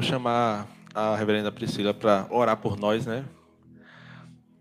vou 0.00 0.08
chamar 0.08 0.66
a 0.94 1.14
reverenda 1.14 1.52
Priscila 1.52 1.92
para 1.92 2.26
orar 2.30 2.56
por 2.56 2.74
nós, 2.74 3.04
né? 3.04 3.22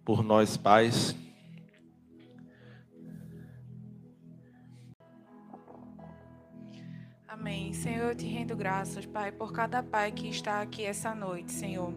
Por 0.04 0.22
nós 0.22 0.58
pais. 0.58 1.16
Amém. 7.26 7.72
Senhor, 7.72 8.10
eu 8.10 8.16
te 8.16 8.26
rendo 8.26 8.54
graças, 8.54 9.06
Pai, 9.06 9.32
por 9.32 9.54
cada 9.54 9.82
pai 9.82 10.12
que 10.12 10.28
está 10.28 10.62
aqui 10.62 10.84
essa 10.84 11.16
noite, 11.16 11.54
Senhor. 11.54 11.94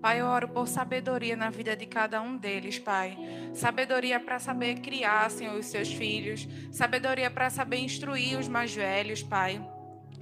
Pai, 0.00 0.22
eu 0.22 0.26
oro 0.26 0.48
por 0.48 0.66
sabedoria 0.66 1.36
na 1.36 1.50
vida 1.50 1.76
de 1.76 1.84
cada 1.84 2.22
um 2.22 2.38
deles, 2.38 2.78
Pai. 2.78 3.18
Sabedoria 3.52 4.18
para 4.18 4.38
saber 4.38 4.76
criar, 4.76 5.30
Senhor, 5.30 5.58
os 5.58 5.66
seus 5.66 5.92
filhos. 5.92 6.48
Sabedoria 6.72 7.30
para 7.30 7.50
saber 7.50 7.76
instruir 7.76 8.38
os 8.38 8.48
mais 8.48 8.74
velhos, 8.74 9.22
Pai. 9.22 9.60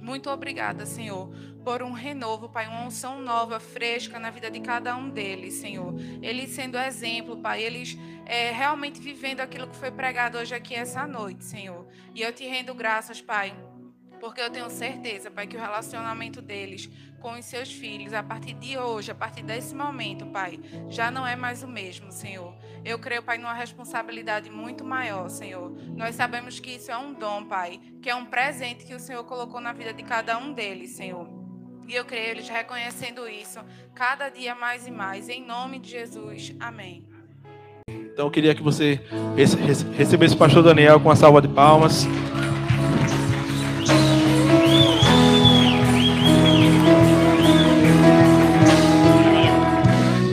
Muito 0.01 0.29
obrigada, 0.29 0.85
Senhor, 0.85 1.33
por 1.65 1.81
um 1.81 1.91
renovo, 1.91 2.47
Pai, 2.47 2.67
uma 2.67 2.85
unção 2.85 3.19
nova, 3.19 3.59
fresca 3.59 4.19
na 4.19 4.29
vida 4.29 4.51
de 4.51 4.59
cada 4.59 4.95
um 4.95 5.09
deles, 5.09 5.55
Senhor. 5.55 5.95
Eles 6.21 6.51
sendo 6.51 6.77
exemplo, 6.77 7.37
Pai, 7.37 7.63
eles 7.63 7.97
é, 8.23 8.51
realmente 8.51 9.01
vivendo 9.01 9.39
aquilo 9.39 9.67
que 9.67 9.75
foi 9.75 9.89
pregado 9.89 10.37
hoje 10.37 10.53
aqui 10.53 10.75
essa 10.75 11.07
noite, 11.07 11.43
Senhor. 11.43 11.87
E 12.13 12.21
eu 12.21 12.31
te 12.31 12.45
rendo 12.45 12.75
graças, 12.75 13.19
Pai, 13.19 13.57
porque 14.19 14.39
eu 14.39 14.49
tenho 14.51 14.69
certeza, 14.69 15.31
Pai, 15.31 15.47
que 15.47 15.57
o 15.57 15.59
relacionamento 15.59 16.39
deles 16.39 16.87
com 17.19 17.31
os 17.31 17.45
seus 17.45 17.73
filhos, 17.73 18.13
a 18.13 18.21
partir 18.21 18.53
de 18.53 18.77
hoje, 18.77 19.09
a 19.09 19.15
partir 19.15 19.41
desse 19.41 19.73
momento, 19.73 20.27
Pai, 20.27 20.59
já 20.87 21.09
não 21.09 21.25
é 21.25 21.35
mais 21.35 21.63
o 21.63 21.67
mesmo, 21.67 22.11
Senhor. 22.11 22.55
Eu 22.83 22.99
creio, 22.99 23.23
Pai, 23.23 23.39
numa 23.39 23.55
responsabilidade 23.55 24.51
muito 24.51 24.85
maior, 24.85 25.29
Senhor. 25.29 25.71
Nós 25.95 26.13
sabemos 26.13 26.59
que 26.59 26.75
isso 26.75 26.91
é 26.91 26.97
um 26.97 27.11
dom, 27.11 27.45
Pai, 27.45 27.81
que 28.03 28.09
é 28.09 28.13
um 28.13 28.27
presente 28.27 28.85
que 28.85 28.93
o 28.93 28.99
Senhor 28.99 29.23
colocou 29.23 29.59
na 29.59 29.73
vida 29.73 29.91
de 29.91 30.03
cada 30.03 30.37
um 30.37 30.53
deles, 30.53 30.91
Senhor. 30.91 31.44
E 31.87 31.93
eu 31.93 32.03
creio 32.03 32.31
eles 32.31 32.49
reconhecendo 32.49 33.27
isso 33.27 33.59
cada 33.93 34.29
dia 34.29 34.55
mais 34.55 34.87
e 34.87 34.91
mais. 34.91 35.29
Em 35.29 35.45
nome 35.45 35.79
de 35.79 35.91
Jesus. 35.91 36.55
Amém. 36.59 37.03
Então 37.87 38.25
eu 38.25 38.31
queria 38.31 38.55
que 38.55 38.63
você 38.63 38.99
recebesse 39.95 40.33
o 40.33 40.37
pastor 40.37 40.63
Daniel 40.63 40.99
com 40.99 41.09
uma 41.09 41.15
salva 41.15 41.41
de 41.41 41.47
palmas. 41.47 42.07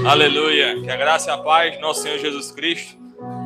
Aleluia. 0.07 0.81
Que 0.81 0.91
a 0.91 0.97
graça 0.97 1.31
e 1.31 1.35
a 1.35 1.39
paz, 1.39 1.81
nosso 1.81 2.03
Senhor 2.03 2.19
Jesus 2.19 2.51
Cristo, 2.51 2.97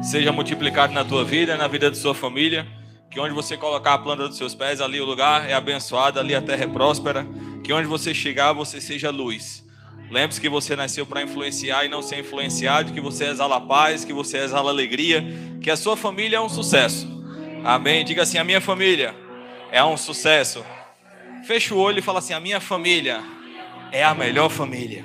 seja 0.02 0.32
multiplicado 0.32 0.92
na 0.92 1.04
tua 1.04 1.24
vida, 1.24 1.56
na 1.56 1.66
vida 1.66 1.90
da 1.90 1.96
sua 1.96 2.14
família. 2.14 2.66
Que 3.10 3.18
onde 3.18 3.34
você 3.34 3.56
colocar 3.56 3.94
a 3.94 3.98
planta 3.98 4.28
dos 4.28 4.36
seus 4.36 4.54
pés, 4.54 4.80
ali 4.80 5.00
o 5.00 5.04
lugar 5.04 5.48
é 5.48 5.54
abençoado, 5.54 6.20
ali 6.20 6.34
a 6.34 6.42
terra 6.42 6.64
é 6.64 6.66
próspera. 6.66 7.26
Que 7.66 7.72
onde 7.72 7.88
você 7.88 8.14
chegar, 8.14 8.52
você 8.52 8.80
seja 8.80 9.10
luz. 9.10 9.66
Lembre-se 10.08 10.40
que 10.40 10.48
você 10.48 10.76
nasceu 10.76 11.04
para 11.04 11.20
influenciar 11.20 11.84
e 11.84 11.88
não 11.88 12.00
ser 12.00 12.20
influenciado, 12.20 12.92
que 12.92 13.00
você 13.00 13.24
exala 13.24 13.60
paz, 13.60 14.04
que 14.04 14.12
você 14.12 14.38
exala 14.38 14.70
alegria, 14.70 15.26
que 15.60 15.68
a 15.68 15.76
sua 15.76 15.96
família 15.96 16.36
é 16.36 16.40
um 16.40 16.48
sucesso. 16.48 17.08
Amém? 17.64 18.04
Diga 18.04 18.22
assim: 18.22 18.38
a 18.38 18.44
minha 18.44 18.60
família 18.60 19.16
é 19.72 19.84
um 19.84 19.96
sucesso. 19.96 20.64
Feche 21.44 21.74
o 21.74 21.78
olho 21.78 21.98
e 21.98 22.02
fala 22.02 22.20
assim: 22.20 22.34
a 22.34 22.38
minha 22.38 22.60
família 22.60 23.20
é 23.90 24.04
a 24.04 24.14
melhor 24.14 24.48
família. 24.48 25.04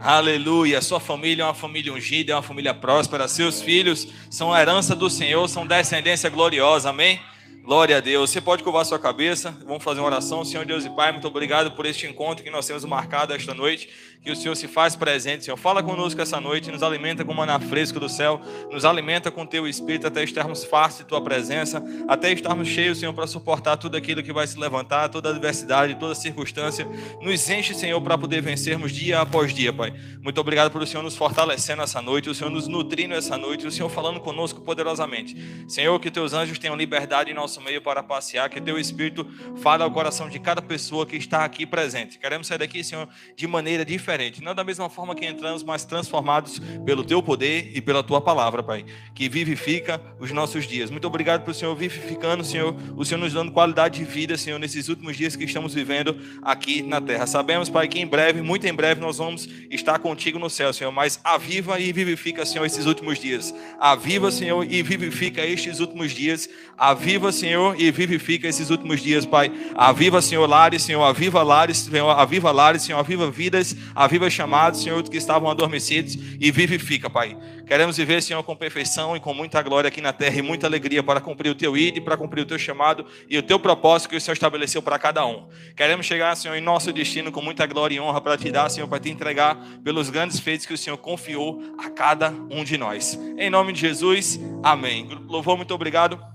Aleluia. 0.00 0.80
Sua 0.80 1.00
família 1.00 1.42
é 1.42 1.46
uma 1.46 1.54
família 1.54 1.92
ungida, 1.92 2.34
é 2.34 2.36
uma 2.36 2.42
família 2.42 2.72
próspera. 2.72 3.26
Seus 3.26 3.60
filhos 3.60 4.06
são 4.30 4.52
a 4.52 4.60
herança 4.60 4.94
do 4.94 5.10
Senhor, 5.10 5.48
são 5.48 5.66
descendência 5.66 6.30
gloriosa. 6.30 6.90
Amém? 6.90 7.18
Glória 7.64 7.96
a 7.96 8.00
Deus. 8.00 8.28
Você 8.28 8.42
pode 8.42 8.62
curvar 8.62 8.84
sua 8.84 8.98
cabeça. 8.98 9.50
Vamos 9.64 9.82
fazer 9.82 9.98
uma 10.00 10.06
oração. 10.06 10.44
Senhor 10.44 10.66
Deus 10.66 10.84
e 10.84 10.90
Pai, 10.90 11.12
muito 11.12 11.26
obrigado 11.26 11.72
por 11.72 11.86
este 11.86 12.06
encontro 12.06 12.44
que 12.44 12.50
nós 12.50 12.66
temos 12.66 12.84
marcado 12.84 13.32
esta 13.32 13.54
noite 13.54 13.88
que 14.24 14.32
o 14.32 14.36
Senhor 14.36 14.56
se 14.56 14.66
faz 14.66 14.96
presente, 14.96 15.44
Senhor. 15.44 15.56
Fala 15.58 15.82
conosco 15.82 16.18
essa 16.18 16.40
noite, 16.40 16.70
nos 16.70 16.82
alimenta 16.82 17.22
com 17.26 17.34
maná 17.34 17.60
fresco 17.60 18.00
do 18.00 18.08
céu, 18.08 18.40
nos 18.70 18.82
alimenta 18.82 19.30
com 19.30 19.44
teu 19.44 19.68
espírito 19.68 20.06
até 20.06 20.24
estarmos 20.24 20.64
fartos 20.64 20.98
de 20.98 21.04
tua 21.04 21.20
presença, 21.20 21.84
até 22.08 22.32
estarmos 22.32 22.66
cheios, 22.66 22.98
Senhor, 22.98 23.12
para 23.12 23.26
suportar 23.26 23.76
tudo 23.76 23.98
aquilo 23.98 24.22
que 24.22 24.32
vai 24.32 24.46
se 24.46 24.58
levantar, 24.58 25.10
toda 25.10 25.28
adversidade, 25.28 25.96
toda 25.96 26.14
circunstância. 26.14 26.88
Nos 27.20 27.50
enche, 27.50 27.74
Senhor, 27.74 28.00
para 28.00 28.16
poder 28.16 28.40
vencermos 28.40 28.92
dia 28.92 29.20
após 29.20 29.52
dia, 29.52 29.74
Pai. 29.74 29.92
Muito 30.22 30.40
obrigado 30.40 30.70
por 30.70 30.80
o 30.80 30.86
Senhor 30.86 31.02
nos 31.02 31.16
fortalecendo 31.16 31.82
essa 31.82 32.00
noite, 32.00 32.30
o 32.30 32.34
Senhor 32.34 32.48
nos 32.48 32.66
nutrindo 32.66 33.12
essa 33.12 33.36
noite, 33.36 33.66
o 33.66 33.70
Senhor 33.70 33.90
falando 33.90 34.20
conosco 34.20 34.62
poderosamente. 34.62 35.36
Senhor, 35.68 36.00
que 36.00 36.10
teus 36.10 36.32
anjos 36.32 36.58
tenham 36.58 36.76
liberdade 36.76 37.30
em 37.30 37.34
nosso 37.34 37.53
meio 37.62 37.80
para 37.80 38.02
passear, 38.02 38.50
que 38.50 38.60
teu 38.60 38.78
espírito 38.78 39.26
fale 39.62 39.82
ao 39.82 39.90
coração 39.90 40.28
de 40.28 40.38
cada 40.38 40.60
pessoa 40.60 41.06
que 41.06 41.16
está 41.16 41.44
aqui 41.44 41.64
presente. 41.64 42.18
Queremos 42.18 42.46
sair 42.46 42.58
daqui, 42.58 42.84
Senhor, 42.84 43.08
de 43.34 43.46
maneira 43.46 43.84
diferente. 43.84 44.42
Não 44.42 44.54
da 44.54 44.64
mesma 44.64 44.90
forma 44.90 45.14
que 45.14 45.24
entramos, 45.24 45.62
mas 45.62 45.84
transformados 45.84 46.60
pelo 46.84 47.04
teu 47.04 47.22
poder 47.22 47.72
e 47.74 47.80
pela 47.80 48.02
tua 48.02 48.20
palavra, 48.20 48.62
Pai, 48.62 48.84
que 49.14 49.28
vivifica 49.28 50.00
os 50.20 50.30
nossos 50.30 50.66
dias. 50.66 50.90
Muito 50.90 51.06
obrigado 51.06 51.42
por 51.42 51.54
o 51.54 51.56
Senhor 51.56 51.74
vivificando, 51.76 52.44
Senhor, 52.44 52.74
o 52.96 53.04
Senhor 53.04 53.20
nos 53.20 53.32
dando 53.32 53.52
qualidade 53.52 54.00
de 54.00 54.04
vida, 54.04 54.36
Senhor, 54.36 54.58
nesses 54.58 54.88
últimos 54.88 55.16
dias 55.16 55.36
que 55.36 55.44
estamos 55.44 55.72
vivendo 55.72 56.18
aqui 56.42 56.82
na 56.82 57.00
terra. 57.00 57.26
Sabemos, 57.26 57.70
Pai, 57.70 57.86
que 57.86 58.00
em 58.00 58.06
breve, 58.06 58.42
muito 58.42 58.66
em 58.66 58.74
breve, 58.74 59.00
nós 59.00 59.18
vamos 59.18 59.48
estar 59.70 59.98
contigo 60.00 60.38
no 60.38 60.50
céu, 60.50 60.72
Senhor, 60.72 60.90
mas 60.90 61.20
aviva 61.22 61.78
e 61.78 61.92
vivifica, 61.92 62.44
Senhor, 62.44 62.64
esses 62.64 62.86
últimos 62.86 63.18
dias. 63.18 63.54
Aviva, 63.78 64.30
Senhor, 64.30 64.66
e 64.68 64.82
vivifica 64.82 65.46
estes 65.46 65.78
últimos 65.78 66.12
dias. 66.12 66.48
Aviva, 66.76 67.30
Senhor, 67.30 67.43
e 67.76 67.90
vivifica 67.90 68.48
esses 68.48 68.70
últimos 68.70 69.02
dias, 69.02 69.26
Pai. 69.26 69.52
Aviva, 69.74 70.22
Senhor, 70.22 70.48
lares, 70.48 70.82
Senhor, 70.82 71.02
aviva 71.02 71.42
lares, 71.42 71.78
Senhor, 71.78 72.10
aviva 72.10 72.50
lares, 72.50 72.82
Senhor, 72.82 72.98
aviva 72.98 73.30
vidas, 73.30 73.76
aviva 73.94 74.28
chamados, 74.30 74.82
Senhor, 74.82 75.02
que 75.02 75.16
estavam 75.16 75.50
adormecidos 75.50 76.16
e 76.40 76.50
vivifica, 76.50 77.10
Pai. 77.10 77.36
Queremos 77.66 77.96
viver, 77.96 78.22
Senhor, 78.22 78.42
com 78.42 78.54
perfeição 78.54 79.16
e 79.16 79.20
com 79.20 79.32
muita 79.32 79.62
glória 79.62 79.88
aqui 79.88 80.00
na 80.00 80.12
terra 80.12 80.38
e 80.38 80.42
muita 80.42 80.66
alegria 80.66 81.02
para 81.02 81.20
cumprir 81.20 81.50
o 81.50 81.54
teu 81.54 81.76
id, 81.76 82.00
para 82.02 82.16
cumprir 82.16 82.42
o 82.42 82.46
teu 82.46 82.58
chamado 82.58 83.06
e 83.28 83.38
o 83.38 83.42
teu 83.42 83.58
propósito 83.58 84.10
que 84.10 84.16
o 84.16 84.20
Senhor 84.20 84.34
estabeleceu 84.34 84.82
para 84.82 84.98
cada 84.98 85.24
um. 85.26 85.48
Queremos 85.74 86.04
chegar, 86.04 86.36
Senhor, 86.36 86.54
em 86.54 86.60
nosso 86.60 86.92
destino 86.92 87.32
com 87.32 87.40
muita 87.40 87.66
glória 87.66 87.96
e 87.96 88.00
honra 88.00 88.20
para 88.20 88.36
te 88.36 88.50
dar, 88.50 88.68
Senhor, 88.68 88.86
para 88.86 89.00
te 89.00 89.10
entregar 89.10 89.56
pelos 89.82 90.10
grandes 90.10 90.38
feitos 90.38 90.66
que 90.66 90.74
o 90.74 90.78
Senhor 90.78 90.98
confiou 90.98 91.62
a 91.78 91.88
cada 91.88 92.30
um 92.50 92.62
de 92.64 92.76
nós. 92.76 93.18
Em 93.38 93.48
nome 93.48 93.72
de 93.72 93.80
Jesus, 93.80 94.38
amém. 94.62 95.08
Louvor, 95.26 95.56
muito 95.56 95.74
obrigado. 95.74 96.34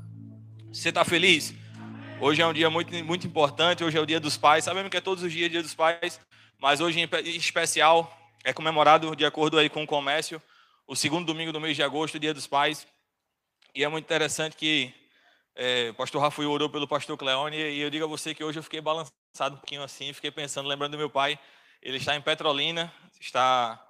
Você 0.72 0.90
está 0.90 1.04
feliz? 1.04 1.52
Hoje 2.22 2.44
é 2.44 2.46
um 2.46 2.54
dia 2.54 2.70
muito, 2.70 2.94
muito 3.04 3.26
importante, 3.26 3.84
hoje 3.84 3.98
é 3.98 4.02
o 4.02 4.06
dia 4.06 4.20
dos 4.20 4.38
pais. 4.38 4.64
Sabemos 4.64 4.92
que 4.92 4.98
é 4.98 5.02
todos 5.02 5.24
os 5.24 5.34
dias 5.34 5.50
dia 5.50 5.64
dos 5.64 5.74
pais, 5.74 6.22
mas 6.60 6.80
hoje 6.80 7.00
em 7.00 7.36
especial 7.36 8.16
é 8.44 8.54
comemorado, 8.54 9.16
de 9.16 9.26
acordo 9.26 9.58
aí 9.58 9.68
com 9.68 9.84
o 9.84 9.88
comércio, 9.88 10.40
o 10.88 10.96
segundo 10.96 11.26
domingo 11.26 11.52
do 11.52 11.60
mês 11.60 11.76
de 11.76 11.82
agosto, 11.82 12.20
Dia 12.20 12.36
dos 12.36 12.46
Pais. 12.46 12.86
E 13.74 13.84
é 13.84 13.88
muito 13.88 14.06
interessante 14.06 14.56
que 14.56 14.94
é, 15.56 15.90
o 15.90 15.96
pastor 15.96 16.22
Rafael 16.22 16.52
orou 16.52 16.70
pelo 16.70 16.88
pastor 16.88 17.18
Cleone 17.18 17.58
e 17.58 17.80
eu 17.80 17.90
digo 17.90 18.06
a 18.06 18.08
você 18.08 18.36
que 18.36 18.44
hoje 18.44 18.60
eu 18.60 18.64
fiquei 18.64 18.80
balançado 18.80 19.56
um 19.56 19.58
pouquinho 19.58 19.82
assim, 19.82 20.14
fiquei 20.14 20.30
pensando, 20.30 20.70
lembrando 20.70 20.92
do 20.92 20.98
meu 21.00 21.10
pai, 21.10 21.40
ele 21.82 21.98
está 21.98 22.16
em 22.16 22.22
Petrolina, 22.22 22.94
está 23.20 23.84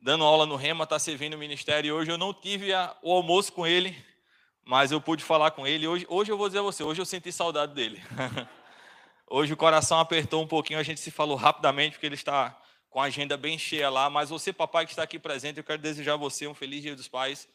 dando 0.00 0.24
aula 0.24 0.46
no 0.46 0.56
Rema, 0.56 0.84
está 0.84 0.98
servindo 0.98 1.34
o 1.34 1.38
ministério 1.38 1.88
e 1.88 1.92
hoje 1.92 2.10
eu 2.10 2.18
não 2.18 2.32
tive 2.32 2.72
a, 2.72 2.96
o 3.02 3.12
almoço 3.12 3.52
com 3.52 3.66
ele, 3.66 3.94
mas 4.66 4.90
eu 4.90 5.00
pude 5.00 5.22
falar 5.22 5.52
com 5.52 5.64
ele. 5.64 5.86
Hoje, 5.86 6.04
hoje 6.08 6.32
eu 6.32 6.36
vou 6.36 6.48
dizer 6.48 6.58
a 6.58 6.62
você, 6.62 6.82
hoje 6.82 7.00
eu 7.00 7.06
senti 7.06 7.30
saudade 7.30 7.72
dele. 7.72 8.02
Hoje 9.28 9.52
o 9.52 9.56
coração 9.56 9.98
apertou 9.98 10.40
um 10.40 10.46
pouquinho, 10.46 10.78
a 10.78 10.84
gente 10.84 11.00
se 11.00 11.10
falou 11.10 11.36
rapidamente, 11.36 11.92
porque 11.92 12.06
ele 12.06 12.14
está 12.14 12.56
com 12.90 13.00
a 13.00 13.06
agenda 13.06 13.36
bem 13.36 13.58
cheia 13.58 13.90
lá. 13.90 14.08
Mas 14.08 14.30
você, 14.30 14.52
papai, 14.52 14.86
que 14.86 14.92
está 14.92 15.02
aqui 15.02 15.18
presente, 15.18 15.58
eu 15.58 15.64
quero 15.64 15.82
desejar 15.82 16.14
a 16.14 16.16
você 16.16 16.46
um 16.46 16.54
feliz 16.54 16.82
Dia 16.82 16.94
dos 16.94 17.08
Pais. 17.08 17.48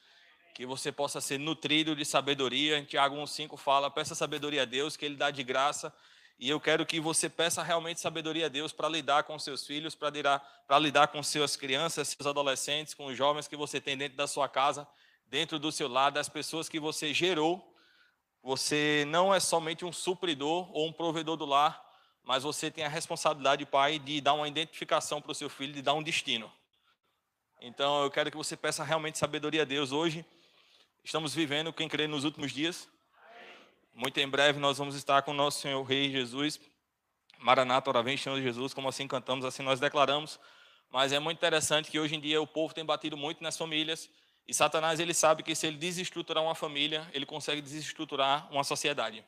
Que 0.53 0.65
você 0.65 0.91
possa 0.91 1.21
ser 1.21 1.37
nutrido 1.37 1.95
de 1.95 2.03
sabedoria. 2.03 2.77
Em 2.77 2.83
Tiago 2.83 3.15
1,5 3.15 3.57
fala: 3.57 3.89
peça 3.89 4.13
sabedoria 4.13 4.63
a 4.63 4.65
Deus, 4.65 4.97
que 4.97 5.05
Ele 5.05 5.15
dá 5.15 5.31
de 5.31 5.43
graça. 5.43 5.93
E 6.37 6.49
eu 6.49 6.59
quero 6.59 6.85
que 6.85 6.99
você 6.99 7.29
peça 7.29 7.63
realmente 7.63 8.01
sabedoria 8.01 8.47
a 8.47 8.49
Deus 8.49 8.73
para 8.73 8.89
lidar 8.89 9.23
com 9.23 9.39
seus 9.39 9.65
filhos, 9.65 9.95
para 9.95 10.09
lidar, 10.09 10.63
para 10.67 10.77
lidar 10.77 11.07
com 11.07 11.23
suas 11.23 11.55
crianças, 11.55 12.09
seus 12.09 12.27
adolescentes, 12.27 12.93
com 12.93 13.05
os 13.05 13.17
jovens 13.17 13.47
que 13.47 13.55
você 13.55 13.79
tem 13.79 13.95
dentro 13.95 14.17
da 14.17 14.27
sua 14.27 14.49
casa, 14.49 14.85
dentro 15.31 15.57
do 15.57 15.71
seu 15.71 15.87
lado, 15.87 16.13
das 16.13 16.29
pessoas 16.29 16.69
que 16.69 16.79
você 16.79 17.11
gerou 17.11 17.71
você 18.43 19.05
não 19.07 19.33
é 19.33 19.39
somente 19.39 19.85
um 19.85 19.91
supridor 19.91 20.67
ou 20.75 20.87
um 20.87 20.91
provedor 20.91 21.37
do 21.37 21.45
lar, 21.45 21.79
mas 22.23 22.41
você 22.41 22.71
tem 22.71 22.83
a 22.83 22.89
responsabilidade, 22.89 23.65
pai, 23.67 23.99
de 23.99 24.19
dar 24.19 24.33
uma 24.33 24.47
identificação 24.47 25.21
para 25.21 25.31
o 25.31 25.35
seu 25.35 25.49
filho, 25.49 25.73
de 25.73 25.81
dar 25.81 25.93
um 25.93 26.01
destino. 26.01 26.51
Então 27.59 28.03
eu 28.03 28.09
quero 28.09 28.31
que 28.31 28.37
você 28.37 28.57
peça 28.57 28.83
realmente 28.83 29.19
sabedoria 29.19 29.61
a 29.61 29.65
Deus 29.65 29.91
hoje. 29.91 30.25
Estamos 31.03 31.35
vivendo, 31.35 31.71
quem 31.71 31.87
crê, 31.87 32.07
nos 32.07 32.23
últimos 32.23 32.51
dias. 32.51 32.89
Muito 33.93 34.19
em 34.19 34.27
breve 34.27 34.59
nós 34.59 34.79
vamos 34.79 34.95
estar 34.95 35.21
com 35.21 35.31
o 35.31 35.35
nosso 35.35 35.61
Senhor 35.61 35.83
Rei 35.83 36.09
Jesus. 36.09 36.59
Maranata, 37.37 37.91
ora 37.91 38.01
vem, 38.01 38.17
Senhor 38.17 38.41
Jesus, 38.41 38.73
como 38.73 38.89
assim 38.89 39.07
cantamos, 39.07 39.45
assim 39.45 39.61
nós 39.61 39.79
declaramos. 39.79 40.39
Mas 40.89 41.11
é 41.11 41.19
muito 41.19 41.37
interessante 41.37 41.91
que 41.91 41.99
hoje 41.99 42.15
em 42.15 42.19
dia 42.19 42.41
o 42.41 42.47
povo 42.47 42.73
tem 42.73 42.83
batido 42.83 43.15
muito 43.15 43.43
nas 43.43 43.55
famílias 43.55 44.09
e 44.51 44.53
Satanás 44.53 44.99
ele 44.99 45.13
sabe 45.13 45.43
que 45.43 45.55
se 45.55 45.65
ele 45.65 45.77
desestruturar 45.77 46.43
uma 46.43 46.53
família, 46.53 47.09
ele 47.13 47.25
consegue 47.25 47.61
desestruturar 47.61 48.51
uma 48.51 48.65
sociedade. 48.65 49.23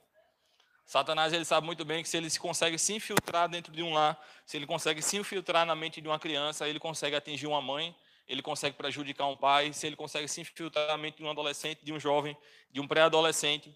Satanás 0.85 1.31
ele 1.31 1.45
sabe 1.45 1.65
muito 1.65 1.85
bem 1.85 2.03
que 2.03 2.09
se 2.09 2.17
ele 2.17 2.29
consegue 2.37 2.77
se 2.77 2.93
infiltrar 2.93 3.47
dentro 3.47 3.71
de 3.71 3.81
um 3.81 3.93
lar, 3.93 4.21
se 4.45 4.57
ele 4.57 4.67
consegue 4.67 5.01
se 5.01 5.15
infiltrar 5.15 5.65
na 5.65 5.75
mente 5.75 6.01
de 6.01 6.09
uma 6.09 6.19
criança, 6.19 6.67
ele 6.67 6.77
consegue 6.77 7.15
atingir 7.15 7.47
uma 7.47 7.61
mãe, 7.61 7.95
ele 8.27 8.41
consegue 8.41 8.75
prejudicar 8.75 9.25
um 9.27 9.37
pai, 9.37 9.71
se 9.71 9.87
ele 9.87 9.95
consegue 9.95 10.27
se 10.27 10.41
infiltrar 10.41 10.87
na 10.89 10.97
mente 10.97 11.19
de 11.19 11.23
um 11.23 11.29
adolescente, 11.31 11.85
de 11.85 11.93
um 11.93 11.99
jovem, 12.01 12.35
de 12.69 12.81
um 12.81 12.85
pré-adolescente, 12.85 13.73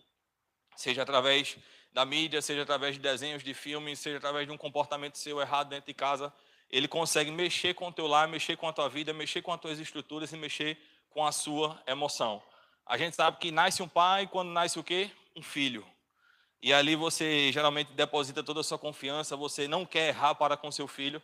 seja 0.76 1.04
através 1.04 1.56
da 1.94 2.04
mídia, 2.04 2.42
seja 2.42 2.64
através 2.64 2.96
de 2.96 3.02
desenhos, 3.02 3.42
de 3.42 3.54
filmes, 3.54 4.00
seja 4.00 4.18
através 4.18 4.46
de 4.46 4.52
um 4.52 4.58
comportamento 4.58 5.18
seu 5.18 5.40
errado 5.40 5.70
dentro 5.70 5.88
de 5.88 5.94
casa, 5.94 6.34
ele 6.70 6.90
consegue 6.90 7.32
mexer 7.32 7.74
com 7.74 7.88
o 7.88 7.94
teu 7.94 8.06
lar, 8.06 8.28
mexer 8.28 8.58
com 8.58 8.68
a 8.68 8.74
tua 8.74 8.90
vida, 8.90 9.14
mexer 9.14 9.42
com 9.42 9.54
as 9.54 9.62
tuas 9.62 9.80
estruturas 9.80 10.34
e 10.34 10.36
mexer 10.36 10.78
com 11.10 11.26
a 11.26 11.32
sua 11.32 11.82
emoção. 11.88 12.42
A 12.86 12.98
gente 12.98 13.16
sabe 13.16 13.38
que 13.38 13.52
nasce 13.52 13.84
um 13.84 13.88
pai 13.88 14.28
quando 14.28 14.50
nasce 14.50 14.80
o 14.80 14.84
quê? 14.84 15.12
Um 15.36 15.42
filho. 15.42 15.86
E 16.62 16.74
ali 16.74 16.96
você 16.96 17.52
geralmente 17.52 17.92
deposita 17.94 18.44
toda 18.44 18.62
a 18.62 18.64
sua 18.64 18.80
confiança, 18.80 19.36
você 19.36 19.68
não 19.68 19.86
quer 19.86 20.10
errar 20.10 20.36
para 20.36 20.58
com 20.58 20.72
seu 20.72 20.88
filho, 20.88 21.22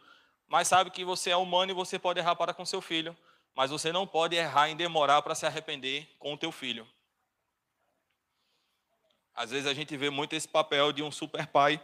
mas 0.47 0.67
sabe 0.67 0.91
que 0.91 1.03
você 1.03 1.31
é 1.31 1.35
humano 1.35 1.71
e 1.71 1.75
você 1.75 1.97
pode 1.97 2.19
errar 2.19 2.35
para 2.35 2.53
com 2.53 2.65
seu 2.65 2.81
filho, 2.81 3.17
mas 3.55 3.71
você 3.71 3.91
não 3.91 4.05
pode 4.05 4.35
errar 4.35 4.69
em 4.69 4.75
demorar 4.75 5.21
para 5.21 5.35
se 5.35 5.45
arrepender 5.45 6.07
com 6.19 6.33
o 6.33 6.37
teu 6.37 6.51
filho. 6.51 6.87
Às 9.33 9.49
vezes 9.49 9.65
a 9.65 9.73
gente 9.73 9.97
vê 9.97 10.09
muito 10.09 10.33
esse 10.33 10.47
papel 10.47 10.91
de 10.91 11.01
um 11.01 11.11
super 11.11 11.47
pai, 11.47 11.81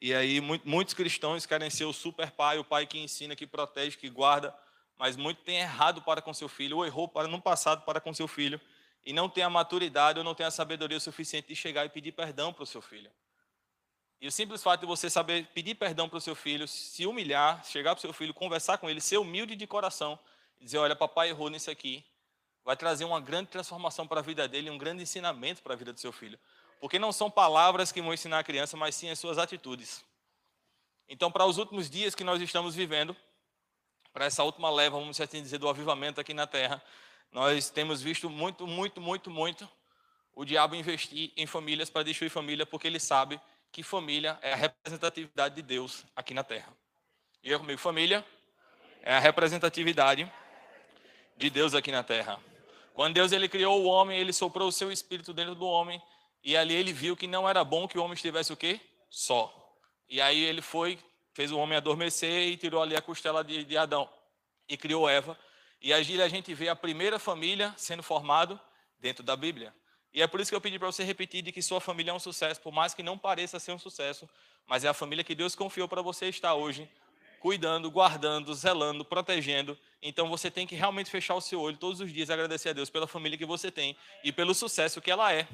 e 0.00 0.14
aí 0.14 0.40
muitos 0.40 0.94
cristãos 0.94 1.46
querem 1.46 1.70
ser 1.70 1.84
o 1.84 1.92
super 1.92 2.30
pai, 2.30 2.58
o 2.58 2.64
pai 2.64 2.86
que 2.86 2.98
ensina, 2.98 3.34
que 3.34 3.46
protege, 3.46 3.96
que 3.96 4.08
guarda, 4.08 4.56
mas 4.98 5.16
muito 5.16 5.42
tem 5.42 5.58
errado 5.58 6.02
para 6.02 6.22
com 6.22 6.32
seu 6.32 6.48
filho, 6.48 6.78
ou 6.78 6.86
errou 6.86 7.08
para 7.08 7.28
no 7.28 7.40
passado 7.40 7.84
para 7.84 8.00
com 8.00 8.12
seu 8.14 8.28
filho, 8.28 8.60
e 9.04 9.12
não 9.12 9.28
tem 9.28 9.42
a 9.42 9.50
maturidade 9.50 10.18
ou 10.18 10.24
não 10.24 10.34
tem 10.34 10.46
a 10.46 10.50
sabedoria 10.50 11.00
suficiente 11.00 11.48
de 11.48 11.56
chegar 11.56 11.84
e 11.84 11.88
pedir 11.88 12.12
perdão 12.12 12.52
para 12.52 12.62
o 12.62 12.66
seu 12.66 12.80
filho. 12.80 13.10
E 14.20 14.28
o 14.28 14.30
simples 14.30 14.62
fato 14.62 14.80
de 14.80 14.86
você 14.86 15.10
saber 15.10 15.48
pedir 15.48 15.74
perdão 15.74 16.08
para 16.08 16.16
o 16.16 16.20
seu 16.20 16.36
filho, 16.36 16.68
se 16.68 17.04
humilhar, 17.04 17.64
chegar 17.64 17.92
para 17.92 17.98
o 17.98 18.00
seu 18.00 18.12
filho, 18.12 18.32
conversar 18.32 18.78
com 18.78 18.88
ele, 18.88 19.00
ser 19.00 19.16
humilde 19.16 19.56
de 19.56 19.66
coração, 19.66 20.16
dizer: 20.60 20.78
Olha, 20.78 20.94
papai 20.94 21.30
errou 21.30 21.50
nisso 21.50 21.68
aqui, 21.68 22.04
vai 22.64 22.76
trazer 22.76 23.04
uma 23.04 23.20
grande 23.20 23.48
transformação 23.48 24.06
para 24.06 24.20
a 24.20 24.22
vida 24.22 24.46
dele, 24.46 24.70
um 24.70 24.78
grande 24.78 25.02
ensinamento 25.02 25.60
para 25.60 25.74
a 25.74 25.76
vida 25.76 25.92
do 25.92 25.98
seu 25.98 26.12
filho. 26.12 26.38
Porque 26.80 27.00
não 27.00 27.10
são 27.10 27.28
palavras 27.28 27.90
que 27.90 28.00
vão 28.00 28.14
ensinar 28.14 28.38
a 28.38 28.44
criança, 28.44 28.76
mas 28.76 28.94
sim 28.94 29.10
as 29.10 29.18
suas 29.18 29.38
atitudes. 29.38 30.04
Então, 31.08 31.30
para 31.30 31.44
os 31.44 31.58
últimos 31.58 31.90
dias 31.90 32.14
que 32.14 32.22
nós 32.22 32.40
estamos 32.40 32.76
vivendo, 32.76 33.16
para 34.12 34.26
essa 34.26 34.42
última 34.42 34.70
leva, 34.70 34.98
vamos 34.98 35.20
assim 35.20 35.42
dizer, 35.42 35.58
do 35.58 35.68
avivamento 35.68 36.20
aqui 36.20 36.34
na 36.34 36.46
terra, 36.46 36.82
nós 37.30 37.70
temos 37.70 38.02
visto 38.02 38.28
muito, 38.28 38.66
muito, 38.66 39.00
muito, 39.00 39.30
muito 39.30 39.68
o 40.34 40.44
diabo 40.44 40.74
investir 40.74 41.32
em 41.36 41.46
famílias 41.46 41.90
para 41.90 42.02
destruir 42.02 42.30
família, 42.30 42.64
porque 42.64 42.86
ele 42.86 43.00
sabe 43.00 43.40
que 43.70 43.82
família 43.82 44.38
é 44.42 44.52
a 44.52 44.56
representatividade 44.56 45.54
de 45.54 45.62
Deus 45.62 46.04
aqui 46.14 46.34
na 46.34 46.44
terra. 46.44 46.72
E 47.42 47.50
eu 47.50 47.58
comigo, 47.58 47.80
família 47.80 48.24
é 49.02 49.14
a 49.14 49.18
representatividade 49.18 50.30
de 51.36 51.50
Deus 51.50 51.74
aqui 51.74 51.90
na 51.90 52.02
terra. 52.02 52.38
Quando 52.94 53.14
Deus 53.14 53.32
ele 53.32 53.48
criou 53.48 53.82
o 53.82 53.86
homem, 53.86 54.18
ele 54.18 54.32
soprou 54.32 54.68
o 54.68 54.72
seu 54.72 54.92
espírito 54.92 55.32
dentro 55.32 55.54
do 55.54 55.66
homem, 55.66 56.00
e 56.44 56.56
ali 56.56 56.74
ele 56.74 56.92
viu 56.92 57.16
que 57.16 57.26
não 57.26 57.48
era 57.48 57.64
bom 57.64 57.88
que 57.88 57.98
o 57.98 58.02
homem 58.02 58.14
estivesse 58.14 58.52
o 58.52 58.56
quê? 58.56 58.80
Só. 59.08 59.52
E 60.08 60.20
aí 60.20 60.42
ele 60.44 60.60
foi, 60.60 60.98
fez 61.32 61.50
o 61.50 61.58
homem 61.58 61.76
adormecer 61.76 62.48
e 62.48 62.56
tirou 62.56 62.82
ali 62.82 62.96
a 62.96 63.02
costela 63.02 63.42
de, 63.42 63.64
de 63.64 63.76
Adão 63.76 64.08
e 64.68 64.76
criou 64.76 65.08
Eva. 65.08 65.38
E 65.80 65.92
aí 65.92 66.22
a 66.22 66.28
gente 66.28 66.54
vê 66.54 66.68
a 66.68 66.76
primeira 66.76 67.18
família 67.18 67.74
sendo 67.76 68.02
formado 68.02 68.60
dentro 68.98 69.22
da 69.22 69.34
Bíblia. 69.34 69.74
E 70.14 70.22
é 70.22 70.26
por 70.26 70.40
isso 70.40 70.50
que 70.50 70.54
eu 70.54 70.60
pedi 70.60 70.78
para 70.78 70.86
você 70.86 71.02
repetir 71.02 71.42
de 71.42 71.50
que 71.50 71.62
sua 71.62 71.80
família 71.80 72.10
é 72.10 72.14
um 72.14 72.20
sucesso, 72.20 72.60
por 72.60 72.72
mais 72.72 72.94
que 72.94 73.02
não 73.02 73.16
pareça 73.16 73.58
ser 73.58 73.72
um 73.72 73.78
sucesso, 73.78 74.28
mas 74.66 74.84
é 74.84 74.88
a 74.88 74.94
família 74.94 75.24
que 75.24 75.34
Deus 75.34 75.54
confiou 75.54 75.88
para 75.88 76.02
você 76.02 76.28
estar 76.28 76.54
hoje, 76.54 76.88
cuidando, 77.40 77.90
guardando, 77.90 78.54
zelando, 78.54 79.04
protegendo. 79.04 79.76
Então 80.02 80.28
você 80.28 80.50
tem 80.50 80.66
que 80.66 80.74
realmente 80.74 81.10
fechar 81.10 81.34
o 81.34 81.40
seu 81.40 81.60
olho 81.60 81.76
todos 81.76 82.00
os 82.00 82.12
dias 82.12 82.28
e 82.28 82.32
agradecer 82.32 82.68
a 82.68 82.72
Deus 82.72 82.90
pela 82.90 83.06
família 83.06 83.38
que 83.38 83.46
você 83.46 83.70
tem 83.70 83.96
e 84.22 84.30
pelo 84.30 84.54
sucesso 84.54 85.00
que 85.00 85.10
ela 85.10 85.32
é. 85.32 85.48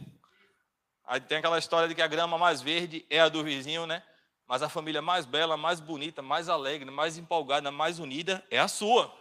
Aí 1.06 1.20
tem 1.20 1.38
aquela 1.38 1.58
história 1.58 1.88
de 1.88 1.94
que 1.94 2.02
a 2.02 2.06
grama 2.06 2.36
mais 2.36 2.60
verde 2.60 3.06
é 3.08 3.20
a 3.20 3.28
do 3.28 3.42
vizinho, 3.42 3.86
né? 3.86 4.02
Mas 4.48 4.62
a 4.62 4.68
família 4.68 5.02
mais 5.02 5.26
bela, 5.26 5.56
mais 5.58 5.78
bonita, 5.78 6.22
mais 6.22 6.48
alegre, 6.48 6.90
mais 6.90 7.18
empolgada, 7.18 7.70
mais 7.70 7.98
unida 7.98 8.42
é 8.50 8.58
a 8.58 8.66
sua. 8.66 9.14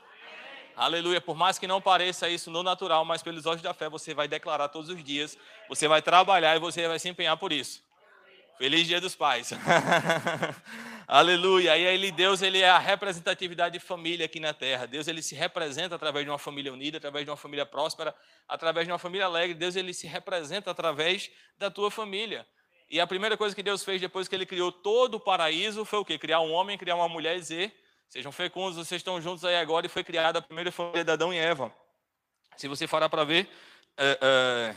Aleluia. 0.75 1.19
Por 1.19 1.35
mais 1.35 1.59
que 1.59 1.67
não 1.67 1.81
pareça 1.81 2.29
isso 2.29 2.49
no 2.49 2.63
natural, 2.63 3.03
mas 3.03 3.21
pelos 3.21 3.45
olhos 3.45 3.61
da 3.61 3.73
fé 3.73 3.89
você 3.89 4.13
vai 4.13 4.27
declarar 4.27 4.69
todos 4.69 4.89
os 4.89 5.03
dias, 5.03 5.37
você 5.67 5.87
vai 5.87 6.01
trabalhar 6.01 6.55
e 6.55 6.59
você 6.59 6.87
vai 6.87 6.97
se 6.97 7.09
empenhar 7.09 7.35
por 7.35 7.51
isso. 7.51 7.85
Feliz 8.57 8.87
Dia 8.87 9.01
dos 9.01 9.15
Pais. 9.15 9.51
Aleluia. 11.07 11.77
E 11.77 11.87
aí 11.87 12.11
Deus 12.11 12.41
ele 12.41 12.61
é 12.61 12.69
a 12.69 12.79
representatividade 12.79 13.77
de 13.77 13.79
família 13.79 14.25
aqui 14.25 14.39
na 14.39 14.53
terra. 14.53 14.85
Deus 14.85 15.07
ele 15.07 15.21
se 15.21 15.35
representa 15.35 15.95
através 15.95 16.25
de 16.25 16.31
uma 16.31 16.39
família 16.39 16.71
unida, 16.71 16.97
através 16.97 17.25
de 17.25 17.29
uma 17.29 17.37
família 17.37 17.65
próspera, 17.65 18.15
através 18.47 18.87
de 18.87 18.91
uma 18.91 18.97
família 18.97 19.25
alegre. 19.25 19.53
Deus 19.53 19.75
ele 19.75 19.93
se 19.93 20.07
representa 20.07 20.71
através 20.71 21.29
da 21.59 21.69
tua 21.69 21.91
família. 21.91 22.47
E 22.89 22.99
a 23.01 23.07
primeira 23.07 23.35
coisa 23.35 23.53
que 23.53 23.61
Deus 23.61 23.83
fez 23.83 23.99
depois 23.99 24.27
que 24.27 24.35
ele 24.35 24.45
criou 24.45 24.71
todo 24.71 25.15
o 25.15 25.19
paraíso 25.19 25.83
foi 25.83 25.99
o 25.99 26.05
quê? 26.05 26.17
Criar 26.17 26.39
um 26.39 26.51
homem, 26.51 26.77
criar 26.77 26.95
uma 26.95 27.09
mulher 27.09 27.35
e 27.35 27.39
dizer: 27.39 27.73
Sejam 28.09 28.31
fecundos, 28.31 28.77
vocês 28.77 28.99
estão 28.99 29.21
juntos 29.21 29.43
aí 29.43 29.57
agora 29.57 29.85
e 29.85 29.89
foi 29.89 30.03
criada 30.03 30.39
a 30.39 30.41
primeira 30.41 30.71
família 30.71 31.03
de 31.03 31.11
Adão 31.11 31.33
e 31.33 31.37
Eva. 31.37 31.73
Se 32.55 32.67
você 32.67 32.87
parar 32.87 33.09
para 33.09 33.25
ver, 33.25 33.49
é, 33.97 34.17
é, 34.21 34.75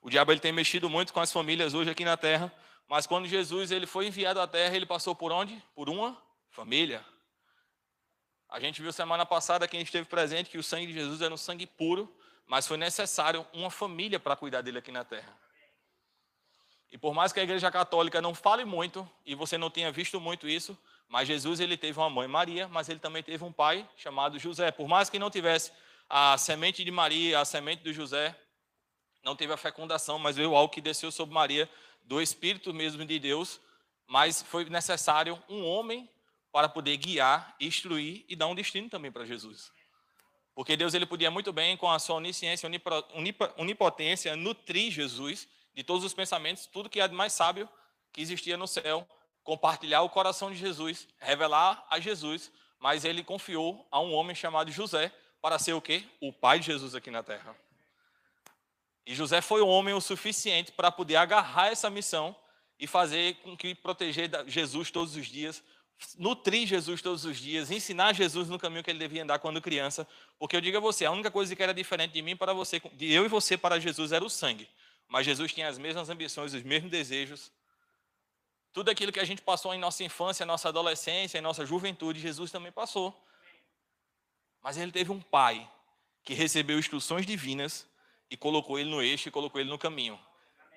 o 0.00 0.10
diabo 0.10 0.32
ele 0.32 0.40
tem 0.40 0.52
mexido 0.52 0.90
muito 0.90 1.12
com 1.12 1.20
as 1.20 1.32
famílias 1.32 1.74
hoje 1.74 1.90
aqui 1.90 2.04
na 2.04 2.16
terra, 2.16 2.52
mas 2.88 3.06
quando 3.06 3.28
Jesus 3.28 3.70
ele 3.70 3.86
foi 3.86 4.08
enviado 4.08 4.40
à 4.40 4.46
terra, 4.46 4.74
ele 4.74 4.84
passou 4.84 5.14
por 5.14 5.30
onde? 5.30 5.62
Por 5.74 5.88
uma 5.88 6.20
família. 6.50 7.04
A 8.48 8.58
gente 8.58 8.82
viu 8.82 8.92
semana 8.92 9.24
passada, 9.24 9.68
quem 9.68 9.80
esteve 9.80 10.06
presente, 10.06 10.50
que 10.50 10.58
o 10.58 10.62
sangue 10.62 10.88
de 10.88 10.92
Jesus 10.92 11.22
era 11.22 11.32
um 11.32 11.38
sangue 11.38 11.66
puro, 11.66 12.12
mas 12.46 12.66
foi 12.66 12.76
necessário 12.76 13.46
uma 13.52 13.70
família 13.70 14.18
para 14.18 14.36
cuidar 14.36 14.60
dele 14.60 14.78
aqui 14.78 14.90
na 14.90 15.04
terra. 15.04 15.41
E 16.92 16.98
por 16.98 17.14
mais 17.14 17.32
que 17.32 17.40
a 17.40 17.42
igreja 17.42 17.70
católica 17.70 18.20
não 18.20 18.34
fale 18.34 18.66
muito, 18.66 19.10
e 19.24 19.34
você 19.34 19.56
não 19.56 19.70
tenha 19.70 19.90
visto 19.90 20.20
muito 20.20 20.46
isso, 20.46 20.78
mas 21.08 21.26
Jesus 21.26 21.58
ele 21.58 21.74
teve 21.74 21.98
uma 21.98 22.10
mãe 22.10 22.28
Maria, 22.28 22.68
mas 22.68 22.90
ele 22.90 23.00
também 23.00 23.22
teve 23.22 23.42
um 23.42 23.50
pai 23.50 23.88
chamado 23.96 24.38
José. 24.38 24.70
Por 24.70 24.86
mais 24.86 25.08
que 25.08 25.18
não 25.18 25.30
tivesse 25.30 25.72
a 26.08 26.36
semente 26.36 26.84
de 26.84 26.90
Maria, 26.90 27.40
a 27.40 27.46
semente 27.46 27.82
de 27.82 27.94
José, 27.94 28.38
não 29.24 29.34
teve 29.34 29.54
a 29.54 29.56
fecundação, 29.56 30.18
mas 30.18 30.36
veio 30.36 30.54
algo 30.54 30.70
que 30.70 30.82
desceu 30.82 31.10
sobre 31.10 31.34
Maria 31.34 31.68
do 32.02 32.20
Espírito 32.20 32.74
mesmo 32.74 33.04
de 33.06 33.18
Deus. 33.18 33.58
Mas 34.06 34.42
foi 34.42 34.66
necessário 34.66 35.42
um 35.48 35.64
homem 35.64 36.06
para 36.50 36.68
poder 36.68 36.98
guiar, 36.98 37.56
instruir 37.58 38.26
e 38.28 38.36
dar 38.36 38.48
um 38.48 38.54
destino 38.54 38.90
também 38.90 39.10
para 39.10 39.24
Jesus. 39.24 39.72
Porque 40.54 40.76
Deus 40.76 40.92
ele 40.92 41.06
podia 41.06 41.30
muito 41.30 41.54
bem, 41.54 41.74
com 41.74 41.90
a 41.90 41.98
sua 41.98 42.16
onisciência, 42.16 42.68
onipotência, 43.56 44.36
nutrir 44.36 44.92
Jesus 44.92 45.48
de 45.74 45.82
todos 45.82 46.04
os 46.04 46.14
pensamentos, 46.14 46.66
tudo 46.66 46.88
que 46.88 47.00
é 47.00 47.08
de 47.08 47.14
mais 47.14 47.32
sábio 47.32 47.68
que 48.12 48.20
existia 48.20 48.56
no 48.56 48.66
céu, 48.66 49.08
compartilhar 49.42 50.02
o 50.02 50.10
coração 50.10 50.50
de 50.50 50.56
Jesus, 50.56 51.08
revelar 51.18 51.86
a 51.90 51.98
Jesus, 51.98 52.52
mas 52.78 53.04
ele 53.04 53.24
confiou 53.24 53.86
a 53.90 54.00
um 54.00 54.12
homem 54.12 54.34
chamado 54.34 54.70
José 54.70 55.12
para 55.40 55.58
ser 55.58 55.72
o 55.72 55.80
quê? 55.80 56.04
O 56.20 56.32
pai 56.32 56.58
de 56.58 56.66
Jesus 56.66 56.94
aqui 56.94 57.10
na 57.10 57.22
terra. 57.22 57.56
E 59.04 59.14
José 59.14 59.40
foi 59.40 59.62
um 59.62 59.68
homem 59.68 59.94
o 59.94 60.00
suficiente 60.00 60.70
para 60.70 60.92
poder 60.92 61.16
agarrar 61.16 61.68
essa 61.68 61.90
missão 61.90 62.36
e 62.78 62.86
fazer 62.86 63.34
com 63.36 63.56
que 63.56 63.74
proteger 63.74 64.30
Jesus 64.46 64.90
todos 64.90 65.16
os 65.16 65.26
dias, 65.26 65.62
nutrir 66.16 66.66
Jesus 66.66 67.02
todos 67.02 67.24
os 67.24 67.36
dias, 67.36 67.70
ensinar 67.70 68.12
Jesus 68.12 68.48
no 68.48 68.58
caminho 68.58 68.82
que 68.82 68.90
ele 68.90 68.98
devia 68.98 69.22
andar 69.22 69.38
quando 69.38 69.60
criança, 69.60 70.06
porque 70.38 70.56
eu 70.56 70.60
digo 70.60 70.76
a 70.76 70.80
você, 70.80 71.04
a 71.04 71.10
única 71.10 71.30
coisa 71.30 71.54
que 71.54 71.62
era 71.62 71.74
diferente 71.74 72.12
de 72.12 72.22
mim 72.22 72.36
para 72.36 72.52
você, 72.52 72.80
de 72.94 73.12
eu 73.12 73.24
e 73.24 73.28
você 73.28 73.56
para 73.56 73.80
Jesus 73.80 74.12
era 74.12 74.24
o 74.24 74.30
sangue. 74.30 74.68
Mas 75.08 75.26
Jesus 75.26 75.52
tinha 75.52 75.68
as 75.68 75.78
mesmas 75.78 76.08
ambições, 76.08 76.54
os 76.54 76.62
mesmos 76.62 76.90
desejos, 76.90 77.52
tudo 78.72 78.90
aquilo 78.90 79.12
que 79.12 79.20
a 79.20 79.24
gente 79.24 79.42
passou 79.42 79.74
em 79.74 79.78
nossa 79.78 80.02
infância, 80.02 80.46
nossa 80.46 80.68
adolescência, 80.68 81.38
em 81.38 81.42
nossa 81.42 81.66
juventude, 81.66 82.18
Jesus 82.18 82.50
também 82.50 82.72
passou. 82.72 83.14
Mas 84.62 84.78
ele 84.78 84.90
teve 84.90 85.12
um 85.12 85.20
pai 85.20 85.70
que 86.24 86.32
recebeu 86.32 86.78
instruções 86.78 87.26
divinas 87.26 87.86
e 88.30 88.36
colocou 88.36 88.78
ele 88.78 88.88
no 88.88 89.02
eixo 89.02 89.28
e 89.28 89.30
colocou 89.32 89.60
ele 89.60 89.68
no 89.68 89.78
caminho. 89.78 90.18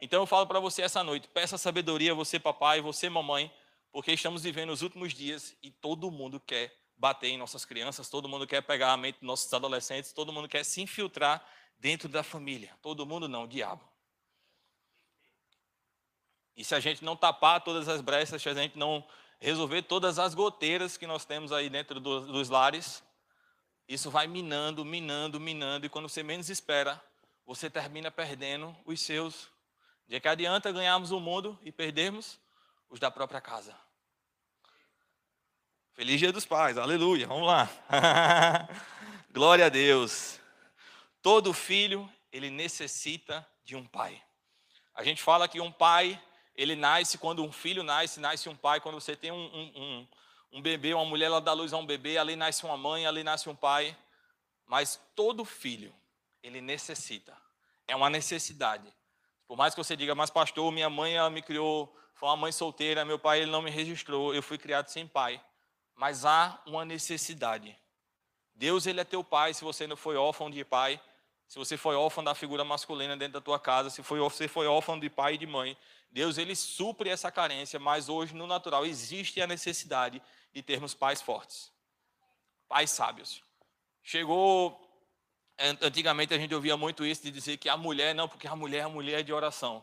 Então 0.02 0.22
eu 0.22 0.26
falo 0.26 0.46
para 0.46 0.60
você 0.60 0.82
essa 0.82 1.04
noite, 1.04 1.28
peça 1.30 1.58
sabedoria, 1.58 2.14
você 2.14 2.38
papai, 2.38 2.82
você 2.82 3.10
mamãe, 3.10 3.50
porque 3.92 4.12
estamos 4.12 4.44
vivendo 4.44 4.72
os 4.72 4.82
últimos 4.82 5.14
dias 5.14 5.56
e 5.64 5.72
todo 5.72 6.12
mundo 6.12 6.38
quer 6.38 6.76
bater 6.98 7.30
em 7.30 7.38
nossas 7.38 7.64
crianças, 7.64 8.10
todo 8.10 8.28
mundo 8.28 8.46
quer 8.46 8.62
pegar 8.62 8.92
a 8.92 8.98
mente 8.98 9.20
dos 9.20 9.28
nossos 9.28 9.54
adolescentes, 9.54 10.12
todo 10.12 10.34
mundo 10.34 10.50
quer 10.50 10.66
se 10.66 10.82
infiltrar 10.82 11.46
dentro 11.80 12.10
da 12.10 12.24
família. 12.24 12.74
Todo 12.82 13.06
mundo 13.06 13.30
não, 13.30 13.44
o 13.44 13.48
diabo. 13.48 13.82
E 16.56 16.64
se 16.64 16.74
a 16.74 16.80
gente 16.80 17.04
não 17.04 17.16
tapar 17.16 17.62
todas 17.62 17.88
as 17.88 18.02
brechas, 18.02 18.42
se 18.42 18.50
a 18.50 18.54
gente 18.54 18.78
não 18.78 19.06
resolver 19.40 19.82
todas 19.84 20.18
as 20.18 20.34
goteiras 20.34 20.98
que 20.98 21.06
nós 21.06 21.26
temos 21.26 21.52
aí 21.52 21.70
dentro 21.70 22.00
do, 22.00 22.22
dos 22.22 22.50
lares, 22.50 23.04
isso 23.88 24.10
vai 24.10 24.26
minando, 24.28 24.84
minando, 24.84 25.40
minando, 25.40 25.86
e 25.86 25.90
quando 25.90 26.10
você 26.10 26.24
menos 26.24 26.50
espera, 26.50 27.02
você 27.46 27.70
termina 27.70 28.10
perdendo 28.10 28.76
os 28.86 29.00
seus 29.02 29.50
De 30.08 30.20
que 30.20 30.28
adianta 30.28 30.72
ganharmos 30.72 31.12
o 31.12 31.20
mundo 31.20 31.58
e 31.64 31.72
perdermos 31.72 32.40
os 32.90 33.00
da 33.00 33.10
própria 33.10 33.42
casa. 33.42 33.76
Feliz 35.94 36.20
Dia 36.20 36.32
dos 36.32 36.46
Pais, 36.46 36.78
aleluia, 36.78 37.26
vamos 37.26 37.48
lá. 37.48 37.70
Glória 39.32 39.66
a 39.66 39.70
Deus. 39.70 40.40
Todo 41.22 41.54
filho, 41.54 42.12
ele 42.32 42.50
necessita 42.50 43.48
de 43.64 43.76
um 43.76 43.86
pai. 43.86 44.22
A 44.94 45.04
gente 45.04 45.22
fala 45.22 45.48
que 45.48 45.60
um 45.60 45.72
pai, 45.72 46.22
ele 46.56 46.76
nasce 46.76 47.18
quando 47.18 47.44
um 47.44 47.52
filho 47.52 47.84
nasce, 47.84 48.20
nasce 48.20 48.48
um 48.48 48.56
pai. 48.56 48.80
Quando 48.80 48.96
você 48.96 49.16
tem 49.16 49.32
um, 49.32 49.46
um, 49.46 49.72
um, 49.76 50.08
um 50.54 50.62
bebê, 50.62 50.94
uma 50.94 51.06
mulher, 51.06 51.26
ela 51.26 51.42
dá 51.42 51.54
luz 51.54 51.74
a 51.74 51.78
um 51.78 51.86
bebê, 51.86 52.18
ali 52.18 52.36
nasce 52.36 52.66
uma 52.66 52.78
mãe, 52.78 53.06
ali 53.06 53.24
nasce 53.24 53.50
um 53.50 53.56
pai. 53.56 53.96
Mas 54.66 55.00
todo 55.16 55.44
filho, 55.44 55.94
ele 56.42 56.62
necessita. 56.62 57.36
É 57.88 57.96
uma 57.96 58.10
necessidade. 58.10 58.92
Por 59.48 59.58
mais 59.58 59.76
que 59.76 59.84
você 59.84 59.96
diga, 59.96 60.16
mas 60.16 60.30
pastor, 60.30 60.72
minha 60.72 60.90
mãe 60.90 61.16
ela 61.16 61.30
me 61.30 61.42
criou, 61.42 61.96
foi 62.16 62.30
uma 62.30 62.38
mãe 62.38 62.52
solteira, 62.52 63.06
meu 63.06 63.20
pai 63.20 63.42
ele 63.42 63.52
não 63.52 63.62
me 63.62 63.70
registrou, 63.70 64.34
eu 64.34 64.42
fui 64.42 64.58
criado 64.58 64.88
sem 64.88 65.08
pai. 65.08 65.42
Mas 65.94 66.26
há 66.26 66.62
uma 66.66 66.84
necessidade. 66.84 67.78
Deus 68.56 68.88
ele 68.88 69.02
é 69.02 69.04
teu 69.04 69.24
pai, 69.24 69.54
se 69.54 69.64
você 69.64 69.86
não 69.86 69.98
foi 69.98 70.16
órfão 70.16 70.50
de 70.50 70.64
pai, 70.64 71.00
se 71.56 71.60
você 71.60 71.78
foi 71.78 71.96
órfão 71.96 72.22
da 72.22 72.36
figura 72.36 72.66
masculina 72.66 73.16
dentro 73.16 73.36
da 73.36 73.40
tua 73.40 73.58
casa, 73.58 73.90
se 73.90 74.04
foi, 74.04 74.20
você 74.20 74.46
foi 74.46 74.68
órfão 74.68 75.00
de 75.00 75.10
pai 75.10 75.36
e 75.36 75.38
de 75.38 75.48
mãe, 75.48 75.78
Deus 76.12 76.38
ele 76.38 76.54
supre 76.54 77.10
essa 77.10 77.32
carência, 77.32 77.80
mas 77.80 78.10
hoje 78.10 78.36
no 78.36 78.46
natural 78.46 78.86
existe 78.86 79.42
a 79.42 79.48
necessidade 79.48 80.22
de 80.54 80.62
termos 80.62 80.94
pais 80.94 81.22
fortes, 81.22 81.72
pais 82.68 82.92
sábios. 82.92 83.42
Chegou 84.04 84.86
antigamente 85.82 86.34
a 86.34 86.38
gente 86.38 86.54
ouvia 86.54 86.76
muito 86.76 87.06
isso 87.06 87.24
de 87.24 87.32
dizer 87.32 87.56
que 87.56 87.70
a 87.70 87.78
mulher 87.78 88.14
não, 88.14 88.28
porque 88.28 88.48
a 88.48 88.56
mulher 88.58 88.80
é 88.80 88.84
a 88.84 88.90
mulher 88.90 89.24
de 89.24 89.32
oração. 89.32 89.82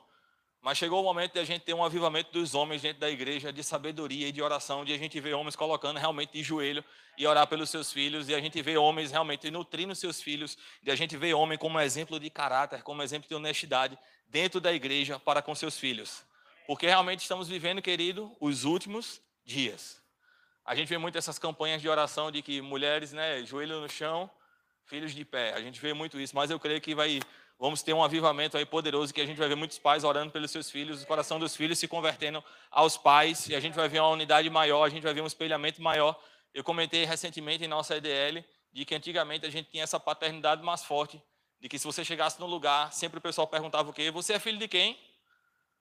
Mas 0.63 0.79
chegou 0.79 1.01
o 1.01 1.05
momento 1.05 1.33
de 1.33 1.41
a 1.41 1.45
gente 1.45 1.63
ter 1.63 1.75
um 1.75 1.85
avivamento 1.85 2.31
dos 2.31 2.55
homens 2.55 2.83
dentro 2.83 3.01
da 3.01 3.11
igreja, 3.11 3.53
de 3.53 3.65
sabedoria 3.65 4.29
e 4.29 4.33
de 4.33 4.41
oração, 4.41 4.85
de 4.85 4.93
a 4.93 4.97
gente 4.97 5.19
ver 5.19 5.35
homens 5.35 5.57
colocando 5.57 5.99
realmente 5.99 6.33
de 6.33 6.43
joelho 6.45 6.85
e 7.19 7.27
orar 7.27 7.49
pelos 7.49 7.69
seus 7.69 7.93
filhos, 7.93 8.29
e 8.29 8.35
a 8.35 8.41
gente 8.41 8.63
ver 8.63 8.77
homens 8.77 9.11
realmente 9.11 9.51
nutrindo 9.51 9.93
seus 9.97 10.23
filhos, 10.23 10.57
de 10.81 10.93
a 10.93 10.95
gente 10.95 11.17
ver 11.17 11.35
homem 11.35 11.59
como 11.59 11.81
exemplo 11.81 12.19
de 12.21 12.31
caráter, 12.31 12.81
como 12.85 13.03
exemplo 13.03 13.29
de 13.29 13.35
honestidade 13.35 13.99
dentro 14.29 14.61
da 14.61 14.73
igreja 14.73 15.19
para 15.19 15.43
com 15.43 15.53
seus 15.53 15.77
filhos. 15.77 16.23
Porque 16.65 16.87
realmente 16.87 17.23
estamos 17.23 17.49
vivendo, 17.49 17.83
querido, 17.83 18.31
os 18.39 18.63
últimos 18.63 19.21
dias. 19.45 20.01
A 20.65 20.77
gente 20.77 20.89
vê 20.89 20.97
muito 20.97 21.19
essas 21.19 21.41
campanhas 21.41 21.83
de 21.83 21.89
oração 21.89 22.31
de 22.31 22.41
que 22.41 22.61
mulheres, 22.61 23.13
né, 23.13 23.45
joelho 23.45 23.81
no 23.81 23.89
chão, 23.89 24.31
filhos 24.87 25.13
de 25.13 25.25
pé. 25.25 25.55
A 25.55 25.61
gente 25.61 25.81
vê 25.81 25.93
muito 25.93 26.21
isso, 26.21 26.37
mas 26.37 26.53
eu 26.53 26.61
creio 26.61 26.81
que 26.81 26.95
vai 26.95 27.21
Vamos 27.63 27.81
ter 27.81 27.93
um 27.93 28.03
avivamento 28.03 28.57
aí 28.57 28.67
poderoso 28.67 29.15
que 29.15 29.21
a 29.21 29.25
gente 29.25 29.39
vai 29.39 29.47
ver 29.47 29.55
muitos 29.55 29.79
pais 29.79 30.03
orando 30.03 30.33
pelos 30.33 30.51
seus 30.51 30.69
filhos, 30.69 31.01
o 31.01 31.07
coração 31.07 31.39
dos 31.39 31.55
filhos 31.55 31.79
se 31.79 31.87
convertendo 31.87 32.43
aos 32.69 32.97
pais, 32.97 33.49
e 33.49 33.55
a 33.55 33.61
gente 33.61 33.75
vai 33.75 33.89
ver 33.89 34.01
uma 34.01 34.09
unidade 34.09 34.51
maior, 34.51 34.83
a 34.83 34.89
gente 34.89 35.05
vai 35.05 35.15
ver 35.15 35.21
um 35.21 35.29
espelhamento 35.29 35.81
maior. 35.81 36.21
Eu 36.53 36.65
comentei 36.65 37.05
recentemente 37.05 37.63
em 37.63 37.69
nossa 37.69 37.97
EDL 37.97 38.45
de 38.73 38.85
que 38.85 38.97
antigamente 38.97 39.47
a 39.47 39.49
gente 39.49 39.71
tinha 39.71 39.85
essa 39.85 40.01
paternidade 40.01 40.61
mais 40.61 40.83
forte, 40.83 41.23
de 41.61 41.69
que 41.69 41.79
se 41.79 41.85
você 41.85 42.05
chegasse 42.05 42.41
no 42.41 42.47
lugar, 42.47 42.93
sempre 42.93 43.21
o 43.21 43.23
pessoal 43.23 43.47
perguntava 43.47 43.91
o 43.91 43.93
quê? 43.93 44.11
Você 44.11 44.33
é 44.33 44.41
filho 44.41 44.59
de 44.59 44.67
quem? 44.67 44.99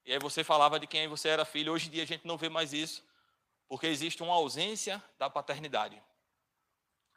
E 0.06 0.14
aí 0.14 0.20
você 0.20 0.44
falava 0.44 0.80
de 0.80 0.86
quem 0.86 1.08
você 1.08 1.30
era 1.30 1.44
filho. 1.46 1.74
Hoje 1.74 1.88
em 1.88 1.92
dia 1.94 2.04
a 2.04 2.06
gente 2.06 2.28
não 2.28 2.38
vê 2.38 2.48
mais 2.48 2.74
isso, 2.74 3.04
porque 3.68 3.88
existe 3.88 4.22
uma 4.22 4.36
ausência 4.36 5.04
da 5.18 5.32
paternidade. 5.32 6.00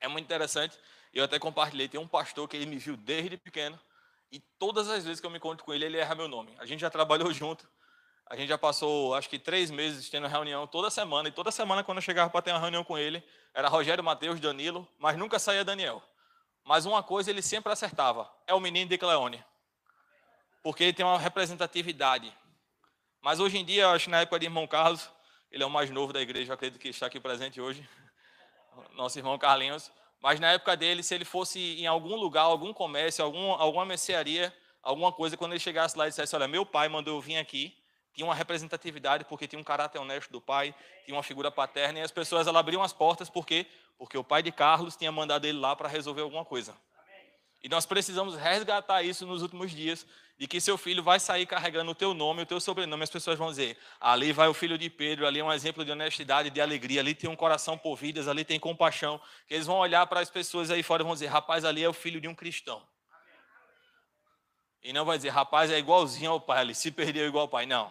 É 0.00 0.08
muito 0.08 0.24
interessante. 0.24 0.78
Eu 1.12 1.22
até 1.22 1.38
compartilhei, 1.38 1.86
tem 1.86 2.00
um 2.00 2.08
pastor 2.08 2.48
que 2.48 2.56
ele 2.56 2.64
me 2.64 2.78
viu 2.78 2.96
desde 2.96 3.36
pequeno, 3.36 3.78
e 4.34 4.40
todas 4.58 4.88
as 4.88 5.04
vezes 5.04 5.20
que 5.20 5.26
eu 5.26 5.30
me 5.30 5.36
encontro 5.36 5.64
com 5.64 5.72
ele, 5.72 5.84
ele 5.84 5.96
erra 5.96 6.12
meu 6.16 6.26
nome. 6.26 6.52
A 6.58 6.66
gente 6.66 6.80
já 6.80 6.90
trabalhou 6.90 7.30
junto. 7.32 7.70
A 8.26 8.34
gente 8.34 8.48
já 8.48 8.58
passou, 8.58 9.14
acho 9.14 9.28
que 9.28 9.38
três 9.38 9.70
meses 9.70 10.10
tendo 10.10 10.26
reunião 10.26 10.66
toda 10.66 10.90
semana. 10.90 11.28
E 11.28 11.32
toda 11.32 11.52
semana, 11.52 11.84
quando 11.84 11.98
eu 11.98 12.02
chegava 12.02 12.28
para 12.28 12.42
ter 12.42 12.50
uma 12.50 12.58
reunião 12.58 12.82
com 12.82 12.98
ele, 12.98 13.22
era 13.54 13.68
Rogério, 13.68 14.02
Mateus, 14.02 14.40
Danilo, 14.40 14.88
mas 14.98 15.16
nunca 15.16 15.38
saía 15.38 15.64
Daniel. 15.64 16.02
Mas 16.64 16.84
uma 16.84 17.00
coisa 17.00 17.30
ele 17.30 17.42
sempre 17.42 17.72
acertava: 17.72 18.28
é 18.44 18.52
o 18.52 18.58
menino 18.58 18.90
de 18.90 18.98
Cleone. 18.98 19.44
Porque 20.64 20.82
ele 20.82 20.92
tem 20.92 21.06
uma 21.06 21.18
representatividade. 21.18 22.36
Mas 23.20 23.38
hoje 23.38 23.58
em 23.58 23.64
dia, 23.64 23.88
acho 23.90 24.06
que 24.06 24.10
na 24.10 24.22
época 24.22 24.40
de 24.40 24.46
irmão 24.46 24.66
Carlos, 24.66 25.08
ele 25.48 25.62
é 25.62 25.66
o 25.66 25.70
mais 25.70 25.90
novo 25.90 26.12
da 26.12 26.20
igreja, 26.20 26.54
acredito 26.54 26.80
que 26.80 26.88
está 26.88 27.06
aqui 27.06 27.20
presente 27.20 27.60
hoje. 27.60 27.88
Nosso 28.96 29.16
irmão 29.16 29.38
Carlinhos. 29.38 29.92
Mas 30.24 30.40
na 30.40 30.52
época 30.52 30.74
dele, 30.74 31.02
se 31.02 31.14
ele 31.14 31.24
fosse 31.26 31.78
em 31.78 31.86
algum 31.86 32.16
lugar, 32.16 32.44
algum 32.44 32.72
comércio, 32.72 33.22
algum, 33.22 33.52
alguma 33.52 33.84
mercearia, 33.84 34.50
alguma 34.82 35.12
coisa, 35.12 35.36
quando 35.36 35.52
ele 35.52 35.60
chegasse 35.60 35.98
lá 35.98 36.06
e 36.06 36.08
dissesse: 36.08 36.34
Olha, 36.34 36.48
meu 36.48 36.64
pai 36.64 36.88
mandou 36.88 37.16
eu 37.16 37.20
vir 37.20 37.36
aqui, 37.36 37.76
tinha 38.14 38.26
uma 38.26 38.34
representatividade, 38.34 39.26
porque 39.26 39.46
tinha 39.46 39.60
um 39.60 39.62
caráter 39.62 39.98
honesto 39.98 40.32
do 40.32 40.40
pai, 40.40 40.74
tinha 41.04 41.14
uma 41.14 41.22
figura 41.22 41.50
paterna, 41.50 41.98
e 41.98 42.02
as 42.02 42.10
pessoas 42.10 42.46
elas 42.46 42.58
abriam 42.58 42.82
as 42.82 42.90
portas, 42.90 43.28
por 43.28 43.44
quê? 43.44 43.66
Porque 43.98 44.16
o 44.16 44.24
pai 44.24 44.42
de 44.42 44.50
Carlos 44.50 44.96
tinha 44.96 45.12
mandado 45.12 45.44
ele 45.44 45.58
lá 45.58 45.76
para 45.76 45.90
resolver 45.90 46.22
alguma 46.22 46.42
coisa. 46.42 46.74
E 47.64 47.68
nós 47.70 47.86
precisamos 47.86 48.36
resgatar 48.36 49.02
isso 49.02 49.26
nos 49.26 49.40
últimos 49.40 49.70
dias, 49.70 50.06
de 50.38 50.46
que 50.46 50.60
seu 50.60 50.76
filho 50.76 51.02
vai 51.02 51.18
sair 51.18 51.46
carregando 51.46 51.92
o 51.92 51.94
teu 51.94 52.12
nome, 52.12 52.42
o 52.42 52.46
teu 52.46 52.60
sobrenome, 52.60 53.02
as 53.02 53.08
pessoas 53.08 53.38
vão 53.38 53.48
dizer, 53.48 53.78
ali 53.98 54.32
vai 54.32 54.48
o 54.48 54.52
filho 54.52 54.76
de 54.76 54.90
Pedro, 54.90 55.26
ali 55.26 55.40
é 55.40 55.44
um 55.44 55.50
exemplo 55.50 55.82
de 55.82 55.90
honestidade, 55.90 56.50
de 56.50 56.60
alegria, 56.60 57.00
ali 57.00 57.14
tem 57.14 57.30
um 57.30 57.34
coração 57.34 57.78
por 57.78 57.96
vidas, 57.96 58.28
ali 58.28 58.44
tem 58.44 58.60
compaixão, 58.60 59.18
que 59.48 59.54
eles 59.54 59.66
vão 59.66 59.78
olhar 59.78 60.06
para 60.06 60.20
as 60.20 60.28
pessoas 60.28 60.70
aí 60.70 60.82
fora 60.82 61.02
e 61.02 61.06
vão 61.06 61.14
dizer, 61.14 61.28
rapaz, 61.28 61.64
ali 61.64 61.82
é 61.82 61.88
o 61.88 61.94
filho 61.94 62.20
de 62.20 62.28
um 62.28 62.34
cristão. 62.34 62.86
E 64.82 64.92
não 64.92 65.06
vai 65.06 65.16
dizer, 65.16 65.30
rapaz, 65.30 65.70
é 65.70 65.78
igualzinho 65.78 66.32
ao 66.32 66.40
pai, 66.42 66.60
ele 66.60 66.74
se 66.74 66.90
perdeu 66.90 67.26
igual 67.26 67.44
ao 67.44 67.48
pai. 67.48 67.64
Não. 67.64 67.90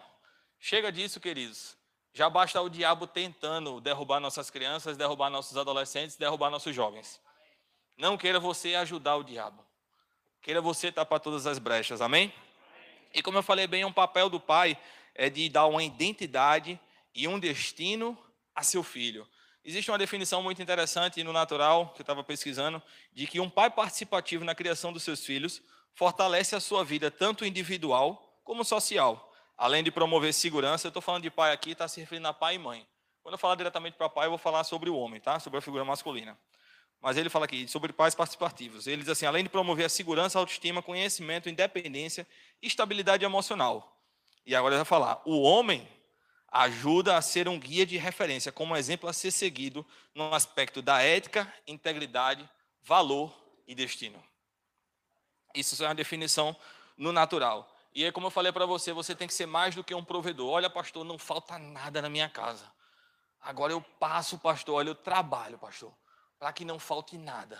Chega 0.60 0.92
disso, 0.92 1.18
queridos. 1.18 1.76
Já 2.12 2.30
basta 2.30 2.60
o 2.60 2.68
diabo 2.68 3.08
tentando 3.08 3.80
derrubar 3.80 4.20
nossas 4.20 4.50
crianças, 4.50 4.96
derrubar 4.96 5.30
nossos 5.30 5.56
adolescentes, 5.56 6.14
derrubar 6.14 6.48
nossos 6.48 6.72
jovens. 6.72 7.20
Não 7.96 8.16
queira 8.16 8.38
você 8.38 8.76
ajudar 8.76 9.16
o 9.16 9.24
diabo. 9.24 9.63
Queira 10.44 10.60
você 10.60 10.92
tapar 10.92 11.20
todas 11.20 11.46
as 11.46 11.58
brechas, 11.58 12.02
amém? 12.02 12.30
E 13.14 13.22
como 13.22 13.38
eu 13.38 13.42
falei 13.42 13.66
bem, 13.66 13.82
um 13.86 13.92
papel 13.92 14.28
do 14.28 14.38
pai 14.38 14.76
é 15.14 15.30
de 15.30 15.48
dar 15.48 15.64
uma 15.64 15.82
identidade 15.82 16.78
e 17.14 17.26
um 17.26 17.38
destino 17.38 18.14
a 18.54 18.62
seu 18.62 18.82
filho. 18.82 19.26
Existe 19.64 19.90
uma 19.90 19.96
definição 19.96 20.42
muito 20.42 20.60
interessante 20.60 21.24
no 21.24 21.32
natural, 21.32 21.94
que 21.94 22.02
eu 22.02 22.02
estava 22.02 22.22
pesquisando, 22.22 22.82
de 23.10 23.26
que 23.26 23.40
um 23.40 23.48
pai 23.48 23.70
participativo 23.70 24.44
na 24.44 24.54
criação 24.54 24.92
dos 24.92 25.02
seus 25.02 25.24
filhos 25.24 25.62
fortalece 25.94 26.54
a 26.54 26.60
sua 26.60 26.84
vida, 26.84 27.10
tanto 27.10 27.46
individual 27.46 28.38
como 28.44 28.62
social. 28.66 29.32
Além 29.56 29.82
de 29.82 29.90
promover 29.90 30.34
segurança, 30.34 30.86
eu 30.86 30.90
estou 30.90 31.00
falando 31.00 31.22
de 31.22 31.30
pai 31.30 31.54
aqui, 31.54 31.70
está 31.70 31.88
se 31.88 32.00
referindo 32.00 32.28
a 32.28 32.34
pai 32.34 32.56
e 32.56 32.58
mãe. 32.58 32.86
Quando 33.22 33.36
eu 33.36 33.38
falar 33.38 33.54
diretamente 33.54 33.96
para 33.96 34.10
pai, 34.10 34.26
eu 34.26 34.30
vou 34.32 34.38
falar 34.38 34.62
sobre 34.64 34.90
o 34.90 34.94
homem, 34.94 35.22
tá? 35.22 35.40
Sobre 35.40 35.58
a 35.58 35.62
figura 35.62 35.86
masculina. 35.86 36.38
Mas 37.04 37.18
ele 37.18 37.28
fala 37.28 37.44
aqui 37.44 37.68
sobre 37.68 37.92
pais 37.92 38.14
participativos. 38.14 38.86
Ele 38.86 39.02
diz 39.02 39.10
assim: 39.10 39.26
além 39.26 39.42
de 39.44 39.50
promover 39.50 39.84
a 39.84 39.90
segurança, 39.90 40.38
a 40.38 40.40
autoestima, 40.40 40.82
conhecimento, 40.82 41.50
independência 41.50 42.26
e 42.62 42.66
estabilidade 42.66 43.26
emocional. 43.26 44.00
E 44.46 44.56
agora 44.56 44.74
ele 44.74 44.78
vai 44.78 44.86
falar: 44.86 45.20
o 45.26 45.42
homem 45.42 45.86
ajuda 46.50 47.14
a 47.14 47.20
ser 47.20 47.46
um 47.46 47.60
guia 47.60 47.84
de 47.84 47.98
referência, 47.98 48.50
como 48.50 48.74
exemplo 48.74 49.06
a 49.06 49.12
ser 49.12 49.30
seguido 49.32 49.84
no 50.14 50.32
aspecto 50.32 50.80
da 50.80 51.02
ética, 51.02 51.52
integridade, 51.66 52.48
valor 52.80 53.36
e 53.68 53.74
destino. 53.74 54.24
Isso 55.54 55.84
é 55.84 55.88
uma 55.88 55.94
definição 55.94 56.56
no 56.96 57.12
natural. 57.12 57.70
E 57.94 58.02
aí, 58.02 58.12
como 58.12 58.28
eu 58.28 58.30
falei 58.30 58.50
para 58.50 58.64
você, 58.64 58.94
você 58.94 59.14
tem 59.14 59.28
que 59.28 59.34
ser 59.34 59.44
mais 59.44 59.74
do 59.74 59.84
que 59.84 59.94
um 59.94 60.02
provedor. 60.02 60.48
Olha, 60.48 60.70
pastor, 60.70 61.04
não 61.04 61.18
falta 61.18 61.58
nada 61.58 62.00
na 62.00 62.08
minha 62.08 62.30
casa. 62.30 62.64
Agora 63.42 63.74
eu 63.74 63.82
passo, 63.82 64.38
pastor, 64.38 64.76
olha, 64.76 64.88
eu 64.88 64.94
trabalho, 64.94 65.58
pastor 65.58 65.92
para 66.44 66.52
que 66.52 66.62
não 66.62 66.78
falte 66.78 67.16
nada. 67.16 67.58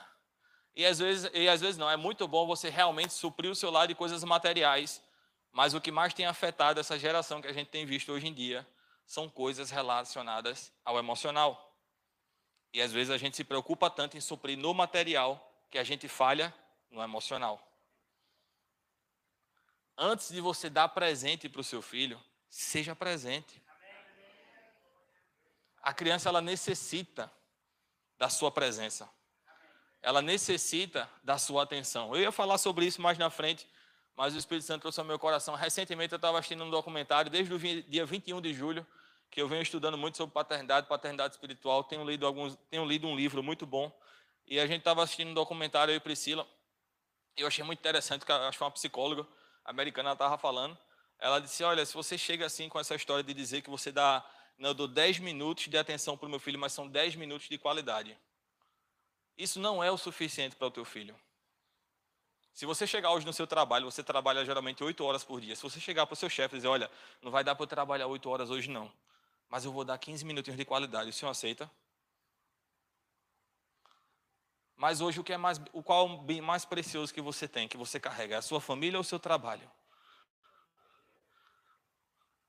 E 0.76 0.84
às, 0.84 0.98
vezes, 0.98 1.30
e 1.32 1.48
às 1.48 1.62
vezes 1.62 1.78
não, 1.78 1.88
é 1.88 1.96
muito 1.96 2.28
bom 2.28 2.46
você 2.46 2.68
realmente 2.68 3.14
suprir 3.14 3.50
o 3.50 3.54
seu 3.54 3.70
lado 3.70 3.88
de 3.88 3.94
coisas 3.94 4.22
materiais, 4.22 5.02
mas 5.50 5.72
o 5.72 5.80
que 5.80 5.90
mais 5.90 6.12
tem 6.12 6.26
afetado 6.26 6.78
essa 6.78 6.98
geração 6.98 7.40
que 7.40 7.48
a 7.48 7.52
gente 7.54 7.70
tem 7.70 7.86
visto 7.86 8.12
hoje 8.12 8.26
em 8.26 8.34
dia 8.34 8.68
são 9.06 9.26
coisas 9.26 9.70
relacionadas 9.70 10.70
ao 10.84 10.98
emocional. 10.98 11.74
E 12.74 12.82
às 12.82 12.92
vezes 12.92 13.10
a 13.10 13.16
gente 13.16 13.38
se 13.38 13.42
preocupa 13.42 13.88
tanto 13.88 14.18
em 14.18 14.20
suprir 14.20 14.58
no 14.58 14.74
material 14.74 15.50
que 15.70 15.78
a 15.78 15.84
gente 15.84 16.06
falha 16.06 16.54
no 16.90 17.02
emocional. 17.02 17.66
Antes 19.96 20.28
de 20.28 20.42
você 20.42 20.68
dar 20.68 20.90
presente 20.90 21.48
para 21.48 21.62
o 21.62 21.64
seu 21.64 21.80
filho, 21.80 22.22
seja 22.50 22.94
presente. 22.94 23.62
A 25.80 25.94
criança 25.94 26.28
ela 26.28 26.42
necessita 26.42 27.32
da 28.24 28.30
sua 28.30 28.50
presença. 28.50 29.06
Ela 30.00 30.22
necessita 30.22 31.10
da 31.22 31.36
sua 31.36 31.62
atenção. 31.62 32.14
Eu 32.14 32.22
ia 32.22 32.32
falar 32.32 32.56
sobre 32.56 32.86
isso 32.86 33.02
mais 33.02 33.18
na 33.18 33.28
frente, 33.28 33.68
mas 34.16 34.34
o 34.34 34.38
Espírito 34.38 34.64
Santo 34.64 34.80
trouxe 34.80 34.98
ao 34.98 35.04
meu 35.04 35.18
coração. 35.18 35.54
Recentemente 35.54 36.14
eu 36.14 36.16
estava 36.16 36.38
assistindo 36.38 36.64
um 36.64 36.70
documentário, 36.70 37.30
desde 37.30 37.52
o 37.52 37.58
dia 37.58 38.06
21 38.06 38.40
de 38.40 38.54
julho, 38.54 38.86
que 39.30 39.42
eu 39.42 39.46
venho 39.46 39.60
estudando 39.60 39.98
muito 39.98 40.16
sobre 40.16 40.32
paternidade, 40.32 40.86
paternidade 40.86 41.34
espiritual. 41.34 41.84
Tenho 41.84 42.02
lido, 42.02 42.26
alguns, 42.26 42.56
tenho 42.70 42.86
lido 42.86 43.06
um 43.06 43.14
livro 43.14 43.42
muito 43.42 43.66
bom. 43.66 43.94
E 44.46 44.58
a 44.58 44.66
gente 44.66 44.78
estava 44.78 45.02
assistindo 45.02 45.28
um 45.28 45.34
documentário, 45.34 45.92
eu 45.92 45.96
e 45.96 46.00
Priscila. 46.00 46.46
Eu 47.36 47.46
achei 47.46 47.62
muito 47.62 47.80
interessante, 47.80 48.24
acho 48.26 48.56
que 48.56 48.64
uma 48.64 48.70
psicóloga 48.70 49.26
americana 49.66 50.12
estava 50.12 50.38
falando. 50.38 50.78
Ela 51.18 51.40
disse: 51.40 51.62
Olha, 51.62 51.84
se 51.84 51.92
você 51.92 52.16
chega 52.16 52.46
assim 52.46 52.70
com 52.70 52.80
essa 52.80 52.94
história 52.94 53.22
de 53.22 53.34
dizer 53.34 53.60
que 53.60 53.68
você 53.68 53.92
dá, 53.92 54.24
não, 54.58 54.70
eu 54.70 54.74
dou 54.74 54.88
10 54.88 55.18
minutos 55.18 55.68
de 55.68 55.76
atenção 55.76 56.16
para 56.16 56.26
o 56.26 56.30
meu 56.30 56.38
filho, 56.38 56.58
mas 56.58 56.72
são 56.72 56.88
10 56.88 57.16
minutos 57.16 57.48
de 57.48 57.58
qualidade. 57.58 58.16
Isso 59.36 59.58
não 59.58 59.82
é 59.82 59.90
o 59.90 59.98
suficiente 59.98 60.54
para 60.54 60.68
o 60.68 60.70
teu 60.70 60.84
filho. 60.84 61.16
Se 62.52 62.64
você 62.64 62.86
chegar 62.86 63.10
hoje 63.10 63.26
no 63.26 63.32
seu 63.32 63.48
trabalho, 63.48 63.90
você 63.90 64.02
trabalha 64.02 64.44
geralmente 64.44 64.82
8 64.84 65.04
horas 65.04 65.24
por 65.24 65.40
dia. 65.40 65.56
Se 65.56 65.62
você 65.62 65.80
chegar 65.80 66.06
para 66.06 66.14
o 66.14 66.16
seu 66.16 66.30
chefe 66.30 66.54
e 66.54 66.58
dizer: 66.58 66.68
Olha, 66.68 66.88
não 67.20 67.32
vai 67.32 67.42
dar 67.42 67.56
para 67.56 67.64
eu 67.64 67.66
trabalhar 67.66 68.06
8 68.06 68.30
horas 68.30 68.48
hoje, 68.48 68.70
não, 68.70 68.90
mas 69.48 69.64
eu 69.64 69.72
vou 69.72 69.84
dar 69.84 69.98
15 69.98 70.24
minutinhos 70.24 70.56
de 70.56 70.64
qualidade, 70.64 71.10
o 71.10 71.12
senhor 71.12 71.32
aceita? 71.32 71.68
Mas 74.76 75.00
hoje 75.00 75.18
o 75.18 75.24
que 75.24 75.32
é 75.32 75.36
mais, 75.36 75.60
o 75.72 75.82
qual 75.82 76.08
é 76.08 76.16
bem 76.18 76.40
mais 76.40 76.64
precioso 76.64 77.12
que 77.12 77.20
você 77.20 77.48
tem, 77.48 77.66
que 77.66 77.76
você 77.76 77.98
carrega, 77.98 78.36
é 78.36 78.38
a 78.38 78.42
sua 78.42 78.60
família 78.60 78.98
ou 78.98 79.02
o 79.02 79.04
seu 79.04 79.18
trabalho? 79.18 79.68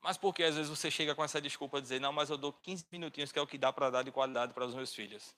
Mas 0.06 0.16
por 0.16 0.32
que 0.32 0.44
às 0.44 0.54
vezes 0.54 0.70
você 0.70 0.88
chega 0.88 1.16
com 1.16 1.24
essa 1.24 1.40
desculpa 1.40 1.78
de 1.78 1.82
dizer, 1.82 2.00
não, 2.00 2.12
mas 2.12 2.30
eu 2.30 2.36
dou 2.36 2.52
15 2.52 2.86
minutinhos 2.92 3.32
que 3.32 3.40
é 3.40 3.42
o 3.42 3.46
que 3.46 3.58
dá 3.58 3.72
para 3.72 3.90
dar 3.90 4.04
de 4.04 4.12
qualidade 4.12 4.52
para 4.52 4.64
os 4.64 4.72
meus 4.72 4.94
filhos? 4.94 5.34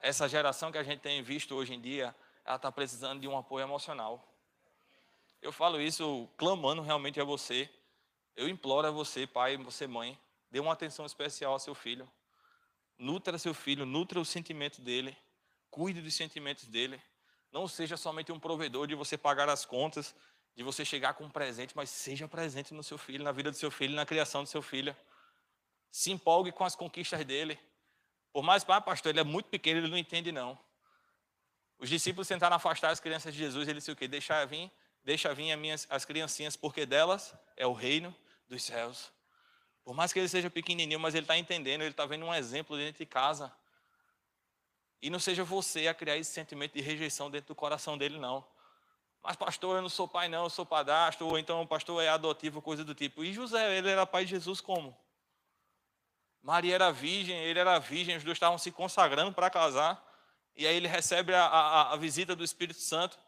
Essa 0.00 0.28
geração 0.28 0.72
que 0.72 0.78
a 0.78 0.82
gente 0.82 0.98
tem 0.98 1.22
visto 1.22 1.54
hoje 1.54 1.74
em 1.74 1.80
dia, 1.80 2.12
ela 2.44 2.56
está 2.56 2.72
precisando 2.72 3.20
de 3.20 3.28
um 3.28 3.38
apoio 3.38 3.62
emocional. 3.62 4.28
Eu 5.40 5.52
falo 5.52 5.80
isso 5.80 6.28
clamando 6.36 6.82
realmente 6.82 7.20
a 7.20 7.24
você. 7.24 7.70
Eu 8.34 8.48
imploro 8.48 8.88
a 8.88 8.90
você, 8.90 9.28
pai, 9.28 9.56
você, 9.56 9.86
mãe, 9.86 10.18
dê 10.50 10.58
uma 10.58 10.72
atenção 10.72 11.06
especial 11.06 11.52
ao 11.52 11.60
seu 11.60 11.72
filho. 11.72 12.10
Nutra 12.98 13.38
seu 13.38 13.54
filho, 13.54 13.86
nutra 13.86 14.18
o 14.18 14.24
sentimento 14.24 14.80
dele, 14.80 15.16
cuide 15.70 16.02
dos 16.02 16.14
sentimentos 16.14 16.66
dele. 16.66 17.00
Não 17.52 17.68
seja 17.68 17.96
somente 17.96 18.32
um 18.32 18.40
provedor 18.40 18.88
de 18.88 18.96
você 18.96 19.16
pagar 19.16 19.48
as 19.48 19.64
contas, 19.64 20.12
de 20.56 20.62
você 20.62 20.84
chegar 20.84 21.14
com 21.14 21.24
um 21.24 21.30
presente, 21.30 21.76
mas 21.76 21.90
seja 21.90 22.28
presente 22.28 22.72
no 22.72 22.82
seu 22.82 22.96
filho, 22.96 23.24
na 23.24 23.32
vida 23.32 23.50
do 23.50 23.56
seu 23.56 23.70
filho, 23.70 23.94
na 23.94 24.06
criação 24.06 24.42
do 24.42 24.48
seu 24.48 24.62
filho. 24.62 24.96
Se 25.90 26.10
empolgue 26.12 26.52
com 26.52 26.64
as 26.64 26.76
conquistas 26.76 27.24
dele. 27.24 27.58
Por 28.32 28.42
mais, 28.42 28.64
ah, 28.68 28.80
pastor, 28.80 29.10
ele 29.10 29.20
é 29.20 29.24
muito 29.24 29.46
pequeno, 29.46 29.80
ele 29.80 29.88
não 29.88 29.98
entende 29.98 30.30
não. 30.30 30.58
Os 31.78 31.88
discípulos 31.88 32.28
tentaram 32.28 32.56
afastar 32.56 32.90
as 32.90 33.00
crianças 33.00 33.32
de 33.32 33.38
Jesus, 33.38 33.68
ele 33.68 33.78
disse 33.78 33.90
o 33.90 33.96
quê? 33.96 34.06
Deixa 34.06 34.44
vir, 34.44 34.70
deixa 35.02 35.34
vir 35.34 35.52
as, 35.52 35.58
minhas, 35.58 35.86
as 35.90 36.04
criancinhas, 36.04 36.56
porque 36.56 36.86
delas 36.86 37.34
é 37.56 37.66
o 37.66 37.72
reino 37.72 38.14
dos 38.48 38.62
céus. 38.62 39.12
Por 39.84 39.94
mais 39.94 40.12
que 40.12 40.18
ele 40.18 40.28
seja 40.28 40.48
pequenininho, 40.48 40.98
mas 40.98 41.14
ele 41.14 41.24
está 41.24 41.36
entendendo, 41.36 41.82
ele 41.82 41.90
está 41.90 42.06
vendo 42.06 42.24
um 42.24 42.34
exemplo 42.34 42.76
dentro 42.76 42.98
de 42.98 43.06
casa. 43.06 43.52
E 45.02 45.10
não 45.10 45.18
seja 45.18 45.44
você 45.44 45.88
a 45.88 45.94
criar 45.94 46.16
esse 46.16 46.30
sentimento 46.30 46.72
de 46.72 46.80
rejeição 46.80 47.30
dentro 47.30 47.48
do 47.48 47.54
coração 47.54 47.98
dele, 47.98 48.18
não. 48.18 48.46
Mas, 49.24 49.36
pastor, 49.36 49.76
eu 49.76 49.82
não 49.82 49.88
sou 49.88 50.06
pai, 50.06 50.28
não, 50.28 50.44
eu 50.44 50.50
sou 50.50 50.66
padastro, 50.66 51.26
ou 51.26 51.38
então 51.38 51.62
o 51.62 51.66
pastor 51.66 52.02
é 52.02 52.10
adotivo, 52.10 52.60
coisa 52.60 52.84
do 52.84 52.94
tipo. 52.94 53.24
E 53.24 53.32
José, 53.32 53.78
ele 53.78 53.88
era 53.88 54.04
pai 54.04 54.26
de 54.26 54.32
Jesus 54.32 54.60
como? 54.60 54.94
Maria 56.42 56.74
era 56.74 56.92
virgem, 56.92 57.34
ele 57.34 57.58
era 57.58 57.78
virgem, 57.78 58.18
os 58.18 58.22
dois 58.22 58.36
estavam 58.36 58.58
se 58.58 58.70
consagrando 58.70 59.32
para 59.32 59.48
casar. 59.48 59.98
E 60.54 60.66
aí 60.66 60.76
ele 60.76 60.86
recebe 60.86 61.32
a, 61.32 61.46
a, 61.46 61.92
a, 61.94 61.96
visita 61.96 62.36
do 62.36 62.44
Espírito 62.44 62.80
Santo. 62.80 63.18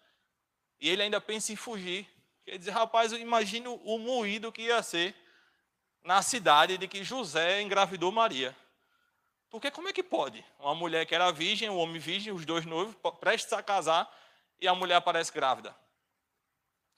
E 0.78 0.86
ele 0.86 1.02
ainda 1.02 1.18
pensa 1.18 1.50
em 1.50 1.56
fugir. 1.56 2.06
Quer 2.44 2.58
dizer, 2.58 2.72
rapaz, 2.72 3.10
eu 3.10 3.18
imagino 3.18 3.76
o 3.76 3.98
moído 3.98 4.52
que 4.52 4.64
ia 4.64 4.82
ser 4.82 5.16
na 6.04 6.20
cidade 6.20 6.76
de 6.76 6.86
que 6.86 7.02
José 7.02 7.62
engravidou 7.62 8.12
Maria. 8.12 8.54
Porque 9.48 9.70
como 9.70 9.88
é 9.88 9.94
que 9.94 10.02
pode? 10.02 10.44
Uma 10.58 10.74
mulher 10.74 11.06
que 11.06 11.14
era 11.14 11.32
virgem, 11.32 11.70
um 11.70 11.78
homem 11.78 11.98
virgem, 11.98 12.34
os 12.34 12.44
dois 12.44 12.66
noivos, 12.66 12.94
prestes 13.18 13.54
a 13.54 13.62
casar, 13.62 14.14
e 14.60 14.68
a 14.68 14.74
mulher 14.74 14.96
aparece 14.96 15.32
grávida. 15.32 15.74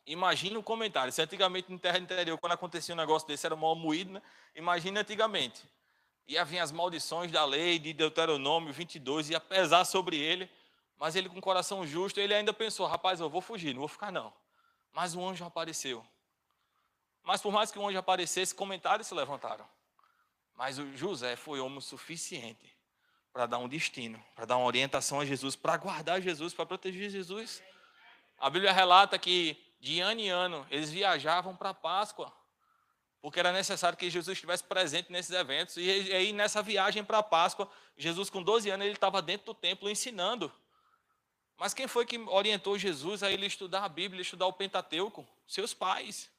Imagina 0.09 0.59
o 0.59 0.63
comentário. 0.63 1.13
Se 1.13 1.21
antigamente 1.21 1.71
em 1.71 1.77
terra 1.77 1.99
interior, 1.99 2.39
quando 2.39 2.53
acontecia 2.53 2.95
um 2.95 2.99
negócio 2.99 3.29
desse, 3.29 3.45
era 3.45 3.55
mal 3.55 3.77
moído, 3.77 4.13
né? 4.13 4.23
Imagina 4.55 5.01
antigamente. 5.01 5.63
Ia 6.27 6.47
vir 6.47 6.61
as 6.61 6.73
maldições 6.73 7.31
da 7.31 7.45
lei 7.45 7.79
de 7.79 7.93
Deuteronômio 7.93 8.73
22, 8.73 9.29
ia 9.29 9.39
pesar 9.39 9.85
sobre 9.85 10.17
ele, 10.17 10.51
mas 10.99 11.15
ele 11.15 11.29
com 11.29 11.39
coração 11.43 11.87
justo, 11.87 12.21
ele 12.21 12.35
ainda 12.35 12.55
pensou, 12.55 12.87
rapaz, 12.87 13.21
eu 13.21 13.29
vou 13.29 13.43
fugir, 13.43 13.75
não 13.75 13.81
vou 13.81 13.89
ficar 13.89 14.11
não. 14.11 14.33
Mas 14.95 15.15
o 15.15 15.23
anjo 15.27 15.45
apareceu. 15.45 16.05
Mas 17.23 17.43
por 17.43 17.53
mais 17.53 17.71
que 17.71 17.79
o 17.79 17.87
anjo 17.87 17.99
aparecesse, 17.99 18.55
comentários 18.55 19.09
se 19.09 19.15
levantaram. 19.15 19.69
Mas 20.55 20.79
o 20.79 20.97
José 20.97 21.37
foi 21.37 21.61
homem 21.61 21.83
suficiente 21.83 22.75
para 23.31 23.45
dar 23.45 23.59
um 23.59 23.69
destino, 23.69 24.23
para 24.35 24.47
dar 24.47 24.57
uma 24.57 24.67
orientação 24.67 25.21
a 25.21 25.27
Jesus, 25.27 25.55
para 25.55 25.77
guardar 25.77 26.23
Jesus, 26.23 26.55
para 26.55 26.65
proteger 26.65 27.11
Jesus. 27.11 27.63
A 28.39 28.49
Bíblia 28.49 28.73
relata 28.73 29.19
que 29.19 29.68
de 29.81 30.01
ano 30.01 30.21
em 30.21 30.29
ano 30.29 30.67
eles 30.71 30.91
viajavam 30.91 31.55
para 31.57 31.71
a 31.71 31.75
Páscoa, 31.75 32.33
porque 33.21 33.41
era 33.41 33.53
necessário 33.53 33.99
que 33.99 34.09
Jesus 34.11 34.37
estivesse 34.37 34.65
presente 34.65 35.11
nesses 35.11 35.33
eventos. 35.33 35.77
E 35.77 35.91
aí 35.91 36.33
nessa 36.33 36.63
viagem 36.63 37.05
para 37.05 37.19
a 37.19 37.23
Páscoa, 37.23 37.71
Jesus 37.97 38.31
com 38.31 38.43
12 38.43 38.71
anos 38.71 38.87
ele 38.87 38.95
estava 38.95 39.21
dentro 39.21 39.47
do 39.47 39.55
templo 39.55 39.91
ensinando. 39.91 40.53
Mas 41.57 41.75
quem 41.75 41.89
foi 41.89 42.07
que 42.07 42.17
orientou 42.19 42.79
Jesus 42.79 43.23
a 43.23 43.31
ele 43.31 43.47
estudar 43.47 43.85
a 43.85 43.89
Bíblia, 43.89 44.23
estudar 44.23 44.47
o 44.47 44.53
Pentateuco? 44.53 45.27
Seus 45.47 45.75
pais. 45.75 46.31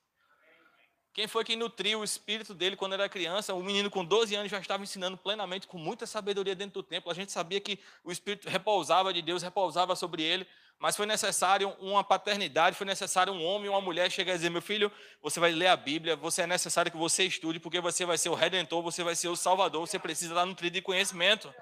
Quem 1.11 1.27
foi 1.27 1.43
que 1.43 1.55
nutriu 1.57 1.99
o 1.99 2.03
espírito 2.03 2.53
dele 2.53 2.77
quando 2.77 2.93
era 2.93 3.09
criança? 3.09 3.53
O 3.53 3.61
menino 3.61 3.89
com 3.89 4.05
12 4.05 4.33
anos 4.35 4.49
já 4.49 4.59
estava 4.59 4.83
ensinando 4.83 5.17
plenamente, 5.17 5.67
com 5.67 5.77
muita 5.77 6.05
sabedoria 6.05 6.55
dentro 6.55 6.81
do 6.81 6.83
templo. 6.83 7.11
A 7.11 7.13
gente 7.13 7.31
sabia 7.31 7.59
que 7.59 7.77
o 8.05 8.11
espírito 8.11 8.47
repousava 8.47 9.11
de 9.11 9.21
Deus, 9.21 9.43
repousava 9.43 9.95
sobre 9.97 10.23
ele, 10.23 10.47
mas 10.79 10.95
foi 10.95 11.05
necessário 11.05 11.69
uma 11.79 12.03
paternidade, 12.05 12.77
foi 12.77 12.87
necessário 12.87 13.33
um 13.33 13.43
homem 13.43 13.65
e 13.65 13.69
uma 13.69 13.81
mulher 13.81 14.09
chegar 14.09 14.33
e 14.33 14.37
dizer: 14.37 14.49
Meu 14.49 14.61
filho, 14.61 14.89
você 15.21 15.37
vai 15.37 15.51
ler 15.51 15.67
a 15.67 15.75
Bíblia, 15.75 16.15
você 16.15 16.43
é 16.43 16.47
necessário 16.47 16.89
que 16.89 16.97
você 16.97 17.25
estude, 17.25 17.59
porque 17.59 17.81
você 17.81 18.05
vai 18.05 18.17
ser 18.17 18.29
o 18.29 18.33
redentor, 18.33 18.81
você 18.81 19.03
vai 19.03 19.13
ser 19.13 19.27
o 19.27 19.35
salvador, 19.35 19.85
você 19.85 19.99
precisa 19.99 20.31
estar 20.31 20.45
nutrido 20.45 20.75
de 20.75 20.81
conhecimento. 20.81 21.53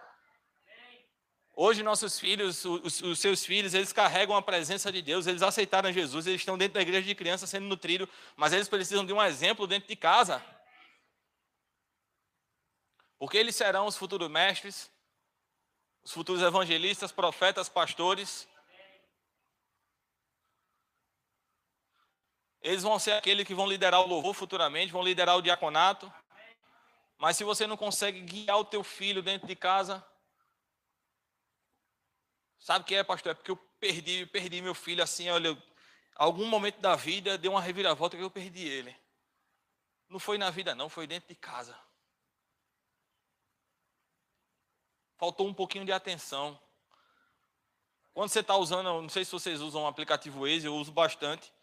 Hoje, 1.55 1.81
nossos 1.81 2.19
filhos, 2.19 2.63
os, 2.63 3.01
os, 3.01 3.17
seus 3.17 3.43
filhos, 3.43 3.73
eles 3.73 3.91
carregam 3.91 4.35
a 4.35 4.41
presença 4.43 4.91
de 4.91 5.01
Deus, 5.01 5.25
eles 5.25 5.41
aceitaram 5.41 5.91
Jesus, 5.91 6.27
eles 6.27 6.41
estão 6.41 6.55
dentro 6.55 6.75
da 6.75 6.81
igreja 6.81 7.07
de 7.07 7.15
criança 7.15 7.47
sendo 7.47 7.65
nutridos, 7.65 8.07
mas 8.35 8.53
eles 8.53 8.69
precisam 8.69 9.03
de 9.03 9.11
um 9.11 9.23
exemplo 9.23 9.65
dentro 9.65 9.89
de 9.89 9.95
casa. 9.95 10.45
Porque 13.17 13.35
eles 13.35 13.55
serão 13.55 13.87
os 13.87 13.97
futuros 13.97 14.29
mestres, 14.29 14.91
os 16.03 16.11
futuros 16.11 16.43
evangelistas, 16.43 17.11
profetas, 17.11 17.67
pastores. 17.67 18.47
Eles 22.67 22.83
vão 22.83 22.99
ser 22.99 23.13
aqueles 23.13 23.47
que 23.47 23.55
vão 23.55 23.65
liderar 23.65 24.01
o 24.01 24.07
louvor 24.07 24.33
futuramente, 24.33 24.91
vão 24.91 25.03
liderar 25.03 25.37
o 25.37 25.41
diaconato. 25.41 26.11
Mas 27.17 27.37
se 27.37 27.43
você 27.43 27.65
não 27.65 27.77
consegue 27.77 28.19
guiar 28.21 28.57
o 28.57 28.65
teu 28.65 28.83
filho 28.83 29.23
dentro 29.23 29.47
de 29.47 29.55
casa, 29.55 30.05
Sabe 32.67 32.83
o 32.83 32.85
que 32.85 32.95
é, 32.95 33.03
pastor? 33.03 33.31
É 33.31 33.33
porque 33.33 33.51
eu 33.51 33.55
perdi, 33.79 34.25
perdi 34.25 34.61
meu 34.61 34.75
filho 34.75 35.01
assim, 35.01 35.29
olha, 35.29 35.57
algum 36.15 36.45
momento 36.45 36.81
da 36.81 36.97
vida 36.97 37.37
deu 37.37 37.51
uma 37.51 37.61
reviravolta 37.61 38.17
que 38.17 38.23
eu 38.23 38.29
perdi 38.29 38.67
ele. 38.67 38.93
Não 40.09 40.19
foi 40.19 40.37
na 40.37 40.49
vida 40.49 40.75
não, 40.75 40.89
foi 40.89 41.07
dentro 41.07 41.29
de 41.29 41.35
casa. 41.35 41.79
Faltou 45.15 45.47
um 45.47 45.53
pouquinho 45.53 45.85
de 45.85 45.93
atenção. 45.93 46.59
Quando 48.13 48.29
você 48.29 48.41
está 48.41 48.57
usando, 48.57 49.01
não 49.01 49.07
sei 49.07 49.23
se 49.23 49.31
vocês 49.31 49.61
usam 49.61 49.83
o 49.83 49.87
aplicativo 49.87 50.41
Waze, 50.41 50.65
eu 50.65 50.75
uso 50.75 50.91
bastante. 50.91 51.53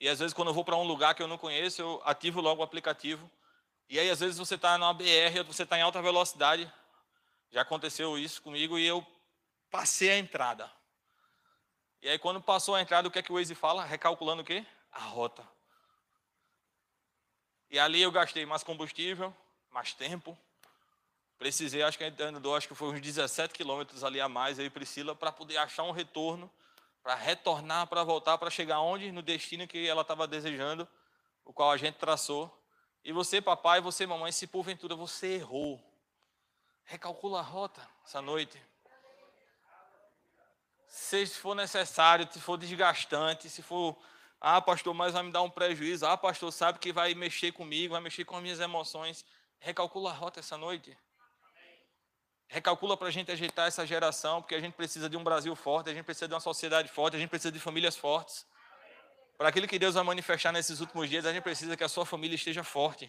E 0.00 0.08
às 0.08 0.18
vezes 0.18 0.34
quando 0.34 0.48
eu 0.48 0.54
vou 0.54 0.64
para 0.64 0.76
um 0.76 0.82
lugar 0.82 1.14
que 1.14 1.22
eu 1.22 1.28
não 1.28 1.38
conheço, 1.38 1.80
eu 1.80 2.02
ativo 2.04 2.40
logo 2.40 2.62
o 2.62 2.64
aplicativo. 2.64 3.30
E 3.88 3.98
aí 3.98 4.10
às 4.10 4.18
vezes 4.18 4.38
você 4.38 4.56
está 4.56 4.76
na 4.78 4.92
BR, 4.92 5.44
você 5.46 5.62
está 5.62 5.78
em 5.78 5.82
alta 5.82 6.02
velocidade. 6.02 6.72
Já 7.50 7.62
aconteceu 7.62 8.18
isso 8.18 8.40
comigo 8.42 8.78
e 8.78 8.86
eu 8.86 9.06
passei 9.70 10.10
a 10.10 10.18
entrada. 10.18 10.70
E 12.02 12.08
aí, 12.08 12.18
quando 12.18 12.40
passou 12.40 12.74
a 12.74 12.80
entrada, 12.80 13.08
o 13.08 13.10
que 13.10 13.18
é 13.18 13.22
que 13.22 13.30
o 13.30 13.34
Waze 13.34 13.54
fala? 13.54 13.84
Recalculando 13.84 14.40
o 14.40 14.44
quê? 14.44 14.64
A 14.90 15.00
rota. 15.00 15.46
E 17.70 17.78
ali 17.78 18.00
eu 18.00 18.10
gastei 18.10 18.46
mais 18.46 18.62
combustível, 18.62 19.34
mais 19.70 19.92
tempo. 19.92 20.36
Precisei, 21.38 21.82
acho 21.82 21.98
que 21.98 22.04
ainda 22.04 22.28
andou, 22.28 22.56
acho 22.56 22.66
que 22.66 22.74
foi 22.74 22.88
uns 22.88 23.00
17 23.00 23.52
quilômetros 23.52 24.02
ali 24.02 24.20
a 24.20 24.28
mais 24.28 24.58
aí, 24.58 24.70
Priscila, 24.70 25.14
para 25.14 25.30
poder 25.30 25.58
achar 25.58 25.82
um 25.82 25.90
retorno, 25.90 26.50
para 27.02 27.14
retornar, 27.14 27.86
para 27.86 28.04
voltar, 28.04 28.38
para 28.38 28.50
chegar 28.50 28.80
onde? 28.80 29.10
No 29.12 29.22
destino 29.22 29.66
que 29.66 29.86
ela 29.88 30.02
estava 30.02 30.26
desejando, 30.26 30.88
o 31.44 31.52
qual 31.52 31.70
a 31.70 31.76
gente 31.76 31.96
traçou. 31.96 32.54
E 33.04 33.12
você, 33.12 33.40
papai, 33.40 33.80
você, 33.80 34.06
mamãe, 34.06 34.30
se 34.32 34.46
porventura 34.46 34.94
você 34.94 35.34
errou, 35.36 35.80
recalcula 36.84 37.40
a 37.40 37.42
rota 37.42 37.86
essa 38.04 38.20
noite 38.20 38.60
se 40.90 41.26
for 41.26 41.54
necessário, 41.54 42.28
se 42.30 42.40
for 42.40 42.56
desgastante, 42.56 43.48
se 43.48 43.62
for, 43.62 43.96
ah, 44.40 44.60
pastor, 44.60 44.92
mas 44.92 45.12
vai 45.12 45.22
me 45.22 45.30
dar 45.30 45.42
um 45.42 45.50
prejuízo, 45.50 46.04
ah, 46.04 46.16
pastor, 46.16 46.52
sabe 46.52 46.80
que 46.80 46.92
vai 46.92 47.14
mexer 47.14 47.52
comigo, 47.52 47.92
vai 47.92 48.02
mexer 48.02 48.24
com 48.24 48.36
as 48.36 48.42
minhas 48.42 48.58
emoções, 48.58 49.24
recalcula 49.60 50.10
a 50.10 50.12
rota 50.12 50.40
essa 50.40 50.58
noite. 50.58 50.96
Recalcula 52.52 52.96
para 52.96 53.06
a 53.06 53.10
gente 53.12 53.30
ajeitar 53.30 53.68
essa 53.68 53.86
geração, 53.86 54.42
porque 54.42 54.56
a 54.56 54.60
gente 54.60 54.74
precisa 54.74 55.08
de 55.08 55.16
um 55.16 55.22
Brasil 55.22 55.54
forte, 55.54 55.88
a 55.88 55.94
gente 55.94 56.02
precisa 56.02 56.26
de 56.26 56.34
uma 56.34 56.40
sociedade 56.40 56.88
forte, 56.88 57.14
a 57.14 57.18
gente 57.18 57.28
precisa 57.28 57.52
de 57.52 57.60
famílias 57.60 57.96
fortes. 57.96 58.44
Para 59.38 59.48
aquilo 59.48 59.68
que 59.68 59.78
Deus 59.78 59.94
vai 59.94 60.02
manifestar 60.02 60.50
nesses 60.50 60.80
últimos 60.80 61.08
dias, 61.08 61.24
a 61.24 61.32
gente 61.32 61.44
precisa 61.44 61.76
que 61.76 61.84
a 61.84 61.88
sua 61.88 62.04
família 62.04 62.34
esteja 62.34 62.64
forte. 62.64 63.08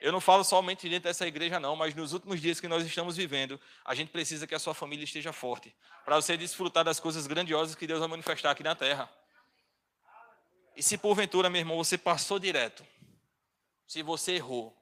Eu 0.00 0.10
não 0.10 0.20
falo 0.20 0.42
somente 0.42 0.88
dentro 0.88 1.04
dessa 1.08 1.24
igreja, 1.24 1.60
não, 1.60 1.76
mas 1.76 1.94
nos 1.94 2.12
últimos 2.12 2.40
dias 2.40 2.60
que 2.60 2.66
nós 2.66 2.84
estamos 2.84 3.16
vivendo, 3.16 3.60
a 3.84 3.94
gente 3.94 4.10
precisa 4.10 4.44
que 4.44 4.56
a 4.56 4.58
sua 4.58 4.74
família 4.74 5.04
esteja 5.04 5.32
forte. 5.32 5.72
Para 6.04 6.16
você 6.16 6.36
desfrutar 6.36 6.82
das 6.82 6.98
coisas 6.98 7.28
grandiosas 7.28 7.76
que 7.76 7.86
Deus 7.86 8.00
vai 8.00 8.08
manifestar 8.08 8.50
aqui 8.50 8.64
na 8.64 8.74
terra. 8.74 9.08
E 10.76 10.82
se 10.82 10.98
porventura, 10.98 11.48
meu 11.48 11.60
irmão, 11.60 11.76
você 11.76 11.96
passou 11.96 12.40
direto, 12.40 12.84
se 13.86 14.02
você 14.02 14.32
errou 14.32 14.76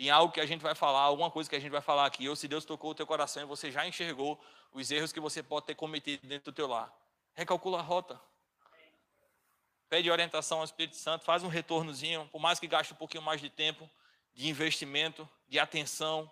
em 0.00 0.08
algo 0.08 0.32
que 0.32 0.40
a 0.40 0.46
gente 0.46 0.62
vai 0.62 0.74
falar, 0.74 1.02
alguma 1.02 1.30
coisa 1.30 1.48
que 1.50 1.54
a 1.54 1.60
gente 1.60 1.70
vai 1.70 1.82
falar 1.82 2.06
aqui, 2.06 2.26
ou 2.26 2.34
se 2.34 2.48
Deus 2.48 2.64
tocou 2.64 2.92
o 2.92 2.94
teu 2.94 3.06
coração 3.06 3.42
e 3.42 3.46
você 3.46 3.70
já 3.70 3.86
enxergou 3.86 4.40
os 4.72 4.90
erros 4.90 5.12
que 5.12 5.20
você 5.20 5.42
pode 5.42 5.66
ter 5.66 5.74
cometido 5.74 6.26
dentro 6.26 6.50
do 6.50 6.54
teu 6.54 6.66
lar, 6.66 6.90
recalcula 7.34 7.80
a 7.80 7.82
rota. 7.82 8.18
Pede 9.90 10.10
orientação 10.10 10.60
ao 10.60 10.64
Espírito 10.64 10.96
Santo, 10.96 11.24
faz 11.24 11.42
um 11.42 11.48
retornozinho, 11.48 12.26
por 12.32 12.40
mais 12.40 12.58
que 12.58 12.66
gaste 12.66 12.94
um 12.94 12.96
pouquinho 12.96 13.22
mais 13.22 13.42
de 13.42 13.50
tempo, 13.50 13.90
de 14.32 14.48
investimento, 14.48 15.28
de 15.46 15.58
atenção, 15.58 16.30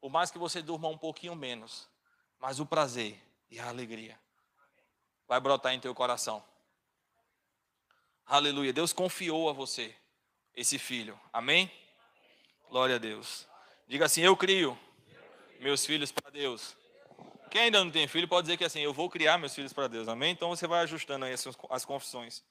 por 0.00 0.10
mais 0.10 0.30
que 0.30 0.38
você 0.38 0.62
durma 0.62 0.88
um 0.88 0.96
pouquinho 0.96 1.34
menos, 1.34 1.86
mas 2.38 2.58
o 2.58 2.64
prazer 2.64 3.20
e 3.50 3.60
a 3.60 3.68
alegria 3.68 4.18
vai 5.28 5.40
brotar 5.40 5.74
em 5.74 5.80
teu 5.80 5.94
coração. 5.94 6.42
Aleluia. 8.24 8.72
Deus 8.72 8.94
confiou 8.94 9.50
a 9.50 9.52
você 9.52 9.94
esse 10.54 10.78
filho. 10.78 11.20
Amém? 11.30 11.70
Glória 12.74 12.96
a 12.96 12.98
Deus. 12.98 13.46
Diga 13.86 14.06
assim: 14.06 14.22
Eu 14.22 14.36
crio 14.36 14.76
meus 15.60 15.86
filhos 15.86 16.10
para 16.10 16.28
Deus. 16.28 16.76
Quem 17.48 17.60
ainda 17.60 17.84
não 17.84 17.88
tem 17.88 18.08
filho 18.08 18.26
pode 18.26 18.46
dizer 18.46 18.56
que 18.56 18.64
assim, 18.64 18.80
eu 18.80 18.92
vou 18.92 19.08
criar 19.08 19.38
meus 19.38 19.54
filhos 19.54 19.72
para 19.72 19.86
Deus. 19.86 20.08
Amém? 20.08 20.32
Então 20.32 20.48
você 20.48 20.66
vai 20.66 20.80
ajustando 20.80 21.24
aí 21.24 21.32
as, 21.32 21.46
as 21.70 21.84
confissões. 21.84 22.42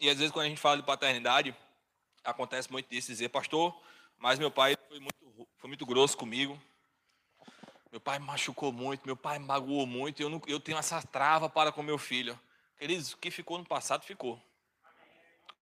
E 0.00 0.08
às 0.08 0.16
vezes 0.16 0.32
quando 0.32 0.46
a 0.46 0.48
gente 0.48 0.62
fala 0.62 0.78
de 0.78 0.82
paternidade, 0.82 1.54
acontece 2.24 2.72
muito 2.72 2.88
disso, 2.88 3.08
dizer, 3.08 3.28
pastor, 3.28 3.78
mas 4.16 4.38
meu 4.38 4.50
pai 4.50 4.78
foi 4.88 5.00
muito, 5.00 5.48
foi 5.58 5.68
muito 5.68 5.84
grosso 5.84 6.16
comigo. 6.16 6.58
Meu 7.92 8.00
pai 8.00 8.18
machucou 8.18 8.72
muito, 8.72 9.04
meu 9.04 9.14
pai 9.14 9.38
magoou 9.38 9.86
muito, 9.86 10.22
eu, 10.22 10.30
não, 10.30 10.40
eu 10.46 10.58
tenho 10.58 10.78
essa 10.78 11.02
trava 11.02 11.50
para 11.50 11.70
com 11.70 11.82
meu 11.82 11.98
filho. 11.98 12.40
Queridos, 12.78 13.12
o 13.12 13.18
que 13.18 13.30
ficou 13.30 13.58
no 13.58 13.66
passado, 13.66 14.06
ficou. 14.06 14.40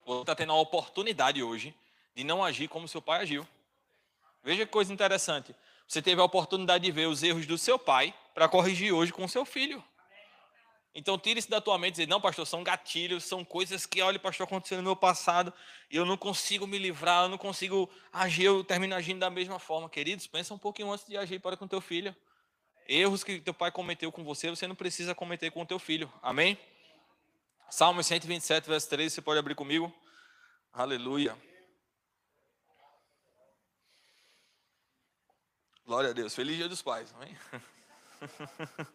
Você 0.05 0.21
está 0.21 0.35
tendo 0.35 0.53
a 0.53 0.57
oportunidade 0.57 1.43
hoje 1.43 1.75
de 2.15 2.25
não 2.25 2.45
agir 2.45 2.69
como 2.69 2.89
seu 2.89 3.01
pai 3.01 3.23
agiu. 3.23 3.47
Veja 4.43 4.67
que 4.67 4.73
coisa 4.73 4.93
interessante. 4.93 5.55
Você 5.87 6.03
teve 6.03 6.21
a 6.21 6.25
oportunidade 6.25 6.85
de 6.85 6.91
ver 6.91 7.07
os 7.07 7.23
erros 7.23 7.47
do 7.47 7.57
seu 7.57 7.79
pai 7.79 8.15
para 8.35 8.49
corrigir 8.49 8.93
hoje 8.93 9.13
com 9.13 9.27
seu 9.29 9.45
filho. 9.45 9.83
Então 10.95 11.19
tire 11.19 11.39
isso 11.39 11.49
da 11.49 11.61
tua 11.61 11.79
mente 11.79 11.91
e 11.91 11.93
dizer, 11.93 12.09
não, 12.09 12.21
pastor, 12.21 12.47
são 12.47 12.63
gatilhos, 12.63 13.25
são 13.25 13.45
coisas 13.45 13.87
que, 13.87 14.03
olha, 14.03 14.19
pastor, 14.19 14.45
aconteceu 14.45 14.77
no 14.77 14.83
meu 14.83 14.97
passado 14.97 15.53
e 15.91 15.97
eu 15.97 16.05
não 16.05 16.19
consigo 16.19 16.67
me 16.67 16.79
livrar, 16.79 17.25
eu 17.25 17.29
não 17.31 17.39
consigo 17.39 17.89
agir, 18.13 18.45
eu 18.45 18.63
termino 18.63 18.95
agindo 18.95 19.19
da 19.19 19.31
mesma 19.31 19.59
forma. 19.59 19.89
Queridos, 19.89 20.27
pensa 20.27 20.53
um 20.53 20.59
pouquinho 20.59 20.93
antes 20.93 21.07
de 21.07 21.17
agir 21.17 21.39
para 21.39 21.57
com 21.57 21.67
teu 21.67 21.81
filho. 21.81 22.15
Erros 22.87 23.25
que 23.25 23.41
teu 23.41 23.55
pai 23.55 23.71
cometeu 23.71 24.13
com 24.13 24.23
você, 24.23 24.51
você 24.51 24.67
não 24.67 24.75
precisa 24.75 25.15
cometer 25.15 25.51
com 25.51 25.65
teu 25.65 25.79
filho. 25.79 26.13
Amém? 26.21 26.59
Salmo 27.73 28.05
127, 28.05 28.69
verso 28.69 28.87
3, 28.91 29.11
você 29.11 29.23
pode 29.23 29.39
abrir 29.39 29.55
comigo? 29.55 29.91
Aleluia. 30.75 31.35
Glória 35.83 36.11
a 36.11 36.13
Deus. 36.13 36.35
Feliz 36.35 36.59
dia 36.59 36.69
dos 36.69 36.83
pais. 36.83 37.11
Amém? 37.15 37.35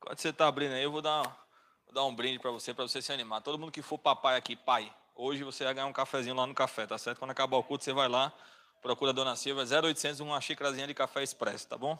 Quando 0.00 0.18
você 0.18 0.30
está 0.30 0.48
abrindo 0.48 0.72
aí, 0.72 0.82
eu 0.82 0.90
vou 0.90 1.00
dar, 1.00 1.22
vou 1.84 1.94
dar 1.94 2.04
um 2.06 2.14
brinde 2.16 2.40
para 2.40 2.50
você, 2.50 2.74
para 2.74 2.88
você 2.88 3.00
se 3.00 3.12
animar. 3.12 3.40
Todo 3.40 3.56
mundo 3.56 3.70
que 3.70 3.82
for 3.82 3.98
papai 3.98 4.36
aqui, 4.36 4.56
pai, 4.56 4.92
hoje 5.14 5.44
você 5.44 5.62
vai 5.62 5.74
ganhar 5.74 5.86
um 5.86 5.92
cafezinho 5.92 6.34
lá 6.34 6.44
no 6.44 6.54
café, 6.54 6.88
tá 6.88 6.98
certo? 6.98 7.20
Quando 7.20 7.30
acabar 7.30 7.56
o 7.56 7.62
culto, 7.62 7.84
você 7.84 7.92
vai 7.92 8.08
lá, 8.08 8.32
procura 8.82 9.12
Dona 9.12 9.36
Silva, 9.36 9.62
0800, 9.62 10.20
uma 10.20 10.40
xícarazinha 10.40 10.86
de 10.86 10.94
café 10.94 11.22
expresso, 11.22 11.68
tá 11.68 11.76
bom? 11.76 11.98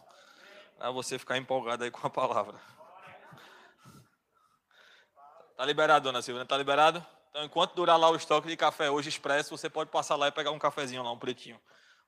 Para 0.78 0.90
você 0.90 1.18
ficar 1.18 1.36
empolgado 1.38 1.84
aí 1.84 1.90
com 1.90 2.06
a 2.06 2.10
palavra. 2.10 2.60
Tá 5.56 5.64
liberado, 5.64 6.04
Dona 6.04 6.20
Silva, 6.20 6.40
né? 6.40 6.46
Tá 6.46 6.56
liberado? 6.56 7.04
Então, 7.30 7.44
enquanto 7.44 7.74
durar 7.74 7.98
lá 7.98 8.10
o 8.10 8.16
estoque 8.16 8.48
de 8.48 8.56
café 8.56 8.90
hoje 8.90 9.08
expresso, 9.08 9.56
você 9.56 9.68
pode 9.68 9.90
passar 9.90 10.16
lá 10.16 10.28
e 10.28 10.32
pegar 10.32 10.50
um 10.50 10.58
cafezinho 10.58 11.02
lá, 11.02 11.10
um 11.10 11.18
pretinho, 11.18 11.60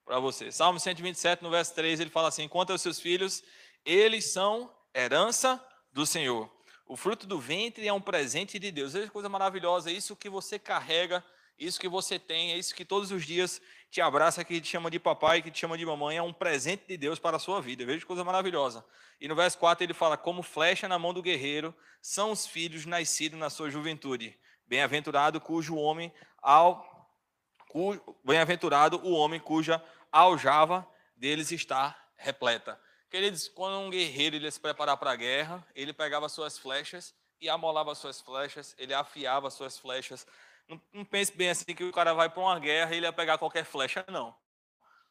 para 0.05 0.19
você. 0.19 0.53
Salmo 0.53 0.79
127, 0.79 1.43
no 1.43 1.51
verso 1.51 1.75
3, 1.75 2.01
ele 2.01 2.11
fala 2.11 2.29
assim: 2.29 2.47
Quanto 2.49 2.73
aos 2.73 2.83
seus 2.83 3.01
filhos, 3.01 3.43
eles 3.85 4.33
são 4.33 4.75
herança 4.95 5.63
do 5.93 6.07
Senhor. 6.07 6.51
O 6.87 6.97
fruto 6.97 7.27
do 7.27 7.39
ventre 7.39 7.87
é 7.87 7.93
um 7.93 8.01
presente 8.01 8.59
de 8.59 8.71
Deus. 8.71 8.95
Veja 8.95 9.07
que 9.07 9.13
coisa 9.13 9.29
maravilhosa, 9.29 9.91
isso 9.91 10.17
que 10.17 10.31
você 10.31 10.59
carrega, 10.59 11.23
isso 11.59 11.79
que 11.79 11.89
você 11.89 12.19
tem, 12.19 12.53
é 12.53 12.57
isso 12.57 12.75
que 12.75 12.85
todos 12.85 13.11
os 13.11 13.27
dias 13.27 13.61
te 13.91 14.01
abraça, 14.01 14.45
que 14.45 14.61
te 14.61 14.69
chama 14.69 14.91
de 14.91 14.99
papai, 14.99 15.41
que 15.41 15.51
te 15.51 15.59
chama 15.59 15.79
de 15.79 15.87
mamãe, 15.87 16.17
é 16.17 16.23
um 16.23 16.33
presente 16.33 16.85
de 16.87 16.97
Deus 16.97 17.19
para 17.19 17.37
a 17.37 17.41
sua 17.41 17.61
vida. 17.61 17.85
Veja 17.87 18.01
que 18.01 18.07
coisa 18.07 18.23
maravilhosa. 18.23 18.85
E 19.21 19.27
no 19.27 19.35
verso 19.35 19.59
4 19.59 19.85
ele 19.85 19.95
fala: 19.95 20.17
Como 20.17 20.43
flecha 20.43 20.87
na 20.87 20.99
mão 20.99 21.15
do 21.15 21.23
guerreiro, 21.23 21.75
são 22.01 22.31
os 22.31 22.47
filhos 22.47 22.85
nascidos 22.85 23.39
na 23.39 23.51
sua 23.51 23.71
juventude. 23.71 24.39
Bem-aventurado 24.67 25.41
cujo 25.41 25.77
homem 25.77 26.13
ao 26.43 26.97
bem-aventurado 28.25 28.99
o 29.05 29.13
homem 29.13 29.39
cuja 29.39 29.83
aljava 30.11 30.87
deles 31.17 31.53
está 31.53 31.97
repleta. 32.17 32.81
Queridos, 33.11 33.49
quando 33.49 33.79
um 33.79 33.91
guerreiro 33.91 34.37
ele 34.37 34.51
se 34.51 34.61
preparar 34.61 34.97
para 34.97 35.13
a 35.13 35.17
guerra, 35.17 35.67
ele 35.75 35.93
pegava 35.93 36.29
suas 36.29 36.59
flechas 36.59 37.15
e 37.41 37.49
amolava 37.49 37.95
suas 37.95 38.21
flechas, 38.21 38.75
ele 38.79 38.93
afiava 38.93 39.51
suas 39.51 39.79
flechas. 39.79 40.27
Não, 40.69 40.81
não 40.93 41.05
pense 41.05 41.33
bem 41.35 41.49
assim 41.49 41.75
que 41.75 41.83
o 41.83 41.93
cara 41.93 42.13
vai 42.13 42.29
para 42.29 42.41
uma 42.41 42.59
guerra 42.59 42.93
e 42.93 42.99
ele 42.99 43.07
ia 43.07 43.13
pegar 43.13 43.39
qualquer 43.39 43.65
flecha, 43.65 44.05
não. 44.09 44.37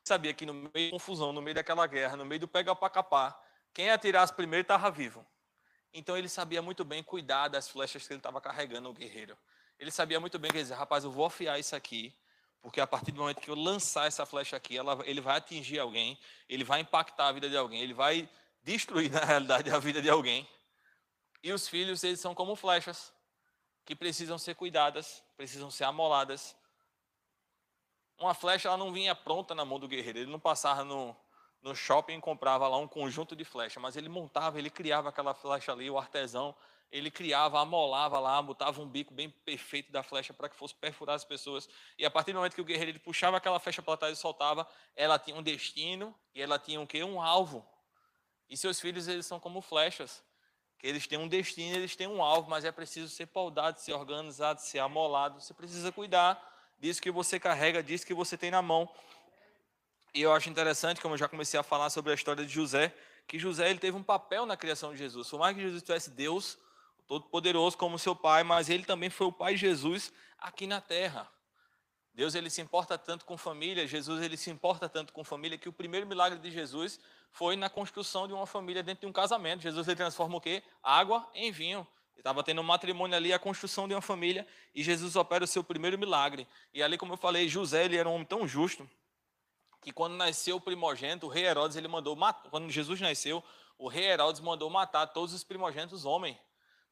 Sabia 0.03 0.33
que 0.33 0.45
no 0.45 0.53
meio 0.53 0.71
da 0.71 0.91
confusão, 0.91 1.33
no 1.33 1.41
meio 1.41 1.55
daquela 1.55 1.85
guerra, 1.87 2.15
no 2.15 2.25
meio 2.25 2.39
do 2.39 2.47
pega 2.47 2.75
para 2.75 2.89
capar, 2.89 3.37
quem 3.73 3.89
atirasse 3.89 4.33
primeiro 4.33 4.61
estava 4.61 4.89
vivo. 4.91 5.25
Então 5.93 6.15
ele 6.15 6.29
sabia 6.29 6.61
muito 6.61 6.85
bem 6.85 7.01
cuidar 7.01 7.47
das 7.47 7.67
flechas 7.67 8.05
que 8.07 8.13
ele 8.13 8.19
estava 8.19 8.39
carregando, 8.39 8.89
o 8.89 8.93
guerreiro. 8.93 9.37
Ele 9.79 9.91
sabia 9.91 10.19
muito 10.19 10.37
bem, 10.37 10.51
quer 10.51 10.61
dizer, 10.61 10.75
rapaz, 10.75 11.03
eu 11.03 11.11
vou 11.11 11.25
afiar 11.25 11.59
isso 11.59 11.75
aqui, 11.75 12.15
porque 12.61 12.79
a 12.79 12.87
partir 12.87 13.11
do 13.11 13.19
momento 13.19 13.41
que 13.41 13.49
eu 13.49 13.55
lançar 13.55 14.07
essa 14.07 14.25
flecha 14.25 14.55
aqui, 14.55 14.77
ela, 14.77 14.99
ele 15.05 15.21
vai 15.21 15.37
atingir 15.37 15.79
alguém, 15.79 16.19
ele 16.47 16.63
vai 16.63 16.81
impactar 16.81 17.27
a 17.27 17.31
vida 17.31 17.49
de 17.49 17.57
alguém, 17.57 17.81
ele 17.81 17.93
vai 17.93 18.29
destruir, 18.63 19.09
na 19.11 19.23
realidade, 19.23 19.69
a 19.69 19.79
vida 19.79 20.01
de 20.01 20.09
alguém. 20.09 20.47
E 21.43 21.51
os 21.51 21.67
filhos, 21.67 22.03
eles 22.03 22.19
são 22.19 22.35
como 22.35 22.55
flechas, 22.55 23.13
que 23.87 23.95
precisam 23.95 24.37
ser 24.37 24.53
cuidadas, 24.53 25.23
precisam 25.37 25.71
ser 25.71 25.85
amoladas. 25.85 26.53
Uma 28.19 28.33
flecha, 28.33 28.67
ela 28.67 28.75
não 28.75 28.91
vinha 28.91 29.15
pronta 29.15 29.55
na 29.55 29.63
mão 29.63 29.79
do 29.79 29.87
guerreiro, 29.87 30.19
ele 30.19 30.29
não 30.29 30.41
passava 30.41 30.83
no, 30.83 31.15
no 31.61 31.73
shopping 31.73 32.17
e 32.17 32.21
comprava 32.21 32.67
lá 32.67 32.77
um 32.77 32.87
conjunto 32.87 33.33
de 33.33 33.45
flechas, 33.45 33.81
mas 33.81 33.95
ele 33.95 34.09
montava, 34.09 34.59
ele 34.59 34.69
criava 34.69 35.07
aquela 35.07 35.33
flecha 35.33 35.71
ali, 35.71 35.89
o 35.89 35.97
artesão, 35.97 36.53
ele 36.91 37.09
criava, 37.09 37.61
amolava 37.61 38.19
lá, 38.19 38.41
botava 38.41 38.81
um 38.81 38.89
bico 38.89 39.13
bem 39.13 39.29
perfeito 39.29 39.89
da 39.89 40.03
flecha 40.03 40.33
para 40.33 40.49
que 40.49 40.57
fosse 40.57 40.75
perfurar 40.75 41.15
as 41.15 41.23
pessoas. 41.23 41.69
E 41.97 42.05
a 42.05 42.11
partir 42.11 42.33
do 42.33 42.39
momento 42.39 42.55
que 42.55 42.61
o 42.61 42.65
guerreiro 42.65 42.91
ele 42.91 42.99
puxava 42.99 43.37
aquela 43.37 43.57
flecha 43.57 43.81
para 43.81 43.95
trás 43.95 44.17
e 44.17 44.21
soltava, 44.21 44.67
ela 44.97 45.17
tinha 45.17 45.37
um 45.37 45.41
destino 45.41 46.13
e 46.35 46.41
ela 46.41 46.59
tinha 46.59 46.81
um 46.81 46.85
quê? 46.85 47.05
Um 47.05 47.21
alvo. 47.21 47.65
E 48.49 48.57
seus 48.57 48.81
filhos 48.81 49.07
eles 49.07 49.25
são 49.25 49.39
como 49.39 49.61
flechas, 49.61 50.21
que 50.77 50.85
eles 50.85 51.07
têm 51.07 51.17
um 51.17 51.27
destino, 51.27 51.75
eles 51.75 51.95
têm 51.95 52.07
um 52.07 52.21
alvo, 52.21 52.49
mas 52.49 52.63
é 52.63 52.71
preciso 52.71 53.09
ser 53.09 53.25
paudado, 53.27 53.79
ser 53.79 53.93
organizado, 53.93 54.61
ser 54.61 54.79
amolado. 54.79 55.41
Você 55.41 55.53
precisa 55.53 55.91
cuidar 55.91 56.41
disso 56.79 57.01
que 57.01 57.11
você 57.11 57.39
carrega, 57.39 57.81
disso 57.81 58.05
que 58.05 58.13
você 58.13 58.37
tem 58.37 58.51
na 58.51 58.61
mão. 58.61 58.89
E 60.13 60.21
eu 60.21 60.31
acho 60.33 60.49
interessante, 60.49 61.01
como 61.01 61.13
eu 61.13 61.17
já 61.17 61.27
comecei 61.27 61.59
a 61.59 61.63
falar 61.63 61.89
sobre 61.89 62.11
a 62.11 62.15
história 62.15 62.45
de 62.45 62.51
José, 62.51 62.93
que 63.27 63.37
José 63.37 63.69
ele 63.69 63.79
teve 63.79 63.97
um 63.97 64.03
papel 64.03 64.45
na 64.45 64.55
criação 64.55 64.91
de 64.91 64.97
Jesus. 64.97 65.29
Por 65.29 65.39
mais 65.39 65.55
que 65.55 65.61
Jesus 65.61 65.83
tivesse 65.83 66.09
Deus, 66.11 66.57
todo-poderoso 67.07 67.77
como 67.77 67.99
seu 67.99 68.15
pai, 68.15 68.43
mas 68.43 68.69
ele 68.69 68.83
também 68.83 69.09
foi 69.09 69.27
o 69.27 69.31
pai 69.31 69.53
de 69.53 69.61
Jesus 69.61 70.13
aqui 70.39 70.67
na 70.67 70.79
terra. 70.79 71.29
Deus 72.17 72.33
ele 72.33 72.49
se 72.49 72.59
importa 72.61 72.97
tanto 72.97 73.25
com 73.25 73.37
família, 73.37 73.85
Jesus 73.85 74.23
ele 74.23 74.35
se 74.35 74.49
importa 74.49 74.89
tanto 74.89 75.13
com 75.13 75.23
família 75.23 75.55
que 75.55 75.69
o 75.69 75.71
primeiro 75.71 76.07
milagre 76.07 76.39
de 76.39 76.49
Jesus 76.49 76.99
foi 77.29 77.55
na 77.55 77.69
construção 77.69 78.27
de 78.27 78.33
uma 78.33 78.47
família 78.47 78.81
dentro 78.81 79.01
de 79.01 79.05
um 79.05 79.13
casamento. 79.13 79.61
Jesus 79.61 79.87
ele 79.87 79.95
transforma 79.95 80.35
o 80.35 80.41
quê? 80.41 80.63
Água 80.81 81.29
em 81.35 81.51
vinho. 81.51 81.85
Estava 82.17 82.43
tendo 82.43 82.59
um 82.59 82.63
matrimônio 82.63 83.15
ali, 83.15 83.31
a 83.31 83.37
construção 83.37 83.87
de 83.87 83.93
uma 83.93 84.01
família, 84.01 84.47
e 84.73 84.83
Jesus 84.83 85.15
opera 85.15 85.43
o 85.43 85.47
seu 85.47 85.63
primeiro 85.63 85.95
milagre. 85.95 86.47
E 86.73 86.81
ali, 86.81 86.97
como 86.97 87.13
eu 87.13 87.17
falei, 87.17 87.47
José 87.47 87.85
ele 87.85 87.97
era 87.97 88.09
um 88.09 88.15
homem 88.15 88.25
tão 88.25 88.47
justo 88.47 88.89
que 89.79 89.91
quando 89.91 90.15
nasceu 90.15 90.55
o 90.55 90.61
primogênito, 90.61 91.27
o 91.27 91.29
rei 91.29 91.45
Herodes 91.45 91.77
ele 91.77 91.87
mandou 91.87 92.15
matar, 92.15 92.49
quando 92.49 92.67
Jesus 92.71 92.99
nasceu, 92.99 93.43
o 93.77 93.87
rei 93.87 94.05
Herodes 94.05 94.41
mandou 94.41 94.71
matar 94.71 95.05
todos 95.05 95.35
os 95.35 95.43
primogênitos 95.43 96.03
homens. 96.03 96.35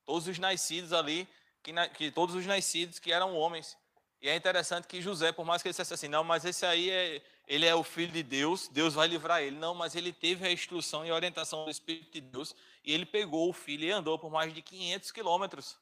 Todos 0.05 0.27
os 0.27 0.37
nascidos 0.37 0.93
ali, 0.93 1.27
que, 1.63 1.73
que, 1.95 2.11
todos 2.11 2.35
os 2.35 2.45
nascidos 2.45 2.99
que 2.99 3.11
eram 3.11 3.35
homens. 3.35 3.75
E 4.21 4.29
é 4.29 4.35
interessante 4.35 4.87
que 4.87 5.01
José, 5.01 5.31
por 5.31 5.45
mais 5.45 5.61
que 5.61 5.67
ele 5.67 5.73
dissesse 5.73 5.93
assim, 5.93 6.07
não, 6.07 6.23
mas 6.23 6.45
esse 6.45 6.65
aí 6.65 6.89
é, 6.89 7.21
ele 7.47 7.65
é 7.65 7.75
o 7.75 7.83
filho 7.83 8.11
de 8.11 8.23
Deus, 8.23 8.67
Deus 8.67 8.93
vai 8.93 9.07
livrar 9.07 9.41
ele. 9.41 9.57
Não, 9.57 9.75
mas 9.75 9.95
ele 9.95 10.11
teve 10.11 10.47
a 10.47 10.51
instrução 10.51 11.05
e 11.05 11.09
a 11.09 11.15
orientação 11.15 11.65
do 11.65 11.71
Espírito 11.71 12.11
de 12.13 12.21
Deus 12.21 12.55
e 12.83 12.93
ele 12.93 13.05
pegou 13.05 13.49
o 13.49 13.53
filho 13.53 13.85
e 13.85 13.91
andou 13.91 14.17
por 14.17 14.31
mais 14.31 14.53
de 14.53 14.61
500 14.61 15.11
quilômetros. 15.11 15.77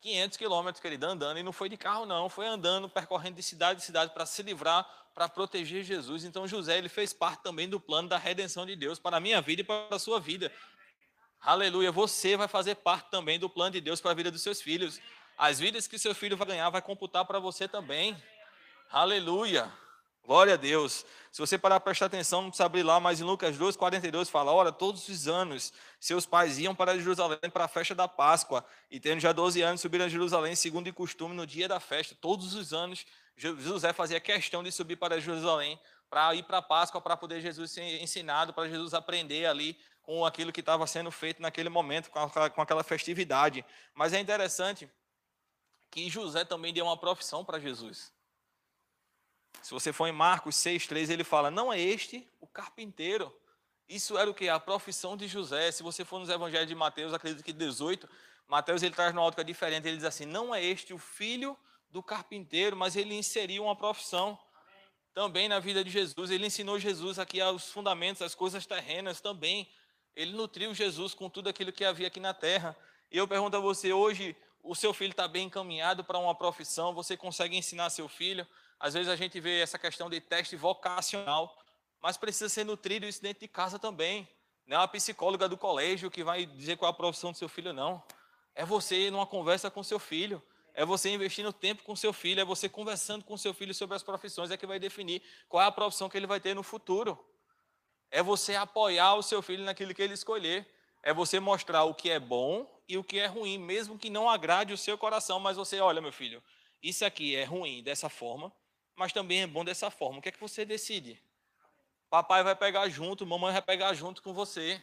500 0.00 0.36
quilômetros, 0.36 0.82
querido, 0.82 1.06
andando. 1.06 1.38
E 1.38 1.42
não 1.44 1.52
foi 1.52 1.68
de 1.68 1.76
carro, 1.76 2.04
não. 2.04 2.28
Foi 2.28 2.46
andando, 2.46 2.88
percorrendo 2.88 3.36
de 3.36 3.42
cidade 3.42 3.80
em 3.80 3.84
cidade 3.84 4.12
para 4.12 4.26
se 4.26 4.42
livrar, 4.42 4.84
para 5.14 5.28
proteger 5.28 5.84
Jesus. 5.84 6.24
Então, 6.24 6.46
José, 6.46 6.76
ele 6.76 6.88
fez 6.88 7.12
parte 7.12 7.42
também 7.42 7.68
do 7.68 7.78
plano 7.78 8.08
da 8.08 8.18
redenção 8.18 8.66
de 8.66 8.74
Deus 8.74 8.98
para 8.98 9.18
a 9.18 9.20
minha 9.20 9.40
vida 9.40 9.60
e 9.60 9.64
para 9.64 9.94
a 9.94 9.98
sua 10.00 10.18
vida. 10.18 10.52
Aleluia. 11.40 11.92
Você 11.92 12.36
vai 12.36 12.48
fazer 12.48 12.74
parte 12.76 13.10
também 13.10 13.38
do 13.38 13.48
plano 13.48 13.70
de 13.70 13.80
Deus 13.80 14.00
para 14.00 14.10
a 14.10 14.14
vida 14.14 14.30
dos 14.30 14.42
seus 14.42 14.60
filhos. 14.60 15.00
As 15.36 15.58
vidas 15.58 15.86
que 15.86 15.98
seu 15.98 16.14
filho 16.14 16.36
vai 16.36 16.46
ganhar 16.46 16.70
vai 16.70 16.82
computar 16.82 17.24
para 17.24 17.38
você 17.38 17.66
também. 17.66 18.16
Aleluia. 18.90 19.70
Glória 20.24 20.54
a 20.54 20.56
Deus. 20.56 21.04
Se 21.32 21.40
você 21.40 21.58
parar 21.58 21.80
para 21.80 21.86
prestar 21.86 22.06
atenção, 22.06 22.42
não 22.42 22.50
precisa 22.50 22.66
abrir 22.66 22.84
lá, 22.84 23.00
mas 23.00 23.20
em 23.20 23.24
Lucas 23.24 23.58
2, 23.58 23.76
42 23.76 24.28
fala: 24.28 24.52
Ora, 24.52 24.70
todos 24.70 25.08
os 25.08 25.26
anos 25.26 25.72
seus 25.98 26.24
pais 26.24 26.58
iam 26.58 26.74
para 26.74 26.96
Jerusalém 26.96 27.38
para 27.52 27.64
a 27.64 27.68
festa 27.68 27.94
da 27.94 28.06
Páscoa, 28.06 28.64
e 28.88 29.00
tendo 29.00 29.18
já 29.18 29.32
12 29.32 29.60
anos, 29.62 29.80
subiram 29.80 30.04
a 30.04 30.08
Jerusalém, 30.08 30.54
segundo 30.54 30.86
o 30.86 30.94
costume, 30.94 31.34
no 31.34 31.44
dia 31.44 31.66
da 31.66 31.80
festa. 31.80 32.14
Todos 32.20 32.54
os 32.54 32.72
anos, 32.72 33.04
José 33.36 33.92
fazia 33.92 34.20
questão 34.20 34.62
de 34.62 34.70
subir 34.70 34.96
para 34.96 35.20
Jerusalém 35.20 35.78
para 36.12 36.34
ir 36.34 36.42
para 36.42 36.58
a 36.58 36.62
Páscoa, 36.62 37.00
para 37.00 37.16
poder 37.16 37.40
Jesus 37.40 37.70
ser 37.70 38.02
ensinado, 38.02 38.52
para 38.52 38.68
Jesus 38.68 38.92
aprender 38.92 39.46
ali 39.46 39.78
com 40.02 40.26
aquilo 40.26 40.52
que 40.52 40.60
estava 40.60 40.86
sendo 40.86 41.10
feito 41.10 41.40
naquele 41.40 41.70
momento, 41.70 42.10
com 42.10 42.60
aquela 42.60 42.84
festividade. 42.84 43.64
Mas 43.94 44.12
é 44.12 44.20
interessante 44.20 44.86
que 45.92 46.08
José 46.08 46.42
também 46.42 46.72
deu 46.72 46.86
uma 46.86 46.96
profissão 46.96 47.44
para 47.44 47.60
Jesus. 47.60 48.10
Se 49.62 49.70
você 49.70 49.92
for 49.92 50.08
em 50.08 50.12
Marcos 50.12 50.56
6,3, 50.56 51.10
ele 51.10 51.22
fala: 51.22 51.50
Não 51.50 51.70
é 51.70 51.78
este 51.78 52.26
o 52.40 52.46
carpinteiro. 52.46 53.32
Isso 53.86 54.16
era 54.16 54.28
o 54.28 54.34
que? 54.34 54.48
A 54.48 54.58
profissão 54.58 55.16
de 55.16 55.28
José. 55.28 55.70
Se 55.70 55.82
você 55.82 56.02
for 56.02 56.18
nos 56.18 56.30
evangelhos 56.30 56.66
de 56.66 56.74
Mateus, 56.74 57.12
acredito 57.12 57.44
que 57.44 57.52
18, 57.52 58.08
Mateus 58.48 58.82
ele 58.82 58.94
traz 58.94 59.12
uma 59.12 59.22
ótica 59.22 59.44
diferente. 59.44 59.86
Ele 59.86 59.98
diz 59.98 60.06
assim: 60.06 60.24
Não 60.24 60.54
é 60.54 60.64
este 60.64 60.94
o 60.94 60.98
filho 60.98 61.56
do 61.90 62.02
carpinteiro, 62.02 62.74
mas 62.74 62.96
ele 62.96 63.14
inseriu 63.14 63.64
uma 63.64 63.76
profissão 63.76 64.38
também 65.12 65.46
na 65.46 65.60
vida 65.60 65.84
de 65.84 65.90
Jesus. 65.90 66.30
Ele 66.30 66.46
ensinou 66.46 66.78
Jesus 66.78 67.18
aqui 67.18 67.38
aos 67.38 67.70
fundamentos, 67.70 68.22
as 68.22 68.34
coisas 68.34 68.64
terrenas 68.64 69.20
também. 69.20 69.68
Ele 70.16 70.32
nutriu 70.32 70.72
Jesus 70.72 71.12
com 71.12 71.28
tudo 71.28 71.50
aquilo 71.50 71.70
que 71.70 71.84
havia 71.84 72.06
aqui 72.06 72.18
na 72.18 72.32
terra. 72.32 72.74
E 73.10 73.18
eu 73.18 73.28
pergunto 73.28 73.58
a 73.58 73.60
você, 73.60 73.92
hoje, 73.92 74.34
o 74.62 74.74
seu 74.74 74.94
filho 74.94 75.10
está 75.10 75.26
bem 75.26 75.46
encaminhado 75.46 76.04
para 76.04 76.18
uma 76.18 76.34
profissão? 76.34 76.94
Você 76.94 77.16
consegue 77.16 77.56
ensinar 77.56 77.90
seu 77.90 78.08
filho? 78.08 78.46
Às 78.78 78.94
vezes 78.94 79.08
a 79.08 79.16
gente 79.16 79.38
vê 79.40 79.60
essa 79.60 79.78
questão 79.78 80.08
de 80.08 80.20
teste 80.20 80.56
vocacional, 80.56 81.56
mas 82.00 82.16
precisa 82.16 82.48
ser 82.48 82.64
nutrido 82.64 83.06
isso 83.06 83.20
dentro 83.20 83.40
de 83.40 83.48
casa 83.48 83.78
também. 83.78 84.28
Não 84.66 84.76
é 84.76 84.80
uma 84.80 84.88
psicóloga 84.88 85.48
do 85.48 85.56
colégio 85.56 86.10
que 86.10 86.22
vai 86.22 86.46
dizer 86.46 86.76
qual 86.76 86.88
é 86.88 86.92
a 86.92 86.96
profissão 86.96 87.32
do 87.32 87.38
seu 87.38 87.48
filho, 87.48 87.72
não. 87.72 88.02
É 88.54 88.64
você 88.64 89.10
numa 89.10 89.26
conversa 89.26 89.70
com 89.70 89.82
seu 89.82 89.98
filho. 89.98 90.42
É 90.74 90.84
você 90.84 91.10
investindo 91.10 91.52
tempo 91.52 91.82
com 91.82 91.94
seu 91.94 92.12
filho, 92.12 92.40
é 92.40 92.44
você 92.44 92.68
conversando 92.68 93.24
com 93.24 93.36
seu 93.36 93.52
filho 93.52 93.74
sobre 93.74 93.94
as 93.94 94.02
profissões, 94.02 94.50
é 94.50 94.56
que 94.56 94.66
vai 94.66 94.78
definir 94.78 95.22
qual 95.48 95.62
é 95.62 95.66
a 95.66 95.72
profissão 95.72 96.08
que 96.08 96.16
ele 96.16 96.26
vai 96.26 96.40
ter 96.40 96.54
no 96.54 96.62
futuro. 96.62 97.18
É 98.10 98.22
você 98.22 98.54
apoiar 98.54 99.14
o 99.14 99.22
seu 99.22 99.42
filho 99.42 99.64
naquilo 99.64 99.94
que 99.94 100.00
ele 100.00 100.14
escolher. 100.14 100.66
É 101.02 101.12
você 101.12 101.40
mostrar 101.40 101.84
o 101.84 101.94
que 101.94 102.10
é 102.10 102.18
bom 102.18 102.68
e 102.88 102.96
o 102.96 103.04
que 103.04 103.18
é 103.18 103.26
ruim, 103.26 103.58
mesmo 103.58 103.98
que 103.98 104.10
não 104.10 104.28
agrade 104.28 104.72
o 104.72 104.78
seu 104.78 104.96
coração, 104.96 105.40
mas 105.40 105.56
você, 105.56 105.80
olha, 105.80 106.00
meu 106.00 106.12
filho, 106.12 106.42
isso 106.82 107.04
aqui 107.04 107.34
é 107.34 107.44
ruim 107.44 107.82
dessa 107.82 108.08
forma, 108.08 108.52
mas 108.94 109.12
também 109.12 109.42
é 109.42 109.46
bom 109.46 109.64
dessa 109.64 109.90
forma. 109.90 110.18
O 110.18 110.22
que 110.22 110.28
é 110.28 110.32
que 110.32 110.40
você 110.40 110.64
decide? 110.64 111.20
Papai 112.10 112.42
vai 112.42 112.54
pegar 112.54 112.88
junto, 112.88 113.26
mamãe 113.26 113.52
vai 113.52 113.62
pegar 113.62 113.94
junto 113.94 114.22
com 114.22 114.32
você. 114.32 114.82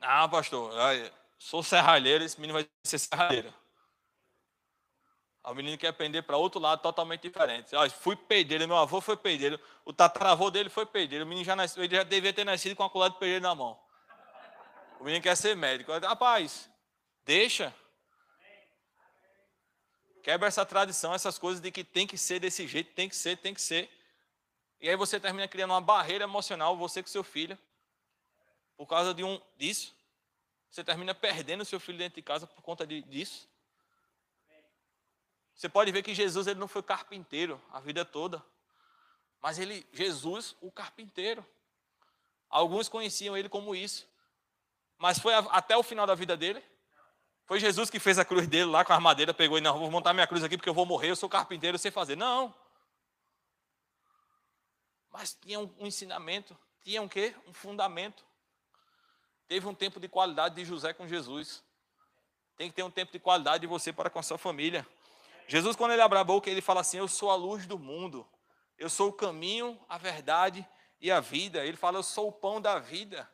Ah, 0.00 0.28
pastor, 0.28 0.72
sou 1.38 1.62
serralheiro, 1.62 2.24
esse 2.24 2.40
menino 2.40 2.58
vai 2.58 2.68
ser 2.84 2.98
serralheiro. 2.98 3.52
O 5.42 5.54
menino 5.54 5.78
quer 5.78 5.88
aprender 5.88 6.22
para 6.22 6.36
outro 6.36 6.60
lado 6.60 6.82
totalmente 6.82 7.22
diferente. 7.22 7.74
Ah, 7.74 7.88
fui 7.88 8.14
peideiro, 8.14 8.68
meu 8.68 8.76
avô 8.76 9.00
foi 9.00 9.16
peideiro, 9.16 9.58
o 9.84 9.92
tataravô 9.92 10.50
dele 10.50 10.68
foi 10.68 10.84
peideiro. 10.84 11.24
O 11.24 11.28
menino 11.28 11.44
já, 11.44 11.56
nasceu, 11.56 11.82
ele 11.82 11.96
já 11.96 12.02
devia 12.02 12.32
ter 12.32 12.44
nascido 12.44 12.76
com 12.76 12.84
a 12.84 12.90
colher 12.90 13.10
de 13.10 13.18
peideiro 13.18 13.42
na 13.42 13.54
mão. 13.54 13.78
O 15.00 15.04
menino 15.04 15.22
quer 15.22 15.36
ser 15.36 15.56
médico. 15.56 15.92
Rapaz, 15.92 16.70
deixa. 17.24 17.74
Quebra 20.22 20.46
essa 20.46 20.66
tradição, 20.66 21.14
essas 21.14 21.38
coisas 21.38 21.60
de 21.60 21.70
que 21.70 21.82
tem 21.82 22.06
que 22.06 22.18
ser 22.18 22.38
desse 22.38 22.66
jeito, 22.66 22.92
tem 22.92 23.08
que 23.08 23.16
ser, 23.16 23.38
tem 23.38 23.54
que 23.54 23.62
ser. 23.62 23.90
E 24.78 24.90
aí 24.90 24.96
você 24.96 25.18
termina 25.18 25.48
criando 25.48 25.70
uma 25.70 25.80
barreira 25.80 26.24
emocional, 26.24 26.76
você 26.76 27.02
com 27.02 27.08
seu 27.08 27.24
filho, 27.24 27.58
por 28.76 28.86
causa 28.86 29.14
de 29.14 29.24
um 29.24 29.40
disso. 29.56 29.94
Você 30.70 30.84
termina 30.84 31.14
perdendo 31.14 31.64
seu 31.64 31.80
filho 31.80 31.96
dentro 31.96 32.16
de 32.16 32.22
casa 32.22 32.46
por 32.46 32.62
conta 32.62 32.86
de, 32.86 33.02
disso. 33.02 33.49
Você 35.60 35.68
pode 35.68 35.92
ver 35.92 36.02
que 36.02 36.14
Jesus 36.14 36.46
ele 36.46 36.58
não 36.58 36.66
foi 36.66 36.82
carpinteiro 36.82 37.60
a 37.70 37.80
vida 37.80 38.02
toda, 38.02 38.42
mas 39.42 39.58
ele, 39.58 39.86
Jesus, 39.92 40.56
o 40.58 40.72
carpinteiro. 40.72 41.44
Alguns 42.48 42.88
conheciam 42.88 43.36
ele 43.36 43.46
como 43.46 43.74
isso, 43.74 44.08
mas 44.96 45.18
foi 45.18 45.34
até 45.34 45.76
o 45.76 45.82
final 45.82 46.06
da 46.06 46.14
vida 46.14 46.34
dele. 46.34 46.64
Foi 47.44 47.60
Jesus 47.60 47.90
que 47.90 48.00
fez 48.00 48.18
a 48.18 48.24
cruz 48.24 48.48
dele 48.48 48.70
lá 48.70 48.86
com 48.86 48.94
a 48.94 48.96
armadeira, 48.96 49.34
pegou 49.34 49.58
e 49.58 49.60
não, 49.60 49.78
vou 49.78 49.90
montar 49.90 50.14
minha 50.14 50.26
cruz 50.26 50.42
aqui 50.42 50.56
porque 50.56 50.70
eu 50.70 50.72
vou 50.72 50.86
morrer, 50.86 51.10
eu 51.10 51.16
sou 51.16 51.28
carpinteiro, 51.28 51.74
eu 51.74 51.78
sei 51.78 51.90
fazer. 51.90 52.16
Não. 52.16 52.54
Mas 55.10 55.34
tinha 55.34 55.60
um, 55.60 55.70
um 55.78 55.86
ensinamento, 55.86 56.56
tinha 56.82 57.02
um 57.02 57.08
quê? 57.08 57.36
Um 57.46 57.52
fundamento. 57.52 58.24
Teve 59.46 59.66
um 59.66 59.74
tempo 59.74 60.00
de 60.00 60.08
qualidade 60.08 60.54
de 60.54 60.64
José 60.64 60.94
com 60.94 61.06
Jesus. 61.06 61.62
Tem 62.56 62.70
que 62.70 62.76
ter 62.76 62.82
um 62.82 62.90
tempo 62.90 63.12
de 63.12 63.18
qualidade 63.18 63.60
de 63.60 63.66
você 63.66 63.92
para 63.92 64.08
com 64.08 64.18
a 64.18 64.22
sua 64.22 64.38
família. 64.38 64.88
Jesus, 65.50 65.74
quando 65.74 65.90
ele 65.90 66.02
abre 66.02 66.16
a 66.16 66.22
boca, 66.22 66.48
ele 66.48 66.60
fala 66.60 66.82
assim: 66.82 66.98
Eu 66.98 67.08
sou 67.08 67.28
a 67.28 67.34
luz 67.34 67.66
do 67.66 67.76
mundo. 67.76 68.24
Eu 68.78 68.88
sou 68.88 69.08
o 69.08 69.12
caminho, 69.12 69.78
a 69.88 69.98
verdade 69.98 70.66
e 71.00 71.10
a 71.10 71.18
vida. 71.18 71.66
Ele 71.66 71.76
fala: 71.76 71.98
Eu 71.98 72.04
sou 72.04 72.28
o 72.28 72.32
pão 72.32 72.60
da 72.60 72.78
vida. 72.78 73.28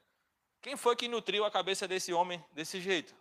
Quem 0.62 0.78
foi 0.78 0.96
que 0.96 1.08
nutriu 1.08 1.44
a 1.44 1.50
cabeça 1.50 1.86
desse 1.86 2.14
homem 2.14 2.42
desse 2.52 2.80
jeito? 2.80 3.14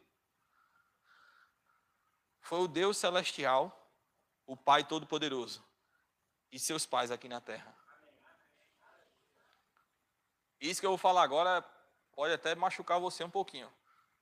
foi 2.46 2.60
o 2.60 2.68
Deus 2.68 2.98
celestial, 2.98 3.92
o 4.46 4.56
Pai 4.56 4.84
Todo-Poderoso, 4.84 5.66
e 6.52 6.60
seus 6.60 6.86
pais 6.86 7.10
aqui 7.10 7.28
na 7.28 7.42
terra. 7.42 7.76
Isso 10.62 10.80
que 10.80 10.86
eu 10.86 10.92
vou 10.92 10.98
falar 10.98 11.24
agora 11.24 11.64
pode 12.14 12.32
até 12.32 12.54
machucar 12.54 13.00
você 13.00 13.24
um 13.24 13.32
pouquinho. 13.32 13.68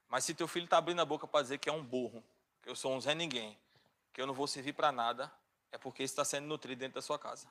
Mas 0.07 0.23
se 0.23 0.33
teu 0.33 0.47
filho 0.47 0.63
está 0.63 0.77
abrindo 0.77 1.01
a 1.01 1.05
boca 1.05 1.27
para 1.27 1.41
dizer 1.41 1.57
que 1.57 1.67
é 1.67 1.73
um 1.73 1.83
burro, 1.83 2.23
que 2.61 2.69
eu 2.69 2.77
sou 2.77 2.93
um 2.93 3.01
Zé 3.01 3.13
Ninguém, 3.13 3.59
que 4.13 4.21
eu 4.21 4.27
não 4.27 4.33
vou 4.33 4.47
servir 4.47 4.73
para 4.73 4.91
nada, 4.91 5.31
é 5.71 5.77
porque 5.77 6.03
está 6.03 6.23
sendo 6.23 6.45
nutrido 6.45 6.79
dentro 6.79 6.95
da 6.95 7.01
sua 7.01 7.17
casa. 7.17 7.47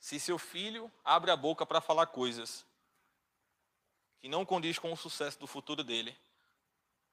Se 0.00 0.18
seu 0.18 0.38
filho 0.38 0.90
abre 1.04 1.30
a 1.30 1.36
boca 1.36 1.66
para 1.66 1.82
falar 1.82 2.06
coisas 2.06 2.64
que 4.20 4.28
não 4.28 4.44
condiz 4.44 4.78
com 4.78 4.90
o 4.90 4.96
sucesso 4.96 5.38
do 5.38 5.46
futuro 5.46 5.84
dele, 5.84 6.18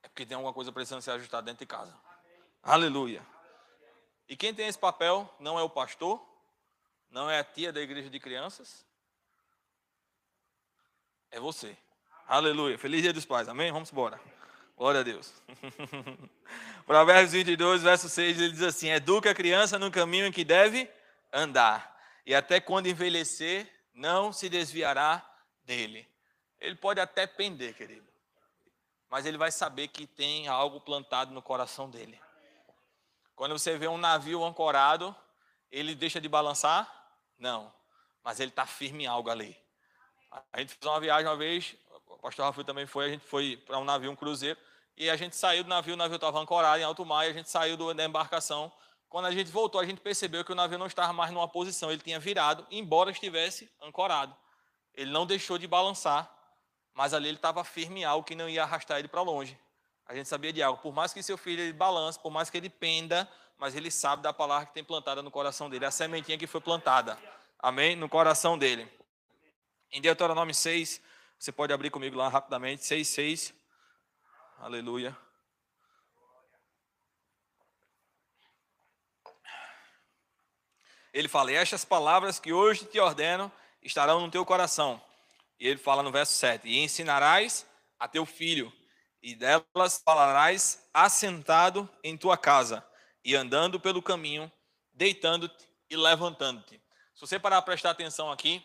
é 0.01 0.07
porque 0.07 0.25
tem 0.25 0.35
alguma 0.35 0.53
coisa 0.53 0.71
precisando 0.71 1.01
ser 1.01 1.11
ajustada 1.11 1.45
dentro 1.45 1.65
de 1.65 1.67
casa. 1.67 1.91
Amém. 1.91 2.43
Aleluia. 2.63 3.25
E 4.29 4.37
quem 4.37 4.55
tem 4.55 4.67
esse 4.67 4.79
papel 4.79 5.29
não 5.39 5.59
é 5.59 5.61
o 5.61 5.69
pastor, 5.69 6.25
não 7.09 7.29
é 7.29 7.37
a 7.37 7.43
tia 7.43 7.73
da 7.73 7.81
igreja 7.81 8.09
de 8.09 8.19
crianças, 8.19 8.85
é 11.29 11.39
você. 11.39 11.77
Aleluia. 12.27 12.77
Feliz 12.77 13.01
dia 13.01 13.11
dos 13.11 13.25
pais. 13.25 13.49
Amém? 13.49 13.71
Vamos 13.71 13.91
embora. 13.91 14.19
Glória 14.75 14.99
a 14.99 15.03
Deus. 15.03 15.33
Provérbios 16.85 17.31
22, 17.31 17.81
verso 17.81 18.09
6, 18.09 18.39
ele 18.39 18.51
diz 18.51 18.61
assim: 18.61 18.89
Educa 18.89 19.31
a 19.31 19.35
criança 19.35 19.79
no 19.79 19.89
caminho 19.89 20.25
em 20.25 20.31
que 20.31 20.43
deve 20.43 20.89
andar, 21.31 21.97
e 22.25 22.35
até 22.35 22.59
quando 22.59 22.87
envelhecer, 22.87 23.71
não 23.93 24.33
se 24.33 24.49
desviará 24.49 25.25
dele. 25.63 26.07
Ele 26.59 26.75
pode 26.75 26.99
até 26.99 27.25
pender, 27.25 27.73
querido. 27.73 28.05
Mas 29.09 29.25
ele 29.25 29.37
vai 29.37 29.51
saber 29.51 29.87
que 29.87 30.05
tem 30.05 30.47
algo 30.47 30.81
plantado 30.81 31.33
no 31.33 31.41
coração 31.41 31.89
dele. 31.89 32.19
Quando 33.35 33.57
você 33.57 33.77
vê 33.77 33.87
um 33.87 33.97
navio 33.97 34.43
ancorado, 34.43 35.15
ele 35.71 35.95
deixa 35.95 36.19
de 36.19 36.27
balançar? 36.27 36.91
Não. 37.37 37.73
Mas 38.23 38.39
ele 38.39 38.49
está 38.49 38.65
firme 38.65 39.03
em 39.03 39.07
algo 39.07 39.29
ali. 39.29 39.57
A 40.51 40.59
gente 40.59 40.73
fez 40.73 40.85
uma 40.85 40.99
viagem 40.99 41.27
uma 41.27 41.37
vez, 41.37 41.75
pastor 42.25 42.45
Rafael 42.45 42.65
também 42.65 42.87
foi, 42.87 43.05
a 43.05 43.09
gente 43.09 43.23
foi 43.23 43.55
para 43.55 43.77
um 43.77 43.83
navio, 43.83 44.09
um 44.09 44.15
cruzeiro, 44.15 44.57
e 44.97 45.11
a 45.11 45.15
gente 45.15 45.35
saiu 45.35 45.63
do 45.63 45.69
navio, 45.69 45.93
o 45.93 45.97
navio 45.97 46.15
estava 46.15 46.39
ancorado 46.39 46.79
em 46.79 46.83
alto 46.83 47.05
mar, 47.05 47.27
e 47.27 47.29
a 47.29 47.33
gente 47.33 47.47
saiu 47.47 47.77
da 47.93 48.03
embarcação. 48.03 48.71
Quando 49.07 49.25
a 49.25 49.31
gente 49.31 49.51
voltou, 49.51 49.79
a 49.79 49.85
gente 49.85 50.01
percebeu 50.01 50.43
que 50.43 50.51
o 50.51 50.55
navio 50.55 50.79
não 50.79 50.87
estava 50.87 51.13
mais 51.13 51.31
numa 51.31 51.47
posição, 51.47 51.91
ele 51.91 52.01
tinha 52.01 52.19
virado, 52.19 52.65
embora 52.71 53.11
estivesse 53.11 53.69
ancorado. 53.79 54.35
Ele 54.95 55.11
não 55.11 55.27
deixou 55.27 55.59
de 55.59 55.67
balançar, 55.67 56.27
mas 56.95 57.13
ali 57.13 57.27
ele 57.27 57.37
estava 57.37 57.63
firme 57.63 58.01
em 58.01 58.03
algo 58.05 58.25
que 58.25 58.33
não 58.33 58.49
ia 58.49 58.63
arrastar 58.63 58.97
ele 58.97 59.07
para 59.07 59.21
longe. 59.21 59.55
A 60.07 60.15
gente 60.15 60.27
sabia 60.27 60.51
de 60.51 60.63
algo. 60.63 60.81
Por 60.81 60.93
mais 60.93 61.13
que 61.13 61.21
seu 61.21 61.37
filho 61.37 61.61
ele 61.61 61.73
balance, 61.73 62.19
por 62.19 62.31
mais 62.31 62.49
que 62.49 62.57
ele 62.57 62.71
penda, 62.71 63.29
mas 63.55 63.75
ele 63.75 63.91
sabe 63.91 64.23
da 64.23 64.33
palavra 64.33 64.65
que 64.65 64.73
tem 64.73 64.83
plantada 64.83 65.21
no 65.21 65.29
coração 65.29 65.69
dele, 65.69 65.85
a 65.85 65.91
sementinha 65.91 66.39
que 66.39 66.47
foi 66.47 66.59
plantada. 66.59 67.19
Amém? 67.59 67.95
No 67.95 68.09
coração 68.09 68.57
dele. 68.57 68.91
Em 69.91 70.01
Deuteronômio 70.01 70.55
6, 70.55 71.01
você 71.39 71.51
pode 71.51 71.73
abrir 71.73 71.89
comigo 71.89 72.17
lá 72.17 72.27
rapidamente, 72.27 72.85
6, 72.85 73.07
6. 73.07 73.53
Aleluia. 74.57 75.15
Ele 81.13 81.27
fala: 81.27 81.51
estas 81.51 81.85
palavras 81.85 82.39
que 82.39 82.51
hoje 82.51 82.85
te 82.85 82.99
ordeno 82.99 83.51
estarão 83.81 84.19
no 84.19 84.31
teu 84.31 84.45
coração. 84.45 85.01
E 85.59 85.67
ele 85.67 85.77
fala 85.77 86.03
no 86.03 86.11
verso 86.11 86.33
7: 86.33 86.67
E 86.67 86.79
ensinarás 86.79 87.65
a 87.97 88.07
teu 88.07 88.25
filho, 88.25 88.73
e 89.21 89.35
delas 89.35 90.01
falarás 90.03 90.89
assentado 90.93 91.89
em 92.03 92.17
tua 92.17 92.37
casa, 92.37 92.85
e 93.23 93.35
andando 93.35 93.79
pelo 93.79 94.01
caminho, 94.01 94.51
deitando-te 94.93 95.67
e 95.89 95.95
levantando-te. 95.95 96.81
Se 97.13 97.21
você 97.21 97.39
parar 97.39 97.61
para 97.61 97.71
prestar 97.71 97.91
atenção 97.91 98.29
aqui, 98.29 98.61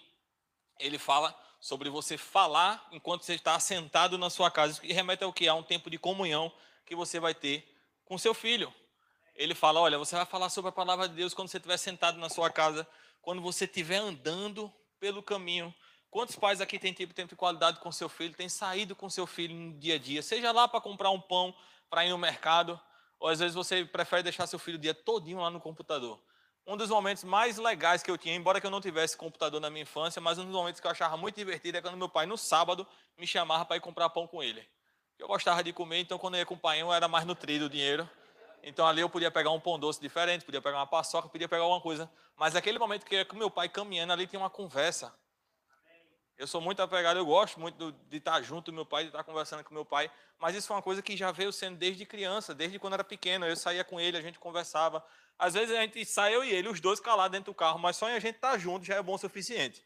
ele 0.78 0.98
fala 0.98 1.32
sobre 1.60 1.90
você 1.90 2.16
falar 2.16 2.88
enquanto 2.90 3.22
você 3.22 3.34
está 3.34 3.60
sentado 3.60 4.16
na 4.16 4.30
sua 4.30 4.50
casa. 4.50 4.72
Isso 4.72 4.94
remete 4.94 5.22
ao 5.22 5.32
que? 5.32 5.46
A 5.46 5.54
um 5.54 5.62
tempo 5.62 5.90
de 5.90 5.98
comunhão 5.98 6.50
que 6.86 6.96
você 6.96 7.20
vai 7.20 7.34
ter 7.34 7.68
com 8.04 8.16
seu 8.16 8.32
filho. 8.32 8.72
Ele 9.36 9.54
fala: 9.54 9.78
olha, 9.78 9.98
você 9.98 10.16
vai 10.16 10.24
falar 10.24 10.48
sobre 10.48 10.70
a 10.70 10.72
palavra 10.72 11.08
de 11.08 11.14
Deus 11.14 11.34
quando 11.34 11.48
você 11.48 11.58
estiver 11.58 11.76
sentado 11.76 12.18
na 12.18 12.30
sua 12.30 12.50
casa, 12.50 12.88
quando 13.20 13.42
você 13.42 13.66
estiver 13.66 13.98
andando 13.98 14.72
pelo 14.98 15.22
caminho. 15.22 15.72
Quantos 16.10 16.34
pais 16.34 16.60
aqui 16.60 16.76
têm 16.78 16.92
tido 16.92 17.14
tempo 17.14 17.28
de 17.28 17.36
qualidade 17.36 17.78
com 17.78 17.92
seu 17.92 18.08
filho, 18.08 18.34
têm 18.34 18.48
saído 18.48 18.96
com 18.96 19.08
seu 19.08 19.28
filho 19.28 19.54
no 19.54 19.78
dia 19.78 19.94
a 19.94 19.98
dia, 19.98 20.22
seja 20.22 20.50
lá 20.50 20.66
para 20.66 20.80
comprar 20.80 21.10
um 21.10 21.20
pão, 21.20 21.54
para 21.88 22.04
ir 22.04 22.10
no 22.10 22.18
mercado, 22.18 22.80
ou 23.20 23.28
às 23.28 23.38
vezes 23.38 23.54
você 23.54 23.84
prefere 23.84 24.24
deixar 24.24 24.48
seu 24.48 24.58
filho 24.58 24.76
o 24.76 24.80
dia 24.80 24.92
todinho 24.92 25.38
lá 25.38 25.50
no 25.50 25.60
computador. 25.60 26.20
Um 26.66 26.76
dos 26.76 26.90
momentos 26.90 27.24
mais 27.24 27.56
legais 27.56 28.02
que 28.02 28.10
eu 28.10 28.18
tinha, 28.18 28.34
embora 28.34 28.60
que 28.60 28.66
eu 28.66 28.70
não 28.70 28.80
tivesse 28.80 29.16
computador 29.16 29.60
na 29.60 29.70
minha 29.70 29.82
infância, 29.82 30.20
mas 30.20 30.38
um 30.38 30.44
dos 30.44 30.52
momentos 30.52 30.80
que 30.80 30.86
eu 30.86 30.90
achava 30.90 31.16
muito 31.16 31.34
divertido 31.34 31.78
é 31.78 31.82
quando 31.82 31.96
meu 31.96 32.08
pai, 32.08 32.26
no 32.26 32.36
sábado, 32.36 32.86
me 33.18 33.26
chamava 33.26 33.64
para 33.64 33.76
ir 33.76 33.80
comprar 33.80 34.08
pão 34.10 34.26
com 34.26 34.42
ele. 34.42 34.66
Eu 35.18 35.26
gostava 35.26 35.62
de 35.62 35.72
comer, 35.72 36.00
então 36.00 36.18
quando 36.18 36.34
eu 36.34 36.40
ia 36.40 36.46
com 36.46 36.54
o 36.54 36.58
pai, 36.58 36.80
eu 36.80 36.92
era 36.92 37.08
mais 37.08 37.24
nutrido 37.24 37.66
o 37.66 37.68
dinheiro. 37.68 38.08
Então 38.62 38.86
ali 38.86 39.00
eu 39.00 39.08
podia 39.08 39.30
pegar 39.30 39.50
um 39.50 39.60
pão 39.60 39.78
doce 39.78 40.00
diferente, 40.00 40.44
podia 40.44 40.60
pegar 40.60 40.78
uma 40.78 40.86
paçoca, 40.86 41.28
podia 41.28 41.48
pegar 41.48 41.62
alguma 41.62 41.80
coisa. 41.80 42.10
Mas 42.36 42.54
aquele 42.54 42.78
momento 42.78 43.04
que 43.04 43.14
eu 43.14 43.18
ia 43.18 43.24
com 43.24 43.36
meu 43.36 43.50
pai 43.50 43.68
caminhando, 43.68 44.12
ali 44.12 44.26
tinha 44.26 44.40
uma 44.40 44.50
conversa. 44.50 45.12
Eu 46.38 46.46
sou 46.46 46.60
muito 46.60 46.80
apegado, 46.80 47.18
eu 47.18 47.26
gosto 47.26 47.60
muito 47.60 47.92
de 48.08 48.16
estar 48.16 48.40
junto 48.40 48.70
do 48.70 48.74
meu 48.74 48.86
pai, 48.86 49.02
de 49.02 49.08
estar 49.10 49.22
conversando 49.24 49.62
com 49.62 49.74
meu 49.74 49.84
pai. 49.84 50.10
Mas 50.38 50.54
isso 50.54 50.66
foi 50.66 50.76
uma 50.76 50.82
coisa 50.82 51.02
que 51.02 51.14
já 51.14 51.30
veio 51.30 51.52
sendo 51.52 51.76
desde 51.76 52.06
criança, 52.06 52.54
desde 52.54 52.78
quando 52.78 52.94
era 52.94 53.04
pequeno. 53.04 53.44
Eu 53.44 53.54
saía 53.56 53.84
com 53.84 54.00
ele, 54.00 54.16
a 54.16 54.22
gente 54.22 54.38
conversava. 54.38 55.04
Às 55.40 55.54
vezes 55.54 55.74
a 55.74 55.80
gente 55.80 56.04
sai 56.04 56.36
eu 56.36 56.44
e 56.44 56.50
ele, 56.50 56.68
os 56.68 56.80
dois 56.80 57.00
calados 57.00 57.32
dentro 57.32 57.50
do 57.50 57.56
carro, 57.56 57.78
mas 57.78 57.96
só 57.96 58.10
em 58.10 58.12
a 58.12 58.18
gente 58.18 58.34
estar 58.34 58.58
junto 58.58 58.84
já 58.84 58.96
é 58.96 59.02
bom 59.02 59.14
o 59.14 59.18
suficiente. 59.18 59.82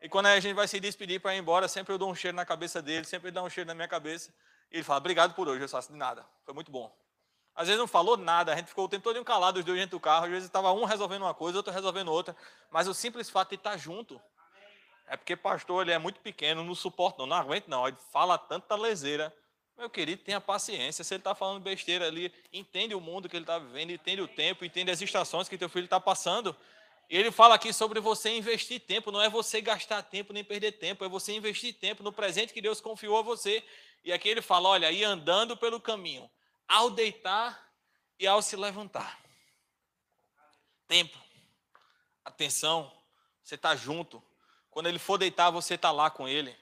E 0.00 0.08
quando 0.08 0.26
a 0.26 0.40
gente 0.40 0.54
vai 0.54 0.66
se 0.66 0.80
despedir 0.80 1.20
para 1.20 1.34
ir 1.34 1.38
embora, 1.38 1.68
sempre 1.68 1.92
eu 1.92 1.98
dou 1.98 2.10
um 2.10 2.14
cheiro 2.14 2.34
na 2.34 2.46
cabeça 2.46 2.80
dele, 2.80 3.04
sempre 3.04 3.28
ele 3.28 3.34
dá 3.34 3.42
um 3.42 3.50
cheiro 3.50 3.68
na 3.68 3.74
minha 3.74 3.86
cabeça. 3.86 4.32
E 4.72 4.76
ele 4.76 4.82
fala, 4.82 4.98
obrigado 4.98 5.34
por 5.34 5.46
hoje, 5.46 5.62
eu 5.62 5.68
faço 5.68 5.92
de 5.92 5.98
nada. 5.98 6.26
Foi 6.42 6.54
muito 6.54 6.72
bom. 6.72 6.90
Às 7.54 7.66
vezes 7.68 7.78
não 7.78 7.86
falou 7.86 8.16
nada, 8.16 8.54
a 8.54 8.56
gente 8.56 8.68
ficou 8.68 8.86
o 8.86 8.88
tempo 8.88 9.04
todo 9.04 9.22
calado, 9.26 9.58
os 9.58 9.64
dois 9.64 9.78
dentro 9.78 9.98
do 9.98 10.00
carro, 10.00 10.24
às 10.24 10.30
vezes 10.30 10.46
estava 10.46 10.72
um 10.72 10.84
resolvendo 10.84 11.22
uma 11.22 11.34
coisa, 11.34 11.58
outro 11.58 11.70
resolvendo 11.70 12.08
outra, 12.08 12.34
mas 12.70 12.88
o 12.88 12.94
simples 12.94 13.28
fato 13.28 13.50
de 13.50 13.56
estar 13.56 13.76
junto, 13.76 14.18
é 15.06 15.18
porque 15.18 15.36
pastor 15.36 15.82
ele 15.82 15.92
é 15.92 15.98
muito 15.98 16.18
pequeno, 16.20 16.64
não 16.64 16.74
suporta 16.74 17.18
não, 17.18 17.26
não 17.26 17.36
aguenta 17.36 17.66
não, 17.68 17.86
ele 17.86 17.96
fala 18.10 18.38
tanta 18.38 18.74
leseira. 18.74 19.32
Meu 19.76 19.90
querido, 19.90 20.22
tenha 20.22 20.40
paciência, 20.40 21.02
se 21.02 21.14
ele 21.14 21.20
está 21.20 21.34
falando 21.34 21.60
besteira 21.60 22.06
ali, 22.06 22.32
entende 22.52 22.94
o 22.94 23.00
mundo 23.00 23.28
que 23.28 23.36
ele 23.36 23.42
está 23.42 23.58
vivendo, 23.58 23.90
entende 23.90 24.22
o 24.22 24.28
tempo, 24.28 24.64
entende 24.64 24.90
as 24.90 25.00
estações 25.02 25.48
que 25.48 25.58
teu 25.58 25.68
filho 25.68 25.84
está 25.84 25.98
passando. 25.98 26.56
Ele 27.10 27.30
fala 27.30 27.56
aqui 27.56 27.72
sobre 27.72 28.00
você 28.00 28.30
investir 28.30 28.80
tempo, 28.80 29.10
não 29.10 29.20
é 29.20 29.28
você 29.28 29.60
gastar 29.60 30.02
tempo 30.02 30.32
nem 30.32 30.44
perder 30.44 30.72
tempo, 30.72 31.04
é 31.04 31.08
você 31.08 31.34
investir 31.34 31.74
tempo 31.74 32.02
no 32.02 32.12
presente 32.12 32.52
que 32.52 32.62
Deus 32.62 32.80
confiou 32.80 33.18
a 33.18 33.22
você. 33.22 33.64
E 34.04 34.12
aqui 34.12 34.28
ele 34.28 34.40
fala, 34.40 34.68
olha, 34.68 34.92
ir 34.92 35.04
andando 35.04 35.56
pelo 35.56 35.80
caminho, 35.80 36.30
ao 36.68 36.90
deitar 36.90 37.68
e 38.18 38.26
ao 38.26 38.40
se 38.40 38.54
levantar. 38.54 39.20
Tempo, 40.86 41.18
atenção, 42.24 42.92
você 43.42 43.56
está 43.56 43.74
junto. 43.74 44.22
Quando 44.70 44.88
ele 44.88 44.98
for 44.98 45.18
deitar, 45.18 45.50
você 45.50 45.74
está 45.74 45.90
lá 45.90 46.10
com 46.10 46.28
ele. 46.28 46.56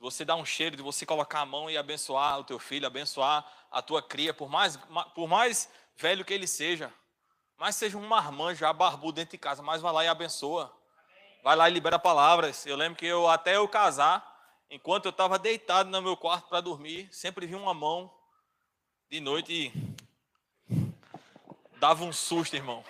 Você 0.00 0.24
dá 0.24 0.36
um 0.36 0.44
cheiro 0.44 0.76
de 0.76 0.82
você 0.82 1.04
colocar 1.04 1.40
a 1.40 1.46
mão 1.46 1.68
e 1.68 1.76
abençoar 1.76 2.38
o 2.38 2.44
teu 2.44 2.58
filho, 2.58 2.86
abençoar 2.86 3.44
a 3.70 3.82
tua 3.82 4.00
cria, 4.00 4.32
por 4.32 4.48
mais, 4.48 4.76
por 5.14 5.26
mais 5.26 5.68
velho 5.96 6.24
que 6.24 6.32
ele 6.32 6.46
seja. 6.46 6.92
Mas 7.56 7.74
seja 7.74 7.98
um 7.98 8.06
marmanjo, 8.06 8.60
já 8.60 8.72
barbudo 8.72 9.14
dentro 9.14 9.32
de 9.32 9.38
casa, 9.38 9.60
mas 9.62 9.82
vai 9.82 9.92
lá 9.92 10.04
e 10.04 10.08
abençoa. 10.08 10.72
Vai 11.42 11.56
lá 11.56 11.68
e 11.68 11.72
libera 11.72 11.98
palavras. 11.98 12.64
Eu 12.64 12.76
lembro 12.76 12.96
que 12.96 13.06
eu, 13.06 13.28
até 13.28 13.56
eu 13.56 13.66
casar, 13.66 14.24
enquanto 14.70 15.06
eu 15.06 15.10
estava 15.10 15.38
deitado 15.38 15.90
no 15.90 16.00
meu 16.00 16.16
quarto 16.16 16.48
para 16.48 16.60
dormir, 16.60 17.08
sempre 17.10 17.46
vi 17.46 17.56
uma 17.56 17.74
mão 17.74 18.12
de 19.10 19.18
noite 19.18 19.52
e 19.52 20.84
dava 21.78 22.04
um 22.04 22.12
susto, 22.12 22.54
irmão. 22.54 22.84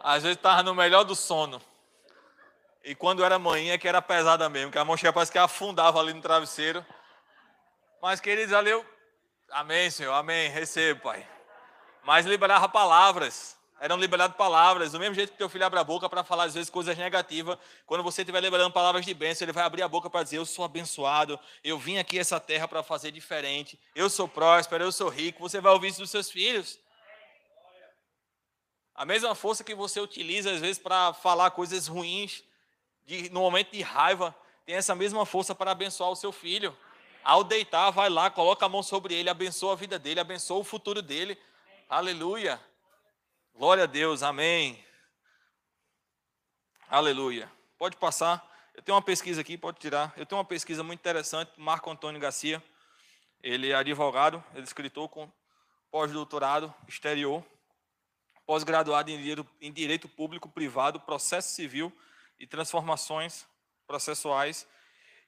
Às 0.00 0.22
vezes 0.22 0.36
estava 0.36 0.62
no 0.62 0.74
melhor 0.74 1.04
do 1.04 1.14
sono. 1.14 1.62
E 2.84 2.94
quando 2.94 3.24
era 3.24 3.38
manhã, 3.38 3.78
que 3.78 3.86
era 3.86 4.02
pesada 4.02 4.48
mesmo, 4.48 4.72
que 4.72 4.78
a 4.78 4.84
mão 4.84 4.96
chega 4.96 5.12
parece 5.12 5.30
que 5.30 5.38
afundava 5.38 6.00
ali 6.00 6.12
no 6.12 6.20
travesseiro. 6.20 6.84
Mas, 8.00 8.20
queridos, 8.20 8.52
ali 8.52 8.70
eu. 8.70 8.84
Amém, 9.50 9.90
Senhor, 9.90 10.14
amém, 10.14 10.48
recebo, 10.48 11.02
Pai. 11.02 11.26
Mas 12.02 12.26
liberava 12.26 12.68
palavras 12.68 13.56
eram 13.82 13.96
liberadas 13.96 14.36
palavras, 14.36 14.92
do 14.92 15.00
mesmo 15.00 15.16
jeito 15.16 15.32
que 15.32 15.38
teu 15.38 15.48
filho 15.48 15.66
abre 15.66 15.80
a 15.80 15.82
boca 15.82 16.08
para 16.08 16.22
falar 16.22 16.44
às 16.44 16.54
vezes 16.54 16.70
coisas 16.70 16.96
negativas, 16.96 17.58
quando 17.84 18.04
você 18.04 18.22
estiver 18.22 18.40
liberando 18.40 18.70
palavras 18.70 19.04
de 19.04 19.12
bênção, 19.12 19.44
ele 19.44 19.50
vai 19.50 19.64
abrir 19.64 19.82
a 19.82 19.88
boca 19.88 20.08
para 20.08 20.22
dizer: 20.22 20.38
Eu 20.38 20.46
sou 20.46 20.64
abençoado, 20.64 21.36
eu 21.64 21.76
vim 21.76 21.98
aqui 21.98 22.16
essa 22.16 22.38
terra 22.38 22.68
para 22.68 22.84
fazer 22.84 23.10
diferente, 23.10 23.76
eu 23.92 24.08
sou 24.08 24.28
próspero, 24.28 24.84
eu 24.84 24.92
sou 24.92 25.08
rico. 25.08 25.40
Você 25.40 25.60
vai 25.60 25.72
ouvir 25.72 25.88
isso 25.88 25.98
dos 25.98 26.10
seus 26.10 26.30
filhos. 26.30 26.78
A 28.94 29.04
mesma 29.04 29.34
força 29.34 29.64
que 29.64 29.74
você 29.74 29.98
utiliza 29.98 30.52
às 30.52 30.60
vezes 30.60 30.78
para 30.78 31.12
falar 31.14 31.50
coisas 31.50 31.88
ruins, 31.88 32.44
de, 33.06 33.30
no 33.30 33.40
momento 33.40 33.72
de 33.72 33.82
raiva, 33.82 34.34
tem 34.64 34.76
essa 34.76 34.94
mesma 34.94 35.26
força 35.26 35.54
para 35.54 35.72
abençoar 35.72 36.10
o 36.10 36.16
seu 36.16 36.32
filho. 36.32 36.76
Ao 37.24 37.44
deitar, 37.44 37.90
vai 37.90 38.08
lá, 38.08 38.30
coloca 38.30 38.66
a 38.66 38.68
mão 38.68 38.82
sobre 38.82 39.14
ele, 39.14 39.28
abençoa 39.28 39.72
a 39.72 39.76
vida 39.76 39.98
dele, 39.98 40.20
abençoa 40.20 40.58
o 40.58 40.64
futuro 40.64 41.00
dele. 41.00 41.38
Aleluia. 41.88 42.60
Glória 43.54 43.84
a 43.84 43.86
Deus, 43.86 44.22
amém. 44.22 44.82
Aleluia. 46.88 47.50
Pode 47.78 47.96
passar. 47.96 48.50
Eu 48.74 48.82
tenho 48.82 48.96
uma 48.96 49.02
pesquisa 49.02 49.40
aqui, 49.40 49.56
pode 49.58 49.78
tirar. 49.78 50.12
Eu 50.16 50.24
tenho 50.24 50.38
uma 50.38 50.44
pesquisa 50.44 50.82
muito 50.82 51.00
interessante, 51.00 51.52
Marco 51.56 51.90
Antônio 51.90 52.20
Garcia. 52.20 52.62
Ele 53.42 53.70
é 53.70 53.74
advogado, 53.74 54.42
ele 54.52 54.62
é 54.62 54.64
escritor 54.64 55.08
com 55.08 55.30
pós-doutorado 55.90 56.72
exterior, 56.88 57.44
pós-graduado 58.46 59.10
em 59.10 59.18
direito, 59.18 59.46
em 59.60 59.72
direito 59.72 60.08
público 60.08 60.48
privado, 60.48 60.98
processo 60.98 61.54
civil 61.54 61.92
e 62.42 62.46
transformações 62.46 63.46
processuais 63.86 64.66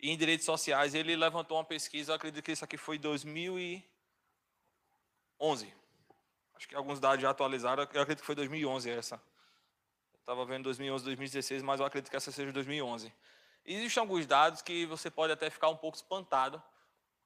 e 0.01 0.11
em 0.11 0.17
direitos 0.17 0.45
sociais. 0.45 0.95
Ele 0.95 1.15
levantou 1.15 1.57
uma 1.57 1.65
pesquisa, 1.65 2.11
eu 2.11 2.17
acredito 2.17 2.45
que 2.45 2.51
isso 2.51 2.65
aqui 2.65 2.77
foi 2.77 2.97
em 2.97 3.01
2011. 3.01 5.73
Acho 6.57 6.69
que 6.69 6.75
alguns 6.75 6.99
dados 6.99 7.23
já 7.23 7.31
atualizaram. 7.31 7.85
Eu 7.85 8.03
acredito 8.03 8.21
que 8.21 8.27
foi 8.27 8.35
2011 8.35 8.91
essa. 8.91 9.23
Estava 10.19 10.45
vendo 10.45 10.65
2011, 10.65 11.05
2016, 11.05 11.63
mas 11.63 11.79
eu 11.79 11.87
acredito 11.87 12.11
que 12.11 12.17
essa 12.17 12.33
seja 12.33 12.51
2011. 12.51 13.15
Existem 13.65 14.01
alguns 14.01 14.27
dados 14.27 14.61
que 14.61 14.85
você 14.85 15.09
pode 15.09 15.33
até 15.33 15.49
ficar 15.49 15.69
um 15.69 15.77
pouco 15.77 15.97
espantado 15.97 16.61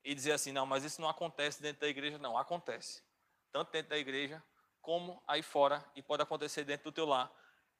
e 0.04 0.14
dizer 0.14 0.32
assim, 0.32 0.52
não, 0.52 0.66
mas 0.66 0.84
isso 0.84 1.00
não 1.00 1.08
acontece 1.08 1.62
dentro 1.62 1.80
da 1.80 1.88
igreja. 1.88 2.18
Não, 2.18 2.36
acontece. 2.36 3.02
Tanto 3.50 3.72
dentro 3.72 3.88
da 3.88 3.98
igreja, 3.98 4.42
como 4.82 5.22
aí 5.26 5.42
fora, 5.42 5.82
e 5.96 6.02
pode 6.02 6.22
acontecer 6.22 6.64
dentro 6.64 6.90
do 6.90 6.92
teu 6.92 7.06
lar. 7.06 7.32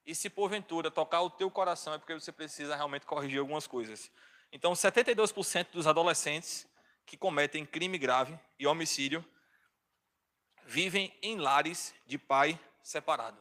E 0.08 0.14
se 0.14 0.30
porventura 0.30 0.90
tocar 0.90 1.20
o 1.20 1.28
teu 1.28 1.50
coração, 1.50 1.92
é 1.92 1.98
porque 1.98 2.14
você 2.14 2.32
precisa 2.32 2.74
realmente 2.74 3.04
corrigir 3.04 3.40
algumas 3.40 3.66
coisas. 3.66 4.10
Então, 4.50 4.72
72% 4.72 5.66
dos 5.70 5.86
adolescentes 5.86 6.66
que 7.04 7.14
cometem 7.14 7.66
crime 7.66 7.98
grave 7.98 8.40
e 8.58 8.66
homicídio 8.66 9.22
vivem 10.64 11.14
em 11.20 11.36
lares 11.36 11.94
de 12.06 12.16
pai 12.16 12.58
separado. 12.82 13.36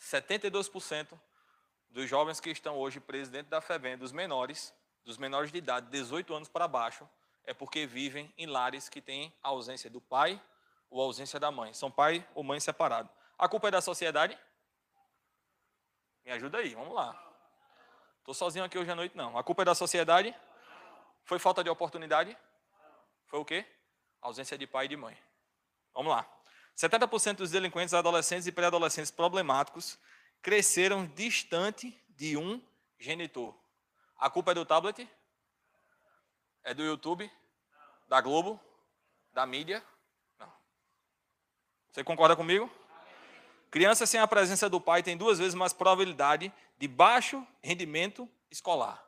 72% 0.00 1.16
dos 1.88 2.10
jovens 2.10 2.40
que 2.40 2.50
estão 2.50 2.76
hoje 2.76 2.98
presos 2.98 3.28
dentro 3.28 3.48
da 3.48 3.60
FEBEM, 3.60 3.96
dos 3.98 4.10
menores, 4.10 4.74
dos 5.04 5.16
menores 5.16 5.52
de 5.52 5.58
idade, 5.58 5.90
18 5.90 6.34
anos 6.34 6.48
para 6.48 6.66
baixo, 6.66 7.08
é 7.44 7.54
porque 7.54 7.86
vivem 7.86 8.34
em 8.36 8.46
lares 8.46 8.88
que 8.88 9.00
têm 9.00 9.32
a 9.40 9.50
ausência 9.50 9.88
do 9.88 10.00
pai 10.00 10.42
ou 10.90 11.00
a 11.00 11.04
ausência 11.04 11.38
da 11.38 11.52
mãe. 11.52 11.72
São 11.72 11.88
pai 11.88 12.26
ou 12.34 12.42
mãe 12.42 12.58
separado. 12.58 13.08
A 13.38 13.48
culpa 13.48 13.68
é 13.68 13.70
da 13.70 13.80
sociedade? 13.80 14.36
Me 16.24 16.32
ajuda 16.32 16.58
aí, 16.58 16.74
vamos 16.74 16.94
lá. 16.94 17.18
Estou 18.18 18.34
sozinho 18.34 18.64
aqui 18.64 18.78
hoje 18.78 18.90
à 18.90 18.94
noite, 18.94 19.16
não. 19.16 19.36
A 19.36 19.42
culpa 19.42 19.62
é 19.62 19.64
da 19.64 19.74
sociedade? 19.74 20.34
Foi 21.24 21.38
falta 21.38 21.64
de 21.64 21.70
oportunidade? 21.70 22.36
Foi 23.26 23.40
o 23.40 23.44
quê? 23.44 23.66
Ausência 24.20 24.56
de 24.56 24.66
pai 24.66 24.86
e 24.86 24.88
de 24.88 24.96
mãe. 24.96 25.18
Vamos 25.92 26.12
lá. 26.12 26.26
70% 26.76 27.36
dos 27.36 27.50
delinquentes 27.50 27.92
adolescentes 27.92 28.46
e 28.46 28.52
pré-adolescentes 28.52 29.10
problemáticos 29.10 29.98
cresceram 30.40 31.06
distante 31.06 32.00
de 32.10 32.36
um 32.36 32.62
genitor. 32.98 33.54
A 34.16 34.30
culpa 34.30 34.52
é 34.52 34.54
do 34.54 34.64
tablet? 34.64 35.08
É 36.62 36.72
do 36.72 36.82
YouTube? 36.82 37.30
Da 38.08 38.20
Globo? 38.20 38.60
Da 39.32 39.44
mídia? 39.44 39.84
Não. 40.38 40.52
Você 41.90 42.04
concorda 42.04 42.36
comigo? 42.36 42.70
Crianças 43.72 44.10
sem 44.10 44.20
a 44.20 44.28
presença 44.28 44.68
do 44.68 44.78
pai 44.78 45.02
têm 45.02 45.16
duas 45.16 45.38
vezes 45.38 45.54
mais 45.54 45.72
probabilidade 45.72 46.52
de 46.76 46.86
baixo 46.86 47.44
rendimento 47.62 48.28
escolar. 48.50 49.02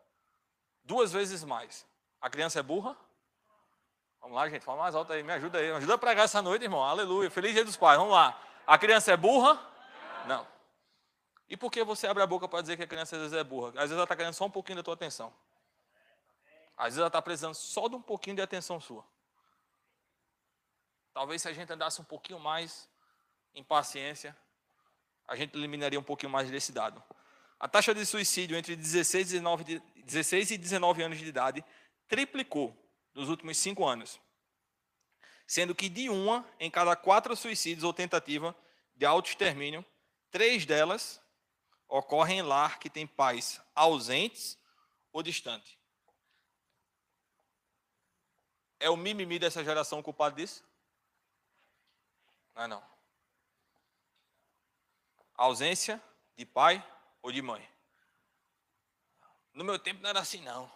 Duas 0.83 1.13
vezes 1.13 1.45
mais. 1.45 1.87
A 2.19 2.31
criança 2.31 2.61
é 2.61 2.63
burra? 2.63 2.97
Vamos 4.23 4.35
lá, 4.35 4.49
gente, 4.49 4.65
fala 4.65 4.81
mais 4.81 4.95
alto 4.95 5.13
aí, 5.13 5.23
me 5.23 5.35
ajuda 5.35 5.59
aí. 5.59 5.67
Me 5.67 5.77
ajuda 5.77 5.97
a 5.97 5.99
pregar 5.99 6.25
essa 6.25 6.41
noite, 6.41 6.63
irmão. 6.63 6.83
Aleluia. 6.83 7.31
Feliz 7.31 7.53
dia 7.53 7.63
dos 7.63 7.77
pais. 7.77 7.99
Vamos 7.99 8.15
lá. 8.15 8.41
A 8.67 8.79
criança 8.79 9.13
é 9.13 9.17
burra? 9.19 9.61
Não. 10.27 10.49
E 11.47 11.59
por 11.59 11.71
que 11.71 11.85
você 11.85 12.07
abre 12.07 12.23
a 12.23 12.27
boca 12.27 12.49
para 12.49 12.63
dizer 12.63 12.79
que 12.79 12.85
a 12.85 12.87
criança 12.87 13.17
às 13.17 13.21
vezes 13.21 13.37
é 13.37 13.45
burra? 13.45 13.69
Às 13.69 13.75
vezes 13.75 13.93
ela 13.93 14.05
está 14.05 14.17
querendo 14.17 14.33
só 14.33 14.47
um 14.47 14.51
pouquinho 14.51 14.77
da 14.77 14.83
tua 14.83 14.95
atenção. 14.95 15.31
Às 16.75 16.85
vezes 16.87 17.01
ela 17.01 17.09
está 17.09 17.21
precisando 17.21 17.55
só 17.55 17.87
de 17.87 17.97
um 17.97 18.01
pouquinho 18.01 18.37
de 18.37 18.41
atenção 18.41 18.81
sua. 18.81 19.05
Talvez 21.13 21.43
se 21.43 21.49
a 21.51 21.53
gente 21.53 21.71
andasse 21.71 22.01
um 22.01 22.05
pouquinho 22.05 22.41
mais 22.41 22.89
em 23.55 23.63
paciência, 23.63 24.35
a 25.27 25.37
gente 25.37 25.57
eliminaria 25.57 25.99
um 25.99 26.03
pouquinho 26.03 26.31
mais 26.31 26.51
desse 26.51 26.73
dado. 26.73 27.03
A 27.59 27.69
taxa 27.69 27.95
de 27.95 28.05
suicídio 28.05 28.57
entre 28.57 28.77
16 28.77 29.31
e 29.31 29.33
19, 29.35 29.83
16 30.05 30.51
e 30.51 30.59
19 30.59 31.03
anos 31.03 31.19
de 31.19 31.27
idade 31.27 31.65
triplicou 32.07 32.77
nos 33.15 33.29
últimos 33.29 33.57
cinco 33.57 33.87
anos, 33.87 34.21
sendo 35.47 35.75
que 35.75 35.89
de 35.89 36.09
uma 36.09 36.47
em 36.59 36.71
cada 36.71 36.95
quatro 36.97 37.35
suicídios 37.37 37.85
ou 37.85 37.93
tentativa 37.93 38.55
de 38.95 39.07
autoextermínio, 39.07 39.85
três 40.31 40.67
delas 40.67 41.23
ocorrem 41.89 42.39
em 42.39 42.43
lar 42.43 42.79
que 42.79 42.91
tem 42.91 43.07
pais 43.07 43.61
ausentes 43.75 44.59
ou 45.13 45.23
distantes. 45.23 45.79
É 48.81 48.91
o 48.91 48.97
mimimi 48.97 49.39
dessa 49.39 49.65
geração 49.65 50.03
culpado 50.03 50.37
disso? 50.37 50.65
Não 52.55 52.63
é 52.65 52.67
não. 52.67 52.94
Ausência 55.37 56.03
de 56.37 56.45
pai 56.45 56.85
ou 57.23 57.33
de 57.33 57.43
mãe. 57.43 57.69
No 59.53 59.65
meu 59.65 59.79
tempo 59.79 60.03
não 60.03 60.11
era 60.11 60.21
assim 60.21 60.41
não. 60.43 60.71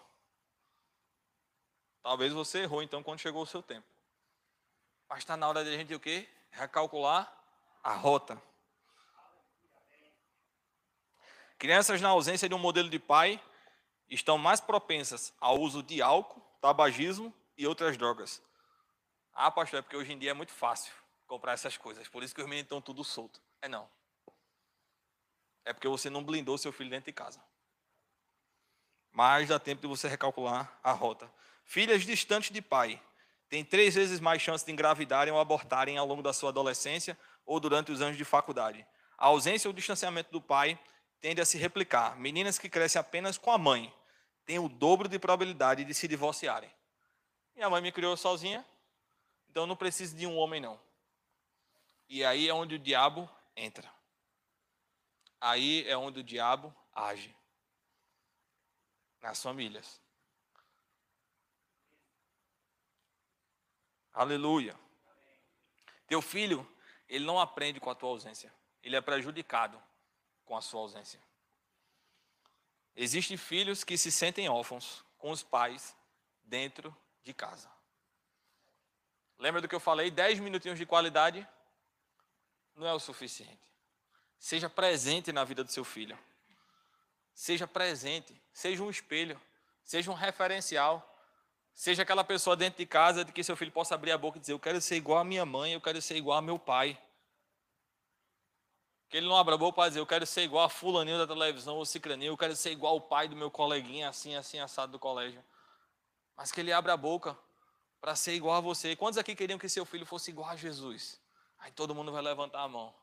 Talvez 2.03 2.33
você 2.33 2.63
errou 2.63 2.83
então 2.83 3.03
quando 3.03 3.21
chegou 3.21 3.43
o 3.43 3.47
seu 3.47 3.63
tempo. 3.63 3.87
Mas 5.09 5.19
está 5.19 5.37
na 5.37 5.49
hora 5.49 5.65
de 5.65 5.75
a 5.75 5.77
gente 5.77 5.95
o 5.95 6.01
quê? 6.01 6.29
Recalcular 6.51 7.33
a 7.83 7.93
rota. 7.95 8.41
Crianças 11.59 12.01
na 12.01 12.11
ausência 12.11 12.49
de 12.49 12.55
um 12.55 12.59
modelo 12.59 12.89
de 12.89 12.99
pai 12.99 13.43
estão 14.09 14.39
mais 14.39 14.61
propensas 14.61 15.35
ao 15.41 15.59
uso 15.59 15.83
de 15.83 16.01
álcool, 16.01 16.41
tabagismo 16.61 17.35
e 17.57 17.67
outras 17.67 17.97
drogas. 17.97 18.41
Ah, 19.33 19.51
pastor, 19.51 19.81
é 19.81 19.83
porque 19.83 19.97
hoje 19.97 20.13
em 20.13 20.19
dia 20.19 20.31
é 20.31 20.35
muito 20.35 20.53
fácil 20.53 20.93
comprar 21.27 21.53
essas 21.53 21.77
coisas. 21.77 22.09
Por 22.09 22.23
isso 22.23 22.35
que 22.35 22.41
os 22.41 22.47
meninos 22.47 22.67
estão 22.67 22.81
tudo 22.81 23.03
solto. 23.03 23.41
É 23.61 23.69
não. 23.69 23.91
É 25.69 25.73
porque 25.75 25.87
você 25.87 26.09
não 26.09 26.25
blindou 26.25 26.57
seu 26.57 26.73
filho 26.73 26.89
dentro 26.89 27.05
de 27.05 27.13
casa. 27.13 27.39
Mas 29.13 29.49
dá 29.49 29.59
tempo 29.59 29.83
de 29.83 29.87
você 29.87 30.09
recalcular 30.09 30.81
a 30.83 30.93
rota. 30.93 31.31
Filhas 31.63 32.07
distantes 32.07 32.51
de 32.51 32.63
pai 32.63 32.99
têm 33.51 33.63
três 33.63 33.95
vezes 33.95 34.19
mais 34.19 34.41
chance 34.41 34.65
de 34.65 34.73
engravidarem 34.73 35.31
ou 35.31 35.39
abortarem 35.39 35.99
ao 35.99 36.07
longo 36.07 36.23
da 36.23 36.33
sua 36.33 36.49
adolescência 36.49 37.19
ou 37.45 37.61
durante 37.61 37.93
os 37.93 38.01
anos 38.01 38.17
de 38.17 38.25
faculdade. 38.25 38.87
A 39.19 39.27
ausência 39.27 39.69
ou 39.69 39.75
distanciamento 39.75 40.33
do 40.33 40.41
pai 40.41 40.81
tende 41.21 41.39
a 41.43 41.45
se 41.45 41.59
replicar. 41.59 42.17
Meninas 42.17 42.59
que 42.59 42.71
crescem 42.71 42.99
apenas 42.99 43.37
com 43.37 43.51
a 43.51 43.59
mãe 43.59 43.93
têm 44.47 44.59
o 44.59 44.71
dobro 44.71 45.07
de 45.07 45.19
probabilidade 45.19 45.85
de 45.85 45.93
se 45.93 46.09
divorciarem. 46.09 46.71
Minha 47.55 47.69
mãe 47.69 47.83
me 47.83 47.93
criou 47.93 48.17
sozinha, 48.17 48.65
então 49.51 49.67
não 49.67 49.77
preciso 49.77 50.17
de 50.17 50.27
um 50.27 50.39
homem, 50.39 50.63
não. 50.63 50.81
E 52.09 52.25
aí 52.25 52.49
é 52.49 52.55
onde 52.55 52.77
o 52.77 52.79
diabo 52.79 53.29
entra. 53.55 53.98
Aí 55.41 55.87
é 55.89 55.97
onde 55.97 56.21
o 56.21 56.25
diabo 56.25 56.75
age. 56.93 57.35
Nas 59.21 59.43
famílias. 59.43 60.01
Aleluia. 64.13 64.79
Teu 66.07 66.21
filho, 66.21 66.67
ele 67.09 67.25
não 67.25 67.39
aprende 67.39 67.79
com 67.79 67.91
a 67.91 67.95
tua 67.95 68.09
ausência. 68.09 68.53
Ele 68.83 68.97
é 68.97 69.01
prejudicado 69.01 69.81
com 70.45 70.57
a 70.57 70.61
sua 70.61 70.81
ausência. 70.81 71.21
Existem 72.97 73.37
filhos 73.37 73.85
que 73.85 73.97
se 73.97 74.11
sentem 74.11 74.49
órfãos 74.49 75.05
com 75.19 75.31
os 75.31 75.43
pais 75.43 75.97
dentro 76.43 76.97
de 77.23 77.33
casa. 77.33 77.71
Lembra 79.39 79.61
do 79.61 79.69
que 79.69 79.75
eu 79.75 79.81
falei? 79.81 80.11
Dez 80.11 80.41
minutinhos 80.41 80.79
de 80.79 80.87
qualidade 80.87 81.47
não 82.75 82.87
é 82.87 82.93
o 82.93 82.99
suficiente. 82.99 83.69
Seja 84.39 84.71
presente 84.71 85.33
na 85.33 85.45
vida 85.45 85.65
do 85.65 85.71
seu 85.71 85.85
filho. 85.85 86.19
Seja 87.35 87.67
presente. 87.67 88.41
Seja 88.53 88.83
um 88.83 88.91
espelho. 88.91 89.41
Seja 89.85 90.11
um 90.11 90.15
referencial. 90.15 91.05
Seja 91.75 92.03
aquela 92.03 92.25
pessoa 92.25 92.57
dentro 92.57 92.79
de 92.79 92.87
casa 92.87 93.25
de 93.25 93.33
que 93.33 93.45
seu 93.45 93.57
filho 93.57 93.71
possa 93.71 93.95
abrir 93.95 94.11
a 94.11 94.19
boca 94.19 94.39
e 94.39 94.41
dizer: 94.41 94.53
Eu 94.53 94.59
quero 94.59 94.81
ser 94.81 94.97
igual 94.97 95.19
a 95.19 95.25
minha 95.25 95.47
mãe, 95.47 95.73
eu 95.73 95.81
quero 95.81 96.03
ser 96.03 96.17
igual 96.17 96.39
a 96.39 96.43
meu 96.43 96.59
pai. 96.59 97.01
Que 99.09 99.17
ele 99.17 99.27
não 99.27 99.37
abra 99.37 99.55
a 99.55 99.59
boca 99.59 99.77
para 99.77 99.89
dizer, 99.89 100.01
eu 100.01 100.07
quero 100.07 100.27
ser 100.27 100.43
igual 100.43 100.65
a 100.65 100.69
fulaninho 100.69 101.17
da 101.17 101.27
televisão 101.27 101.77
ou 101.77 101.87
cicraninho, 101.87 102.33
eu 102.33 102.37
quero 102.37 102.55
ser 102.55 102.73
igual 102.73 102.97
o 102.97 103.01
pai 103.01 103.27
do 103.27 103.35
meu 103.35 103.51
coleguinha, 103.51 104.09
assim, 104.09 104.35
assim, 104.35 104.59
assado 104.59 104.93
do 104.93 104.99
colégio. 104.99 105.43
Mas 106.37 106.53
que 106.53 106.61
ele 106.61 106.73
abra 106.73 106.93
a 106.93 106.97
boca 106.97 107.39
para 108.01 108.15
ser 108.15 108.35
igual 108.35 108.57
a 108.57 108.61
você. 108.61 108.95
Quantos 108.95 109.17
aqui 109.17 109.35
queriam 109.35 109.59
que 109.59 109.69
seu 109.69 109.87
filho 109.87 110.05
fosse 110.05 110.31
igual 110.31 110.51
a 110.51 110.57
Jesus? 110.57 111.21
Aí 111.59 111.73
todo 111.73 111.95
mundo 111.95 112.13
vai 112.13 112.23
levantar 112.23 112.61
a 112.61 112.69
mão. 112.69 112.95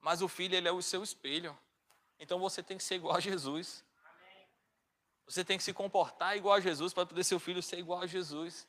Mas 0.00 0.22
o 0.22 0.28
filho, 0.28 0.54
ele 0.54 0.68
é 0.68 0.72
o 0.72 0.82
seu 0.82 1.02
espelho. 1.02 1.56
Então 2.18 2.38
você 2.38 2.62
tem 2.62 2.76
que 2.76 2.84
ser 2.84 2.96
igual 2.96 3.16
a 3.16 3.20
Jesus. 3.20 3.84
Você 5.26 5.44
tem 5.44 5.58
que 5.58 5.64
se 5.64 5.72
comportar 5.72 6.36
igual 6.36 6.54
a 6.54 6.60
Jesus 6.60 6.92
para 6.92 7.04
poder 7.04 7.24
seu 7.24 7.40
filho 7.40 7.62
ser 7.62 7.78
igual 7.78 8.00
a 8.00 8.06
Jesus. 8.06 8.66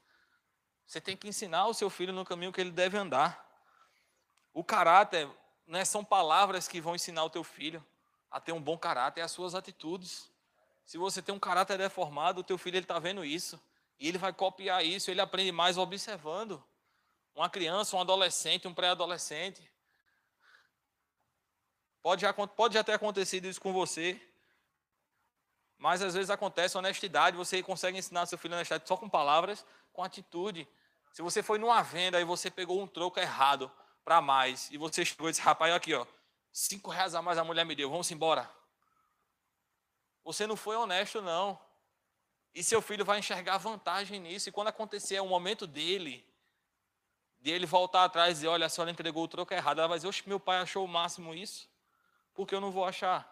Você 0.88 1.00
tem 1.00 1.16
que 1.16 1.28
ensinar 1.28 1.68
o 1.68 1.74
seu 1.74 1.90
filho 1.90 2.12
no 2.12 2.26
caminho 2.26 2.52
que 2.52 2.60
ele 2.60 2.72
deve 2.72 2.98
andar. 2.98 3.46
O 4.54 4.64
caráter 4.64 5.30
não 5.68 5.78
é, 5.78 5.86
são 5.86 6.04
palavras 6.04 6.68
que 6.68 6.82
vão 6.82 6.96
ensinar 6.96 7.24
o 7.26 7.30
teu 7.30 7.44
filho 7.44 7.86
a 8.32 8.40
ter 8.40 8.54
um 8.54 8.62
bom 8.62 8.78
caráter, 8.78 9.22
é 9.22 9.24
as 9.24 9.32
suas 9.32 9.54
atitudes. 9.54 10.32
Se 10.86 10.98
você 10.98 11.22
tem 11.22 11.36
um 11.36 11.40
caráter 11.40 11.78
deformado, 11.78 12.42
o 12.42 12.44
teu 12.44 12.58
filho 12.58 12.80
está 12.80 12.98
vendo 12.98 13.24
isso. 13.24 13.62
E 14.00 14.08
ele 14.08 14.18
vai 14.18 14.32
copiar 14.32 14.84
isso, 14.86 15.12
ele 15.12 15.22
aprende 15.22 15.52
mais 15.52 15.78
observando. 15.78 16.64
Uma 17.36 17.50
criança, 17.50 17.96
um 17.96 18.02
adolescente, 18.02 18.68
um 18.68 18.74
pré-adolescente. 18.74 19.62
Pode 22.08 22.22
já, 22.22 22.32
pode 22.32 22.74
já 22.74 22.86
ter 22.86 22.94
acontecido 22.94 23.50
isso 23.50 23.60
com 23.60 23.74
você, 23.74 24.18
mas 25.78 26.02
às 26.02 26.14
vezes 26.14 26.30
acontece 26.30 26.78
honestidade, 26.78 27.36
você 27.36 27.62
consegue 27.62 27.98
ensinar 27.98 28.26
seu 28.28 28.38
filho 28.38 28.54
honestidade 28.54 28.88
só 28.88 28.96
com 28.96 29.10
palavras, 29.10 29.66
com 29.92 30.02
atitude. 30.02 30.66
Se 31.12 31.22
você 31.22 31.44
foi 31.44 31.60
numa 31.60 31.82
venda 31.82 32.18
e 32.22 32.24
você 32.24 32.50
pegou 32.50 32.82
um 32.82 32.88
troco 32.88 33.20
errado, 33.20 33.70
para 34.06 34.22
mais. 34.22 34.72
E 34.72 34.78
você 34.78 35.04
chegou 35.04 35.28
e 35.28 35.32
disse, 35.32 35.42
rapaz, 35.42 35.74
aqui, 35.74 35.94
ó, 35.94 36.08
cinco 36.50 36.90
reais 36.90 37.14
a 37.14 37.22
mais 37.22 37.38
a 37.38 37.44
mulher 37.44 37.66
me 37.66 37.76
deu, 37.76 37.90
vamos 37.90 38.10
embora. 38.10 38.50
Você 40.24 40.48
não 40.48 40.56
foi 40.56 40.78
honesto, 40.78 41.22
não. 41.22 41.60
E 42.56 42.64
seu 42.64 42.82
filho 42.82 43.04
vai 43.04 43.20
enxergar 43.20 43.58
vantagem 43.58 44.18
nisso. 44.22 44.48
E 44.48 44.52
quando 44.54 44.70
acontecer 44.70 45.20
o 45.20 45.28
momento 45.28 45.68
dele, 45.68 46.26
de 47.42 47.52
ele 47.52 47.66
voltar 47.66 48.06
atrás 48.06 48.30
e 48.30 48.34
dizer, 48.36 48.48
olha, 48.48 48.68
a 48.68 48.70
senhora 48.70 48.92
entregou 48.92 49.26
o 49.26 49.28
troco 49.28 49.54
errado, 49.54 49.80
ela 49.80 49.90
vai 49.90 49.98
dizer, 49.98 50.08
oxe, 50.08 50.24
meu 50.26 50.40
pai 50.40 50.60
achou 50.60 50.86
o 50.86 50.88
máximo 50.88 51.36
isso. 51.36 51.68
Porque 52.38 52.54
eu 52.54 52.62
não 52.62 52.72
vou 52.72 52.86
achar. 52.86 53.28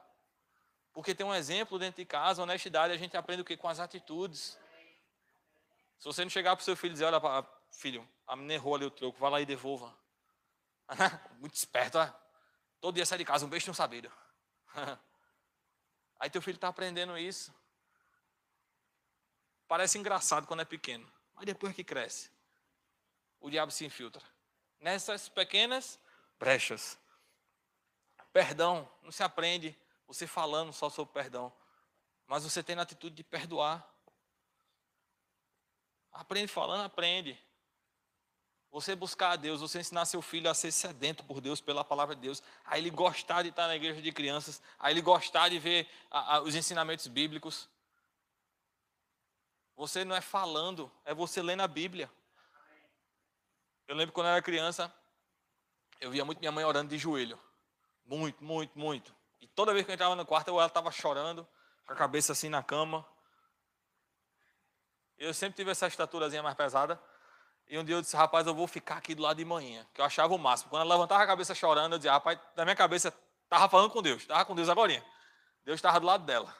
Porque 0.91 1.14
tem 1.14 1.24
um 1.24 1.34
exemplo 1.34 1.78
dentro 1.78 2.01
de 2.01 2.06
casa, 2.06 2.41
honestidade, 2.41 2.91
a 2.91 2.97
gente 2.97 3.16
aprende 3.16 3.43
o 3.43 3.45
quê? 3.45 3.56
Com 3.56 3.70
as 3.70 3.80
atitudes. 3.80 4.58
Se 5.99 6.06
você 6.06 6.24
não 6.24 6.30
chegar 6.30 6.56
para 6.56 6.64
o 6.64 6.66
seu 6.66 6.76
filho 6.76 6.91
e 6.91 6.93
dizer, 6.93 7.06
olha, 7.06 7.47
filho, 7.70 8.08
a 8.26 8.36
menina 8.36 8.56
errou 8.56 8.74
ali 8.74 8.86
o 8.86 8.89
troco, 8.89 9.20
vai 9.20 9.30
lá 9.30 9.39
e 9.39 9.45
devolva. 9.45 9.95
Muito 11.38 11.53
esperto. 11.53 11.99
Todo 12.82 12.95
dia 12.95 13.06
sai 13.06 13.20
de 13.20 13.26
casa, 13.26 13.45
um 13.45 13.49
beijo 13.49 13.70
um 13.70 13.76
sabido. 13.76 14.12
Aí 16.20 16.28
teu 16.28 16.41
filho 16.41 16.56
está 16.56 16.70
aprendendo 16.70 17.16
isso. 17.16 17.53
Parece 19.68 19.99
engraçado 19.99 20.47
quando 20.47 20.62
é 20.62 20.66
pequeno, 20.66 21.08
mas 21.36 21.45
depois 21.45 21.76
que 21.76 21.84
cresce, 21.84 22.32
o 23.39 23.51
diabo 23.51 23.72
se 23.72 23.86
infiltra. 23.86 24.24
Nessas 24.80 25.30
pequenas 25.30 25.99
brechas. 26.39 26.97
Perdão, 28.36 28.86
não 29.01 29.13
se 29.13 29.23
aprende 29.23 29.79
você 30.05 30.27
falando 30.27 30.73
só 30.73 30.89
sobre 30.89 31.13
perdão, 31.13 31.53
mas 32.27 32.43
você 32.43 32.61
tem 32.61 32.77
a 32.77 32.81
atitude 32.81 33.15
de 33.15 33.23
perdoar. 33.23 33.89
Aprende 36.11 36.49
falando, 36.49 36.83
aprende. 36.83 37.41
Você 38.71 38.93
buscar 38.93 39.31
a 39.31 39.36
Deus, 39.38 39.61
você 39.61 39.79
ensinar 39.79 40.03
seu 40.03 40.21
filho 40.21 40.49
a 40.49 40.53
ser 40.53 40.73
sedento 40.73 41.23
por 41.23 41.39
Deus, 41.39 41.61
pela 41.61 41.81
palavra 41.81 42.13
de 42.13 42.23
Deus, 42.23 42.43
a 42.65 42.77
ele 42.77 42.89
gostar 42.89 43.41
de 43.41 43.47
estar 43.51 43.67
na 43.67 43.75
igreja 43.77 44.01
de 44.01 44.11
crianças, 44.11 44.61
a 44.77 44.91
ele 44.91 45.01
gostar 45.01 45.47
de 45.47 45.57
ver 45.57 45.88
a, 46.11 46.36
a, 46.36 46.41
os 46.41 46.55
ensinamentos 46.55 47.07
bíblicos. 47.07 47.69
Você 49.77 50.03
não 50.03 50.13
é 50.13 50.19
falando, 50.19 50.91
é 51.05 51.13
você 51.13 51.41
lendo 51.41 51.61
a 51.61 51.69
Bíblia. 51.69 52.11
Eu 53.88 53.95
lembro 53.95 54.11
quando 54.11 54.27
eu 54.27 54.33
era 54.33 54.41
criança, 54.41 54.93
eu 56.01 56.11
via 56.11 56.25
muito 56.25 56.39
minha 56.39 56.51
mãe 56.51 56.65
orando 56.65 56.89
de 56.89 56.97
joelho. 56.97 57.39
Muito, 58.06 58.43
muito, 58.43 58.78
muito. 58.78 59.16
E 59.41 59.47
toda 59.47 59.74
vez 59.74 59.86
que 59.86 59.91
eu 59.91 59.95
entrava 59.95 60.16
no 60.16 60.26
quarto, 60.26 60.49
ela 60.49 60.66
estava 60.66 60.91
chorando, 60.91 61.47
com 61.86 61.93
a 61.93 61.95
cabeça 61.95 62.34
assim 62.34 62.49
na 62.49 62.62
cama. 62.62 63.06
Eu 65.18 65.34
sempre 65.34 65.56
tive 65.56 65.72
essa 65.72 65.88
estaturazinha 65.88 66.43
mais 66.43 66.56
pesada. 66.56 67.01
E 67.68 67.78
um 67.80 67.84
dia 67.84 67.95
eu 67.95 68.01
disse, 68.01 68.16
rapaz, 68.16 68.45
eu 68.45 68.53
vou 68.53 68.68
ficar 68.68 68.97
aqui 68.97 69.16
do 69.16 69.24
lado 69.24 69.38
de 69.38 69.45
manhã, 69.45 69.86
que 69.93 69.99
eu 69.99 70.06
achava 70.06 70.36
o 70.36 70.38
máximo. 70.38 70.70
Quando 70.70 70.84
ela 70.84 70.93
levantava 70.93 71.24
a 71.24 71.28
cabeça 71.28 71.56
chorando, 71.56 71.93
eu 71.93 71.97
dizia, 71.97 72.12
rapaz, 72.12 72.39
na 72.56 72.64
minha 72.64 72.76
cabeça, 72.76 73.12
estava 73.43 73.68
falando 73.68 73.89
com 73.89 74.01
Deus, 74.01 74.22
estava 74.22 74.45
com 74.45 74.53
Deus 74.53 74.70
agora. 74.70 75.03
Deus 75.64 75.78
estava 75.78 75.99
do 75.99 76.06
lado 76.06 76.26
dela. 76.26 76.56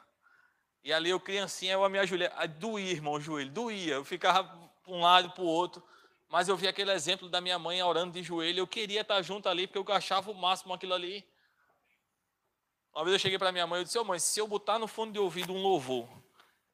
E 0.84 0.92
ali 0.92 1.12
eu, 1.12 1.20
criancinha, 1.20 1.74
eu 1.74 1.90
me 1.90 2.00
ajoelhei. 2.00 2.30
Doía, 2.58 2.92
irmão, 2.92 3.14
o 3.14 3.22
joelho, 3.22 3.52
doía. 3.52 3.96
Eu 3.96 4.06
ficava 4.06 4.44
para 4.44 4.94
um 4.94 5.02
lado, 5.02 5.30
para 5.32 5.44
o 5.44 5.48
outro. 5.48 5.84
Mas 6.28 6.48
eu 6.48 6.58
vi 6.58 6.68
aquele 6.68 6.92
exemplo 6.92 7.30
da 7.30 7.40
minha 7.40 7.58
mãe 7.60 7.82
orando 7.84 8.14
de 8.14 8.24
joelho. 8.24 8.60
Eu 8.60 8.68
queria 8.68 9.02
estar 9.02 9.22
junto 9.22 9.48
ali, 9.48 9.68
porque 9.68 9.92
eu 9.92 9.96
achava 9.96 10.32
o 10.32 10.34
máximo 10.34 10.74
aquilo 10.74 10.94
ali. 10.94 11.28
Uma 12.96 13.04
vez 13.04 13.16
eu 13.16 13.20
cheguei 13.20 13.38
para 13.38 13.52
minha 13.52 13.68
mãe 13.68 13.82
e 13.82 13.84
disse, 13.84 14.00
oh, 14.00 14.06
mãe, 14.06 14.18
se 14.18 14.40
eu 14.40 14.48
botar 14.48 14.80
no 14.80 14.88
fundo 14.88 15.12
de 15.12 15.20
ouvido 15.20 15.52
um 15.52 15.62
louvor, 15.62 16.08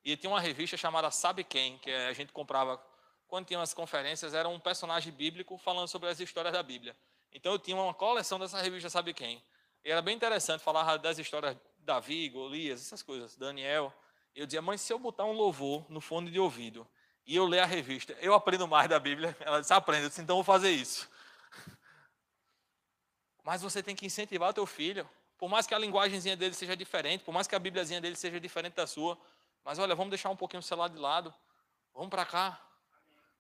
e 0.05 0.15
tinha 0.15 0.29
uma 0.29 0.39
revista 0.39 0.77
chamada 0.77 1.09
Sabe 1.09 1.43
Quem, 1.43 1.79
que 1.79 1.89
a 1.89 2.13
gente 2.13 2.31
comprava 2.31 2.79
quando 3.27 3.47
tinha 3.47 3.59
as 3.59 3.73
conferências, 3.73 4.35
era 4.35 4.47
um 4.47 4.59
personagem 4.59 5.11
bíblico 5.11 5.57
falando 5.57 5.87
sobre 5.87 6.09
as 6.09 6.19
histórias 6.19 6.53
da 6.53 6.61
Bíblia. 6.61 6.95
Então 7.31 7.53
eu 7.53 7.57
tinha 7.57 7.75
uma 7.75 7.93
coleção 7.93 8.37
dessa 8.37 8.61
revista 8.61 8.87
Sabe 8.87 9.15
Quem. 9.15 9.43
E 9.83 9.89
era 9.89 9.99
bem 9.99 10.15
interessante 10.15 10.61
falar 10.61 10.97
das 10.97 11.17
histórias 11.17 11.57
Davi, 11.79 12.29
Golias, 12.29 12.81
essas 12.81 13.01
coisas, 13.01 13.35
Daniel. 13.35 13.91
Eu 14.35 14.45
dizia, 14.45 14.61
mãe, 14.61 14.77
se 14.77 14.93
eu 14.93 14.99
botar 14.99 15.25
um 15.25 15.31
louvor 15.31 15.89
no 15.89 15.99
fone 15.99 16.29
de 16.29 16.39
ouvido 16.39 16.87
e 17.25 17.35
eu 17.35 17.45
ler 17.45 17.61
a 17.61 17.65
revista, 17.65 18.15
eu 18.21 18.35
aprendo 18.35 18.67
mais 18.67 18.87
da 18.87 18.99
Bíblia. 18.99 19.35
Ela 19.41 19.59
disse, 19.59 19.73
aprenda. 19.73 20.05
Eu 20.05 20.09
disse, 20.09 20.21
então 20.21 20.35
vou 20.35 20.43
fazer 20.43 20.69
isso. 20.69 21.09
Mas 23.43 23.63
você 23.63 23.81
tem 23.81 23.95
que 23.95 24.05
incentivar 24.05 24.51
o 24.51 24.53
teu 24.53 24.67
filho. 24.67 25.09
Por 25.41 25.49
mais 25.49 25.65
que 25.65 25.73
a 25.73 25.79
linguagemzinha 25.79 26.37
dele 26.37 26.53
seja 26.53 26.77
diferente, 26.77 27.23
por 27.23 27.33
mais 27.33 27.47
que 27.47 27.55
a 27.55 27.57
Bíbliazinha 27.57 27.99
dele 27.99 28.15
seja 28.15 28.39
diferente 28.39 28.75
da 28.75 28.85
sua. 28.85 29.17
Mas 29.65 29.79
olha, 29.79 29.95
vamos 29.95 30.11
deixar 30.11 30.29
um 30.29 30.35
pouquinho 30.35 30.59
o 30.59 30.63
celular 30.63 30.87
de 30.87 30.99
lado. 30.99 31.33
Vamos 31.95 32.11
para 32.11 32.23
cá. 32.27 32.61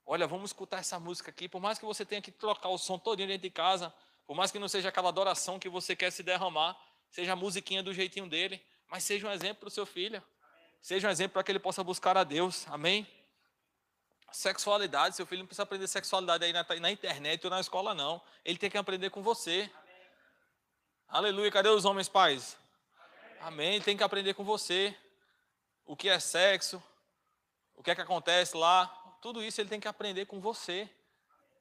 Olha, 0.03 0.25
vamos 0.25 0.49
escutar 0.49 0.79
essa 0.79 0.99
música 0.99 1.29
aqui. 1.29 1.47
Por 1.47 1.61
mais 1.61 1.77
que 1.77 1.85
você 1.85 2.03
tenha 2.03 2.19
que 2.19 2.31
trocar 2.31 2.69
o 2.69 2.77
som 2.79 2.97
todinho 2.97 3.27
dentro 3.27 3.43
de 3.43 3.51
casa, 3.51 3.93
por 4.25 4.35
mais 4.35 4.49
que 4.49 4.57
não 4.57 4.67
seja 4.67 4.89
aquela 4.89 5.09
adoração 5.09 5.59
que 5.59 5.69
você 5.69 5.95
quer 5.95 6.11
se 6.11 6.23
derramar, 6.23 6.75
seja 7.07 7.33
a 7.33 7.35
musiquinha 7.35 7.83
do 7.83 7.93
jeitinho 7.93 8.27
dele, 8.27 8.59
mas 8.89 9.03
seja 9.03 9.27
um 9.27 9.31
exemplo 9.31 9.57
para 9.57 9.67
o 9.67 9.71
seu 9.71 9.85
filho. 9.85 10.23
Seja 10.81 11.07
um 11.07 11.11
exemplo 11.11 11.33
para 11.33 11.43
que 11.43 11.51
ele 11.51 11.59
possa 11.59 11.83
buscar 11.83 12.17
a 12.17 12.23
Deus. 12.23 12.65
Amém? 12.69 13.07
Sexualidade, 14.31 15.15
seu 15.15 15.27
filho 15.27 15.41
não 15.41 15.45
precisa 15.45 15.61
aprender 15.61 15.87
sexualidade 15.87 16.45
aí 16.45 16.51
na, 16.51 16.65
na 16.79 16.89
internet 16.89 17.45
ou 17.45 17.51
na 17.51 17.59
escola, 17.59 17.93
não. 17.93 18.19
Ele 18.43 18.57
tem 18.57 18.71
que 18.71 18.77
aprender 18.79 19.11
com 19.11 19.21
você. 19.21 19.69
Aleluia. 21.11 21.51
Cadê 21.51 21.67
os 21.67 21.83
homens 21.83 22.07
pais? 22.07 22.57
Amém. 23.41 23.41
Amém. 23.41 23.81
Tem 23.81 23.97
que 23.97 24.03
aprender 24.03 24.33
com 24.33 24.45
você. 24.45 24.97
O 25.85 25.93
que 25.93 26.07
é 26.07 26.17
sexo? 26.17 26.81
O 27.75 27.83
que 27.83 27.91
é 27.91 27.95
que 27.95 27.99
acontece 27.99 28.55
lá? 28.55 28.87
Tudo 29.21 29.43
isso 29.43 29.59
ele 29.59 29.67
tem 29.67 29.79
que 29.79 29.89
aprender 29.89 30.25
com 30.25 30.39
você. 30.39 30.89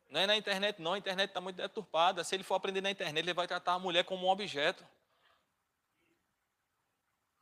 Não 0.08 0.20
é 0.20 0.26
na 0.28 0.36
internet, 0.36 0.80
não. 0.80 0.92
A 0.92 0.98
internet 0.98 1.30
está 1.30 1.40
muito 1.40 1.56
deturpada. 1.56 2.22
Se 2.22 2.36
ele 2.36 2.44
for 2.44 2.54
aprender 2.54 2.80
na 2.80 2.92
internet, 2.92 3.24
ele 3.24 3.34
vai 3.34 3.48
tratar 3.48 3.72
a 3.72 3.78
mulher 3.80 4.04
como 4.04 4.28
um 4.28 4.30
objeto. 4.30 4.86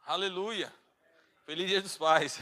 Aleluia. 0.07 0.73
Feliz 1.45 1.69
Dia 1.69 1.83
dos 1.83 1.99
Pais. 1.99 2.41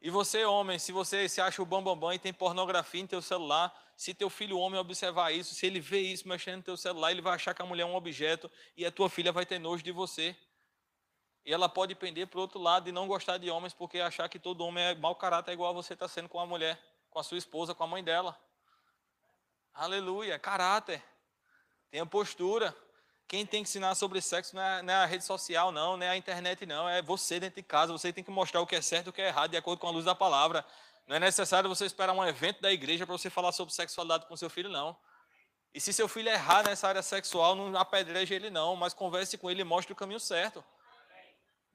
E 0.00 0.10
você, 0.10 0.44
homem, 0.44 0.78
se 0.78 0.92
você 0.92 1.28
se 1.28 1.40
acha 1.40 1.60
o 1.60 1.66
bambambam 1.66 1.96
bam, 1.96 2.08
bam, 2.08 2.14
e 2.14 2.18
tem 2.18 2.32
pornografia 2.32 3.00
em 3.00 3.06
teu 3.06 3.20
celular, 3.20 3.74
se 3.96 4.14
teu 4.14 4.30
filho 4.30 4.56
homem 4.58 4.78
observar 4.78 5.32
isso, 5.32 5.54
se 5.54 5.66
ele 5.66 5.80
vê 5.80 5.98
isso 6.00 6.28
mexendo 6.28 6.58
no 6.58 6.62
teu 6.62 6.76
celular, 6.76 7.10
ele 7.10 7.20
vai 7.20 7.34
achar 7.34 7.52
que 7.52 7.60
a 7.60 7.66
mulher 7.66 7.82
é 7.82 7.86
um 7.86 7.96
objeto 7.96 8.48
e 8.76 8.86
a 8.86 8.92
tua 8.92 9.10
filha 9.10 9.32
vai 9.32 9.44
ter 9.44 9.58
nojo 9.58 9.82
de 9.82 9.90
você. 9.90 10.36
E 11.44 11.52
ela 11.52 11.68
pode 11.68 11.96
pender 11.96 12.28
para 12.28 12.38
o 12.38 12.42
outro 12.42 12.60
lado 12.60 12.88
e 12.88 12.92
não 12.92 13.08
gostar 13.08 13.38
de 13.38 13.50
homens 13.50 13.74
porque 13.74 13.98
achar 13.98 14.28
que 14.28 14.38
todo 14.38 14.64
homem 14.64 14.84
é 14.84 14.94
mau 14.94 15.16
caráter, 15.16 15.52
igual 15.52 15.74
você 15.74 15.94
está 15.94 16.06
sendo 16.06 16.28
com 16.28 16.38
a 16.38 16.46
mulher, 16.46 16.80
com 17.10 17.18
a 17.18 17.24
sua 17.24 17.38
esposa, 17.38 17.74
com 17.74 17.82
a 17.82 17.86
mãe 17.88 18.04
dela. 18.04 18.38
Aleluia, 19.74 20.38
caráter. 20.38 21.02
Tenha 21.90 22.06
postura. 22.06 22.76
Quem 23.28 23.44
tem 23.44 23.62
que 23.62 23.68
ensinar 23.68 23.94
sobre 23.94 24.22
sexo 24.22 24.56
não 24.56 24.62
é, 24.62 24.82
não 24.82 24.92
é, 24.94 24.96
a 24.96 25.06
rede 25.06 25.22
social, 25.22 25.70
não, 25.70 25.98
não 25.98 26.06
é 26.06 26.08
a 26.08 26.16
internet, 26.16 26.64
não. 26.64 26.88
É 26.88 27.02
você 27.02 27.38
dentro 27.38 27.56
de 27.56 27.62
casa. 27.62 27.92
Você 27.92 28.10
tem 28.10 28.24
que 28.24 28.30
mostrar 28.30 28.62
o 28.62 28.66
que 28.66 28.74
é 28.74 28.80
certo 28.80 29.08
e 29.08 29.10
o 29.10 29.12
que 29.12 29.20
é 29.20 29.28
errado, 29.28 29.50
de 29.50 29.56
acordo 29.58 29.78
com 29.78 29.86
a 29.86 29.90
luz 29.90 30.06
da 30.06 30.14
palavra. 30.14 30.64
Não 31.06 31.16
é 31.16 31.20
necessário 31.20 31.68
você 31.68 31.84
esperar 31.84 32.14
um 32.14 32.24
evento 32.24 32.62
da 32.62 32.72
igreja 32.72 33.06
para 33.06 33.16
você 33.16 33.28
falar 33.28 33.52
sobre 33.52 33.74
sexualidade 33.74 34.26
com 34.26 34.36
seu 34.36 34.48
filho, 34.48 34.70
não. 34.70 34.96
E 35.74 35.80
se 35.80 35.92
seu 35.92 36.08
filho 36.08 36.30
errar 36.30 36.64
nessa 36.64 36.88
área 36.88 37.02
sexual, 37.02 37.54
não 37.54 37.78
apedreje 37.78 38.34
ele, 38.34 38.48
não, 38.48 38.74
mas 38.74 38.94
converse 38.94 39.36
com 39.36 39.50
ele 39.50 39.60
e 39.60 39.64
mostre 39.64 39.92
o 39.92 39.96
caminho 39.96 40.18
certo. 40.18 40.64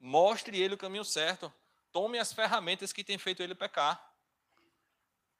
Mostre 0.00 0.60
ele 0.60 0.74
o 0.74 0.78
caminho 0.78 1.04
certo. 1.04 1.52
Tome 1.92 2.18
as 2.18 2.32
ferramentas 2.32 2.92
que 2.92 3.04
tem 3.04 3.16
feito 3.16 3.42
ele 3.42 3.54
pecar. 3.54 4.12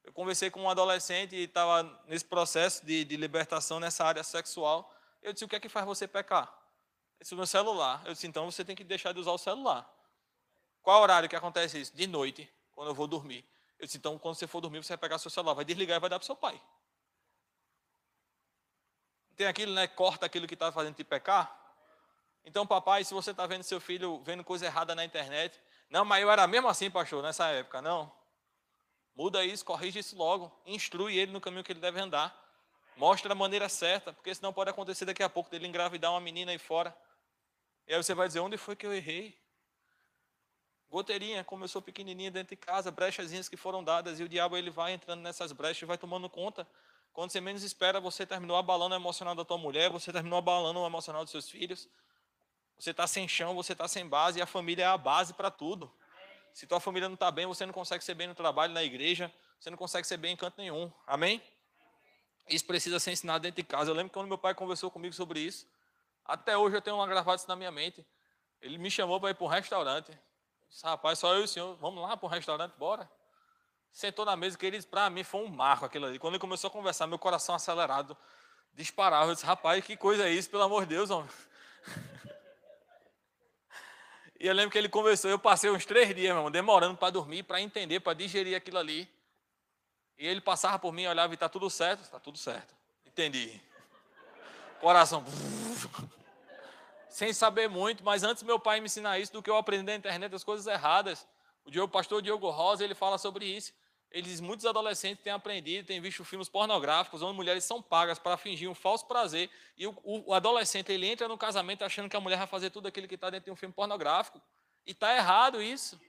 Eu 0.04 0.12
conversei 0.12 0.50
com 0.50 0.62
um 0.62 0.70
adolescente 0.70 1.34
e 1.34 1.44
estava 1.44 1.82
nesse 2.06 2.24
processo 2.24 2.86
de, 2.86 3.04
de, 3.04 3.16
libertação 3.16 3.80
nessa 3.80 4.04
área 4.04 4.22
sexual. 4.22 4.93
Eu 5.24 5.32
disse: 5.32 5.44
O 5.44 5.48
que 5.48 5.56
é 5.56 5.60
que 5.60 5.68
faz 5.68 5.84
você 5.84 6.06
pecar? 6.06 6.44
Ele 7.14 7.22
disse: 7.22 7.34
O 7.34 7.36
meu 7.36 7.46
celular. 7.46 8.02
Eu 8.04 8.12
disse: 8.12 8.26
Então 8.26 8.48
você 8.48 8.64
tem 8.64 8.76
que 8.76 8.84
deixar 8.84 9.12
de 9.12 9.18
usar 9.18 9.32
o 9.32 9.38
celular. 9.38 9.90
Qual 10.82 11.02
horário 11.02 11.28
que 11.28 11.34
acontece 11.34 11.80
isso? 11.80 11.96
De 11.96 12.06
noite, 12.06 12.48
quando 12.72 12.88
eu 12.88 12.94
vou 12.94 13.08
dormir. 13.08 13.44
Eu 13.78 13.86
disse: 13.86 13.96
Então, 13.96 14.18
quando 14.18 14.36
você 14.36 14.46
for 14.46 14.60
dormir, 14.60 14.84
você 14.84 14.90
vai 14.90 14.98
pegar 14.98 15.18
seu 15.18 15.30
celular, 15.30 15.54
vai 15.54 15.64
desligar 15.64 15.96
e 15.96 16.00
vai 16.00 16.10
dar 16.10 16.18
para 16.18 16.24
o 16.24 16.26
seu 16.26 16.36
pai. 16.36 16.60
Tem 19.34 19.46
aquilo, 19.46 19.72
né? 19.72 19.88
Corta 19.88 20.26
aquilo 20.26 20.46
que 20.46 20.54
está 20.54 20.70
fazendo 20.70 20.94
te 20.94 21.02
pecar. 21.02 21.60
Então, 22.44 22.66
papai, 22.66 23.02
se 23.02 23.14
você 23.14 23.30
está 23.30 23.46
vendo 23.46 23.62
seu 23.62 23.80
filho 23.80 24.20
vendo 24.22 24.44
coisa 24.44 24.66
errada 24.66 24.94
na 24.94 25.04
internet, 25.04 25.58
não, 25.88 26.04
mas 26.04 26.22
eu 26.22 26.30
era 26.30 26.46
mesmo 26.46 26.68
assim, 26.68 26.90
pastor, 26.90 27.22
nessa 27.22 27.48
época, 27.48 27.80
não. 27.80 28.12
Muda 29.14 29.44
isso, 29.44 29.64
corrige 29.64 30.00
isso 30.00 30.16
logo, 30.16 30.52
instrui 30.66 31.16
ele 31.16 31.32
no 31.32 31.40
caminho 31.40 31.64
que 31.64 31.72
ele 31.72 31.80
deve 31.80 31.98
andar. 31.98 32.43
Mostra 32.96 33.32
a 33.32 33.34
maneira 33.34 33.68
certa, 33.68 34.12
porque 34.12 34.34
senão 34.34 34.52
pode 34.52 34.70
acontecer 34.70 35.04
daqui 35.04 35.22
a 35.22 35.28
pouco 35.28 35.50
dele 35.50 35.66
engravidar 35.66 36.12
uma 36.12 36.20
menina 36.20 36.52
aí 36.52 36.58
fora. 36.58 36.96
E 37.86 37.94
aí 37.94 38.02
você 38.02 38.14
vai 38.14 38.26
dizer, 38.28 38.40
onde 38.40 38.56
foi 38.56 38.76
que 38.76 38.86
eu 38.86 38.94
errei? 38.94 39.36
Goteirinha, 40.90 41.42
como 41.42 41.64
eu 41.64 41.68
sou 41.68 41.82
pequenininha 41.82 42.30
dentro 42.30 42.54
de 42.54 42.56
casa, 42.56 42.90
brechazinhas 42.90 43.48
que 43.48 43.56
foram 43.56 43.82
dadas, 43.82 44.20
e 44.20 44.22
o 44.22 44.28
diabo 44.28 44.56
ele 44.56 44.70
vai 44.70 44.92
entrando 44.92 45.20
nessas 45.22 45.50
brechas 45.50 45.82
e 45.82 45.86
vai 45.86 45.98
tomando 45.98 46.30
conta. 46.30 46.66
Quando 47.12 47.30
você 47.30 47.40
menos 47.40 47.64
espera, 47.64 48.00
você 48.00 48.24
terminou 48.24 48.56
abalando 48.56 48.94
o 48.94 48.98
emocional 48.98 49.34
da 49.34 49.44
tua 49.44 49.58
mulher, 49.58 49.90
você 49.90 50.12
terminou 50.12 50.38
abalando 50.38 50.78
o 50.80 50.86
emocional 50.86 51.24
dos 51.24 51.32
seus 51.32 51.50
filhos, 51.50 51.88
você 52.78 52.90
está 52.90 53.06
sem 53.06 53.26
chão, 53.26 53.54
você 53.54 53.72
está 53.72 53.88
sem 53.88 54.06
base, 54.06 54.38
e 54.38 54.42
a 54.42 54.46
família 54.46 54.84
é 54.84 54.86
a 54.86 54.96
base 54.96 55.34
para 55.34 55.50
tudo. 55.50 55.92
Se 56.52 56.66
tua 56.66 56.78
família 56.78 57.08
não 57.08 57.14
está 57.14 57.30
bem, 57.30 57.46
você 57.46 57.66
não 57.66 57.72
consegue 57.72 58.04
ser 58.04 58.14
bem 58.14 58.28
no 58.28 58.34
trabalho, 58.34 58.72
na 58.72 58.84
igreja, 58.84 59.32
você 59.58 59.70
não 59.70 59.76
consegue 59.76 60.06
ser 60.06 60.16
bem 60.16 60.34
em 60.34 60.36
canto 60.36 60.58
nenhum. 60.58 60.92
Amém? 61.06 61.42
Isso 62.48 62.64
precisa 62.66 62.98
ser 62.98 63.12
ensinado 63.12 63.42
dentro 63.42 63.56
de 63.56 63.66
casa. 63.66 63.90
Eu 63.90 63.94
lembro 63.94 64.12
quando 64.12 64.26
meu 64.28 64.38
pai 64.38 64.54
conversou 64.54 64.90
comigo 64.90 65.14
sobre 65.14 65.40
isso. 65.40 65.66
Até 66.24 66.56
hoje 66.56 66.76
eu 66.76 66.82
tenho 66.82 66.96
uma 66.96 67.06
gravata 67.06 67.44
na 67.48 67.56
minha 67.56 67.70
mente. 67.70 68.04
Ele 68.60 68.78
me 68.78 68.90
chamou 68.90 69.20
para 69.20 69.30
ir 69.30 69.34
para 69.34 69.44
um 69.44 69.48
restaurante. 69.48 70.10
disse, 70.68 70.84
rapaz, 70.84 71.18
só 71.18 71.34
eu 71.34 71.42
e 71.42 71.44
o 71.44 71.48
senhor, 71.48 71.76
vamos 71.76 72.02
lá 72.02 72.16
para 72.16 72.26
um 72.26 72.30
restaurante, 72.30 72.72
bora. 72.76 73.10
Sentou 73.90 74.24
na 74.24 74.34
mesa, 74.34 74.58
que 74.58 74.66
ele, 74.66 74.82
para 74.82 75.08
mim, 75.08 75.22
foi 75.22 75.42
um 75.42 75.48
marco 75.48 75.84
aquilo 75.84 76.06
ali. 76.06 76.18
Quando 76.18 76.34
ele 76.34 76.40
começou 76.40 76.68
a 76.68 76.70
conversar, 76.70 77.06
meu 77.06 77.18
coração 77.18 77.54
acelerado, 77.54 78.16
disparava. 78.72 79.30
Eu 79.30 79.34
disse, 79.34 79.46
rapaz, 79.46 79.84
que 79.84 79.96
coisa 79.96 80.28
é 80.28 80.32
isso, 80.32 80.50
pelo 80.50 80.64
amor 80.64 80.82
de 80.82 80.94
Deus, 80.94 81.10
homem. 81.10 81.30
E 84.40 84.46
eu 84.46 84.52
lembro 84.52 84.72
que 84.72 84.76
ele 84.76 84.90
conversou, 84.90 85.30
eu 85.30 85.38
passei 85.38 85.70
uns 85.70 85.86
três 85.86 86.08
dias, 86.08 86.28
meu 86.28 86.36
irmão, 86.36 86.50
demorando 86.50 86.98
para 86.98 87.08
dormir, 87.08 87.44
para 87.44 87.62
entender, 87.62 88.00
para 88.00 88.12
digerir 88.12 88.54
aquilo 88.54 88.76
ali. 88.76 89.08
E 90.18 90.26
ele 90.26 90.40
passava 90.40 90.78
por 90.78 90.92
mim, 90.92 91.06
olhava 91.06 91.32
e 91.32 91.34
está 91.34 91.48
tudo 91.48 91.68
certo? 91.68 92.02
Está 92.02 92.20
tudo 92.20 92.38
certo. 92.38 92.74
Entendi. 93.06 93.60
Coração. 94.80 95.24
Sem 97.08 97.32
saber 97.32 97.68
muito, 97.68 98.02
mas 98.02 98.24
antes 98.24 98.42
meu 98.42 98.58
pai 98.58 98.80
me 98.80 98.86
ensinar 98.86 99.18
isso 99.18 99.32
do 99.32 99.42
que 99.42 99.48
eu 99.48 99.56
aprendi 99.56 99.84
na 99.84 99.94
internet 99.94 100.34
as 100.34 100.42
coisas 100.42 100.66
erradas. 100.66 101.26
O 101.64 101.88
pastor 101.88 102.20
Diogo 102.20 102.50
Rosa, 102.50 102.84
ele 102.84 102.94
fala 102.94 103.18
sobre 103.18 103.46
isso. 103.46 103.72
Ele 104.10 104.28
diz, 104.28 104.40
muitos 104.40 104.64
adolescentes 104.64 105.24
têm 105.24 105.32
aprendido, 105.32 105.86
têm 105.86 106.00
visto 106.00 106.24
filmes 106.24 106.48
pornográficos, 106.48 107.20
onde 107.20 107.34
mulheres 107.34 107.64
são 107.64 107.82
pagas 107.82 108.16
para 108.16 108.36
fingir 108.36 108.70
um 108.70 108.74
falso 108.74 109.06
prazer, 109.06 109.50
e 109.76 109.88
o, 109.88 109.90
o, 110.04 110.30
o, 110.30 110.34
adolescente 110.34 110.92
ele 110.92 111.08
entra 111.08 111.26
no 111.26 111.36
casamento 111.36 111.84
achando 111.84 112.08
que 112.08 112.16
a 112.16 112.20
mulher 112.20 112.36
vai 112.38 112.46
fazer 112.46 112.70
tudo 112.70 112.86
aquilo 112.86 113.08
que 113.08 113.16
está 113.16 113.28
dentro 113.28 113.46
de 113.46 113.50
um 113.50 113.56
filme 113.56 113.74
pornográfico. 113.74 114.40
E 114.86 114.92
está 114.92 115.16
errado 115.16 115.60
isso. 115.60 116.00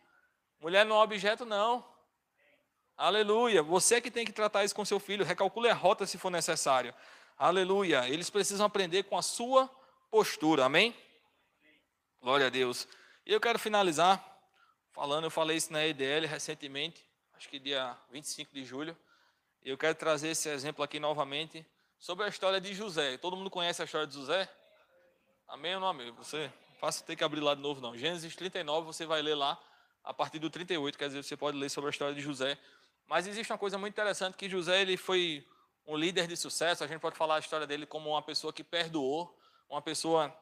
Mulher 0.59 0.85
não 0.85 0.97
é 0.97 1.03
objeto, 1.03 1.45
não. 1.45 1.83
Aleluia. 2.97 3.61
Você 3.61 3.99
que 3.99 4.09
tem 4.09 4.25
que 4.25 4.31
tratar 4.31 4.63
isso 4.63 4.75
com 4.75 4.85
seu 4.85 4.99
filho. 4.99 5.25
Recalcule 5.25 5.69
a 5.69 5.73
rota 5.73 6.05
se 6.05 6.17
for 6.17 6.29
necessário. 6.29 6.93
Aleluia. 7.37 8.07
Eles 8.07 8.29
precisam 8.29 8.65
aprender 8.65 9.03
com 9.03 9.17
a 9.17 9.21
sua 9.21 9.69
postura. 10.09 10.65
Amém? 10.65 10.95
Glória 12.21 12.47
a 12.47 12.49
Deus. 12.49 12.87
E 13.25 13.33
eu 13.33 13.39
quero 13.41 13.59
finalizar 13.59 14.33
falando, 14.95 15.25
eu 15.25 15.29
falei 15.29 15.57
isso 15.57 15.73
na 15.73 15.85
EDL 15.85 16.25
recentemente, 16.25 17.05
acho 17.33 17.49
que 17.49 17.59
dia 17.59 17.97
25 18.11 18.53
de 18.53 18.63
julho. 18.63 18.97
Eu 19.61 19.77
quero 19.77 19.93
trazer 19.93 20.29
esse 20.29 20.47
exemplo 20.47 20.81
aqui 20.85 21.01
novamente 21.01 21.65
sobre 21.99 22.23
a 22.23 22.29
história 22.29 22.61
de 22.61 22.73
José. 22.73 23.17
Todo 23.17 23.35
mundo 23.35 23.49
conhece 23.49 23.81
a 23.81 23.85
história 23.85 24.07
de 24.07 24.13
José? 24.13 24.49
Amém 25.49 25.75
ou 25.75 25.81
não 25.81 25.89
amém? 25.89 26.11
Você 26.13 26.49
faça 26.79 27.03
ter 27.03 27.17
que 27.17 27.25
abrir 27.25 27.41
lá 27.41 27.55
de 27.55 27.61
novo 27.61 27.81
não. 27.81 27.97
Gênesis 27.97 28.33
39, 28.37 28.85
você 28.87 29.05
vai 29.05 29.21
ler 29.21 29.35
lá 29.35 29.61
a 30.01 30.13
partir 30.13 30.39
do 30.39 30.49
38, 30.49 30.97
quer 30.97 31.07
dizer, 31.07 31.23
você 31.23 31.35
pode 31.35 31.57
ler 31.57 31.69
sobre 31.69 31.89
a 31.89 31.91
história 31.91 32.15
de 32.15 32.21
José. 32.21 32.57
Mas 33.07 33.27
existe 33.27 33.51
uma 33.51 33.57
coisa 33.57 33.77
muito 33.77 33.93
interessante 33.93 34.35
que 34.35 34.49
José 34.49 34.81
ele 34.81 34.97
foi 34.97 35.47
um 35.85 35.95
líder 35.95 36.27
de 36.27 36.35
sucesso. 36.35 36.83
A 36.83 36.87
gente 36.87 36.99
pode 36.99 37.15
falar 37.15 37.35
a 37.35 37.39
história 37.39 37.67
dele 37.67 37.85
como 37.85 38.09
uma 38.09 38.21
pessoa 38.21 38.51
que 38.51 38.63
perdoou, 38.63 39.37
uma 39.69 39.81
pessoa 39.81 40.35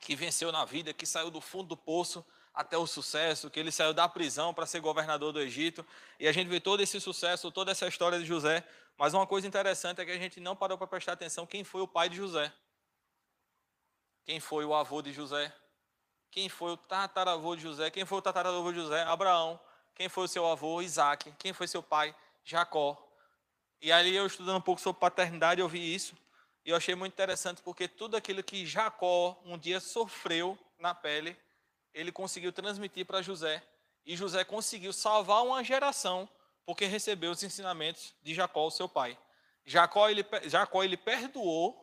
que 0.00 0.16
venceu 0.16 0.50
na 0.50 0.64
vida, 0.64 0.92
que 0.92 1.06
saiu 1.06 1.30
do 1.30 1.40
fundo 1.40 1.68
do 1.68 1.76
poço 1.76 2.24
até 2.52 2.76
o 2.76 2.86
sucesso, 2.86 3.48
que 3.50 3.60
ele 3.60 3.70
saiu 3.70 3.94
da 3.94 4.08
prisão 4.08 4.52
para 4.52 4.66
ser 4.66 4.80
governador 4.80 5.32
do 5.32 5.40
Egito. 5.40 5.86
E 6.18 6.26
a 6.26 6.32
gente 6.32 6.48
vê 6.48 6.60
todo 6.60 6.82
esse 6.82 7.00
sucesso, 7.00 7.50
toda 7.52 7.70
essa 7.70 7.86
história 7.86 8.18
de 8.18 8.24
José. 8.24 8.66
Mas 8.96 9.14
uma 9.14 9.26
coisa 9.26 9.46
interessante 9.46 10.00
é 10.00 10.04
que 10.04 10.10
a 10.10 10.18
gente 10.18 10.40
não 10.40 10.56
parou 10.56 10.76
para 10.76 10.86
prestar 10.86 11.12
atenção 11.12 11.46
quem 11.46 11.62
foi 11.62 11.80
o 11.80 11.88
pai 11.88 12.08
de 12.08 12.16
José. 12.16 12.52
Quem 14.24 14.40
foi 14.40 14.64
o 14.64 14.74
avô 14.74 15.00
de 15.00 15.12
José? 15.12 15.54
Quem 16.30 16.48
foi 16.48 16.72
o 16.72 16.76
tataravô 16.76 17.56
de 17.56 17.62
José? 17.62 17.90
Quem 17.90 18.04
foi 18.04 18.18
o 18.18 18.22
tataravô 18.22 18.70
de 18.70 18.78
José? 18.78 19.02
Abraão. 19.02 19.60
Quem 20.00 20.08
foi 20.08 20.24
o 20.24 20.28
seu 20.28 20.46
avô? 20.46 20.80
Isaac. 20.80 21.30
Quem 21.38 21.52
foi 21.52 21.68
seu 21.68 21.82
pai? 21.82 22.16
Jacó. 22.42 22.96
E 23.82 23.92
ali 23.92 24.16
eu 24.16 24.26
estudando 24.26 24.56
um 24.56 24.60
pouco 24.62 24.80
sobre 24.80 24.98
paternidade, 24.98 25.60
eu 25.60 25.68
vi 25.68 25.94
isso. 25.94 26.16
E 26.64 26.70
eu 26.70 26.76
achei 26.76 26.94
muito 26.94 27.12
interessante 27.12 27.60
porque 27.60 27.86
tudo 27.86 28.16
aquilo 28.16 28.42
que 28.42 28.64
Jacó 28.64 29.38
um 29.44 29.58
dia 29.58 29.78
sofreu 29.78 30.58
na 30.78 30.94
pele, 30.94 31.36
ele 31.92 32.10
conseguiu 32.10 32.50
transmitir 32.50 33.04
para 33.04 33.20
José. 33.20 33.62
E 34.06 34.16
José 34.16 34.42
conseguiu 34.42 34.90
salvar 34.90 35.44
uma 35.44 35.62
geração 35.62 36.26
porque 36.64 36.86
recebeu 36.86 37.30
os 37.30 37.42
ensinamentos 37.42 38.14
de 38.22 38.32
Jacó, 38.32 38.70
seu 38.70 38.88
pai. 38.88 39.18
Jacó 39.66 40.08
ele, 40.08 40.24
Jacó, 40.44 40.82
ele 40.82 40.96
perdoou 40.96 41.78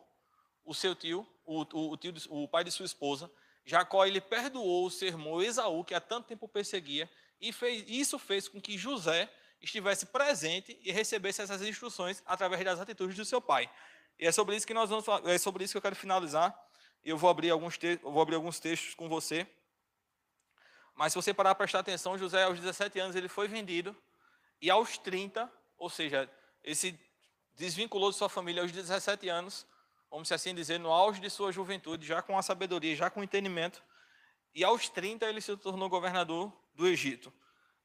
o 0.64 0.74
seu 0.74 0.92
tio, 0.96 1.24
o, 1.46 1.60
o, 1.60 1.92
o, 1.92 1.96
tio, 1.96 2.12
o 2.30 2.48
pai 2.48 2.64
de 2.64 2.72
sua 2.72 2.86
esposa. 2.86 3.30
Jacó 3.64 4.04
ele 4.04 4.20
perdoou 4.20 4.86
o 4.86 4.90
seu 4.90 5.06
irmão 5.06 5.40
Esaú, 5.40 5.84
que 5.84 5.94
há 5.94 6.00
tanto 6.00 6.26
tempo 6.26 6.48
perseguia. 6.48 7.08
E 7.40 7.52
fez, 7.52 7.84
isso 7.88 8.18
fez 8.18 8.48
com 8.48 8.60
que 8.60 8.76
José 8.76 9.30
estivesse 9.60 10.06
presente 10.06 10.78
e 10.82 10.92
recebesse 10.92 11.42
essas 11.42 11.62
instruções 11.62 12.22
através 12.26 12.64
das 12.64 12.80
atitudes 12.80 13.16
do 13.16 13.24
seu 13.24 13.40
pai. 13.40 13.70
E 14.18 14.26
é 14.26 14.32
sobre 14.32 14.56
isso 14.56 14.66
que 14.66 14.74
nós 14.74 14.90
vamos 14.90 15.04
é 15.26 15.38
sobre 15.38 15.64
isso 15.64 15.72
que 15.72 15.78
eu 15.78 15.82
quero 15.82 15.96
finalizar. 15.96 16.56
Eu 17.04 17.16
vou 17.16 17.30
abrir 17.30 17.50
alguns 17.50 17.78
eu 17.82 18.10
vou 18.10 18.22
abrir 18.22 18.34
alguns 18.34 18.58
textos 18.58 18.94
com 18.94 19.08
você. 19.08 19.46
Mas 20.94 21.12
se 21.12 21.16
você 21.16 21.32
parar 21.32 21.54
para 21.54 21.64
prestar 21.64 21.78
atenção, 21.80 22.18
José 22.18 22.42
aos 22.42 22.58
17 22.58 22.98
anos 22.98 23.14
ele 23.14 23.28
foi 23.28 23.46
vendido 23.46 23.96
e 24.60 24.70
aos 24.70 24.98
30, 24.98 25.50
ou 25.76 25.88
seja, 25.88 26.28
esse 26.64 26.98
desvinculou 27.54 28.10
de 28.10 28.16
sua 28.16 28.28
família 28.28 28.62
aos 28.62 28.72
17 28.72 29.28
anos, 29.28 29.64
vamos 30.10 30.30
assim 30.32 30.54
dizer, 30.54 30.78
no 30.78 30.90
auge 30.90 31.20
de 31.20 31.30
sua 31.30 31.52
juventude, 31.52 32.06
já 32.06 32.20
com 32.20 32.36
a 32.36 32.42
sabedoria, 32.42 32.96
já 32.96 33.08
com 33.08 33.20
o 33.20 33.24
entendimento, 33.24 33.82
e 34.54 34.64
aos 34.64 34.88
30 34.88 35.26
ele 35.26 35.40
se 35.40 35.56
tornou 35.56 35.88
governador 35.88 36.52
do 36.78 36.86
Egito. 36.86 37.32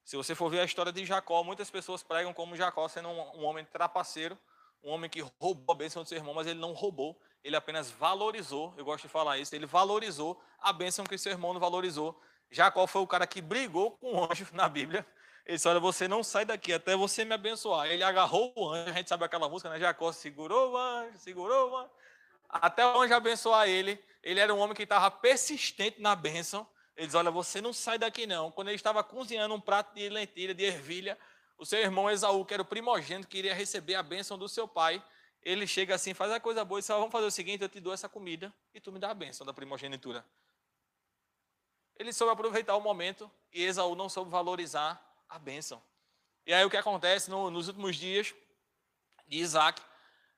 Se 0.05 0.15
você 0.15 0.35
for 0.35 0.49
ver 0.49 0.59
a 0.59 0.63
história 0.63 0.91
de 0.91 1.03
Jacó, 1.03 1.43
muitas 1.43 1.69
pessoas 1.71 2.03
pregam 2.03 2.31
como 2.31 2.55
Jacó 2.55 2.87
sendo 2.87 3.09
um, 3.09 3.39
um 3.39 3.43
homem 3.43 3.65
trapaceiro, 3.65 4.37
um 4.83 4.91
homem 4.91 5.09
que 5.09 5.21
roubou 5.39 5.73
a 5.73 5.77
bênção 5.77 6.03
do 6.03 6.09
seu 6.09 6.17
irmão, 6.17 6.33
mas 6.33 6.45
ele 6.45 6.59
não 6.59 6.73
roubou, 6.73 7.19
ele 7.43 7.55
apenas 7.55 7.89
valorizou, 7.89 8.71
eu 8.77 8.85
gosto 8.85 9.03
de 9.03 9.09
falar 9.09 9.39
isso, 9.39 9.55
ele 9.55 9.65
valorizou 9.65 10.39
a 10.59 10.71
bênção 10.71 11.05
que 11.05 11.17
seu 11.17 11.31
irmão 11.31 11.53
não 11.53 11.59
valorizou. 11.59 12.21
Jacó 12.51 12.85
foi 12.85 13.01
o 13.01 13.07
cara 13.07 13.25
que 13.25 13.41
brigou 13.41 13.91
com 13.97 14.13
o 14.13 14.23
anjo 14.31 14.47
na 14.53 14.69
Bíblia. 14.69 15.05
Ele 15.43 15.57
disse: 15.57 15.67
Olha, 15.67 15.79
você 15.79 16.07
não 16.07 16.23
sai 16.23 16.45
daqui 16.45 16.71
até 16.71 16.95
você 16.95 17.25
me 17.25 17.33
abençoar. 17.33 17.87
Ele 17.87 18.03
agarrou 18.03 18.53
o 18.55 18.69
anjo, 18.69 18.91
a 18.91 18.93
gente 18.93 19.09
sabe 19.09 19.25
aquela 19.25 19.49
música, 19.49 19.69
né? 19.69 19.79
Jacó 19.79 20.11
segurou 20.11 20.73
o 20.73 20.77
anjo, 20.77 21.17
segurou 21.17 21.71
o 21.71 21.77
anjo. 21.77 21.89
Até 22.47 22.85
o 22.85 23.01
anjo 23.01 23.15
abençoar 23.15 23.67
ele. 23.67 24.01
Ele 24.21 24.39
era 24.39 24.53
um 24.53 24.59
homem 24.59 24.75
que 24.75 24.83
estava 24.83 25.09
persistente 25.09 25.99
na 25.99 26.15
bênção. 26.15 26.67
Ele 26.95 27.07
diz: 27.07 27.15
Olha, 27.15 27.31
você 27.31 27.61
não 27.61 27.73
sai 27.73 27.97
daqui 27.97 28.25
não. 28.25 28.51
Quando 28.51 28.67
ele 28.67 28.75
estava 28.75 29.03
cozinhando 29.03 29.53
um 29.53 29.61
prato 29.61 29.93
de 29.95 30.07
lentilha, 30.09 30.53
de 30.53 30.63
ervilha, 30.63 31.17
o 31.57 31.65
seu 31.65 31.79
irmão 31.79 32.09
Esaú, 32.09 32.45
que 32.45 32.53
era 32.53 32.63
o 32.63 32.65
primogênito, 32.65 33.27
que 33.27 33.37
iria 33.37 33.53
receber 33.53 33.95
a 33.95 34.03
bênção 34.03 34.37
do 34.37 34.47
seu 34.47 34.67
pai, 34.67 35.03
ele 35.41 35.67
chega 35.67 35.95
assim, 35.95 36.13
faz 36.13 36.31
a 36.31 36.39
coisa 36.39 36.63
boa 36.63 36.79
e 36.79 36.81
diz: 36.81 36.87
Vamos 36.87 37.11
fazer 37.11 37.25
o 37.25 37.31
seguinte: 37.31 37.61
eu 37.61 37.69
te 37.69 37.79
dou 37.79 37.93
essa 37.93 38.07
comida 38.07 38.53
e 38.73 38.79
tu 38.79 38.91
me 38.91 38.99
dá 38.99 39.11
a 39.11 39.13
bênção 39.13 39.45
da 39.45 39.53
primogenitura. 39.53 40.25
Ele 41.95 42.11
soube 42.11 42.33
aproveitar 42.33 42.75
o 42.75 42.81
momento 42.81 43.29
e 43.51 43.63
Esaú 43.63 43.95
não 43.95 44.09
soube 44.09 44.31
valorizar 44.31 45.01
a 45.29 45.37
bênção. 45.37 45.81
E 46.45 46.53
aí 46.53 46.65
o 46.65 46.69
que 46.69 46.77
acontece 46.77 47.29
no, 47.29 47.49
nos 47.49 47.67
últimos 47.67 47.95
dias 47.95 48.33
de 49.27 49.37
Isaac, 49.37 49.81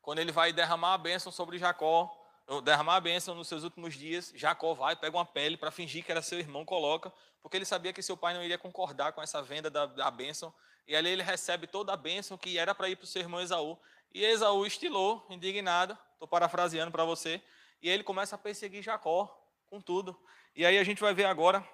quando 0.02 0.20
ele 0.20 0.32
vai 0.32 0.54
derramar 0.54 0.94
a 0.94 0.98
bênção 0.98 1.32
sobre 1.32 1.58
Jacó, 1.58 2.25
derramar 2.64 2.96
a 2.96 3.02
bênção 3.02 3.34
nos 3.34 3.48
seus 3.48 3.64
últimos 3.64 3.96
dias, 3.96 4.32
Jacó 4.36 4.74
vai, 4.74 4.96
pega 4.96 5.18
uma 5.18 5.26
pele 5.26 5.58
para 5.58 5.72
fingir 5.72 6.04
que 6.06 6.12
era 6.12 6.22
seu 6.22 6.40
irmão, 6.40 6.64
coloca, 6.64 7.12
porque 7.42 7.58
ele 7.58 7.66
sabia 7.66 7.92
que 7.92 8.02
seu 8.02 8.16
pai 8.16 8.34
não 8.34 8.44
iria 8.44 8.58
concordar 8.58 9.14
com 9.14 9.22
essa 9.22 9.42
venda 9.42 9.70
da, 9.70 9.86
da 9.86 10.12
bênção. 10.12 10.54
E 10.88 10.96
ali 10.96 11.10
ele 11.10 11.24
recebe 11.24 11.66
toda 11.66 11.94
a 11.94 11.98
bênção 11.98 12.38
que 12.38 12.58
era 12.58 12.76
para 12.76 12.88
ir 12.88 12.96
para 12.96 13.06
o 13.06 13.08
seu 13.08 13.22
irmão 13.22 13.42
Esaú. 13.42 13.78
E 14.14 14.24
Esaú 14.24 14.66
estilou, 14.66 15.26
indignado, 15.30 15.98
estou 16.14 16.28
parafraseando 16.28 16.92
para 16.92 17.04
você, 17.04 17.42
e 17.82 17.90
ele 17.90 18.04
começa 18.04 18.36
a 18.36 18.40
perseguir 18.40 18.84
Jacó 18.84 19.28
com 19.68 19.82
tudo. 19.82 20.18
E 20.56 20.66
aí 20.66 20.78
a 20.78 20.84
gente 20.84 21.02
vai 21.02 21.14
ver 21.14 21.26
agora 21.26 21.68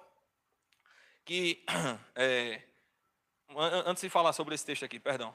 que, 1.24 1.64
é, 2.16 2.62
antes 3.86 4.02
de 4.02 4.08
falar 4.08 4.32
sobre 4.32 4.54
esse 4.54 4.64
texto 4.64 4.84
aqui, 4.84 4.98
perdão. 4.98 5.34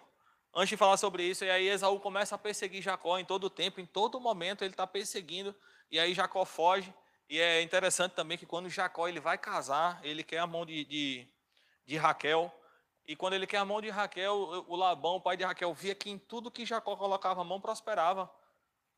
Antes 0.54 0.70
de 0.70 0.78
falar 0.78 0.98
sobre 0.98 1.24
isso, 1.24 1.46
e 1.46 1.50
aí 1.50 1.68
Esaú 1.68 2.00
começa 2.00 2.36
a 2.36 2.38
perseguir 2.38 2.82
Jacó 2.82 3.18
em 3.20 3.26
todo 3.26 3.46
o 3.46 3.50
tempo, 3.50 3.80
em 3.80 3.86
todo 3.86 4.20
momento 4.20 4.64
ele 4.64 4.74
está 4.74 4.88
perseguindo, 4.88 5.56
e 5.92 6.00
aí 6.00 6.14
Jacó 6.14 6.46
foge. 6.46 6.94
E 7.30 7.40
é 7.40 7.62
interessante 7.62 8.14
também 8.14 8.38
que 8.38 8.46
quando 8.46 8.70
Jacó 8.70 9.08
ele 9.08 9.20
vai 9.20 9.38
casar, 9.38 10.00
ele 10.04 10.24
quer 10.24 10.40
a 10.40 10.48
mão 10.48 10.66
de, 10.66 10.86
de, 10.86 11.28
de 11.86 11.98
Raquel. 11.98 12.54
E 13.06 13.16
quando 13.16 13.34
ele 13.34 13.46
quer 13.46 13.58
a 13.58 13.66
mão 13.66 13.82
de 13.82 13.90
Raquel, 13.90 14.66
o 14.68 14.76
Labão, 14.76 15.16
o 15.18 15.22
pai 15.22 15.36
de 15.38 15.44
Raquel, 15.44 15.74
via 15.74 15.94
que 15.94 16.10
em 16.10 16.18
tudo 16.18 16.50
que 16.50 16.66
Jacó 16.66 16.96
colocava 16.96 17.42
a 17.42 17.44
mão 17.44 17.60
prosperava. 17.60 18.30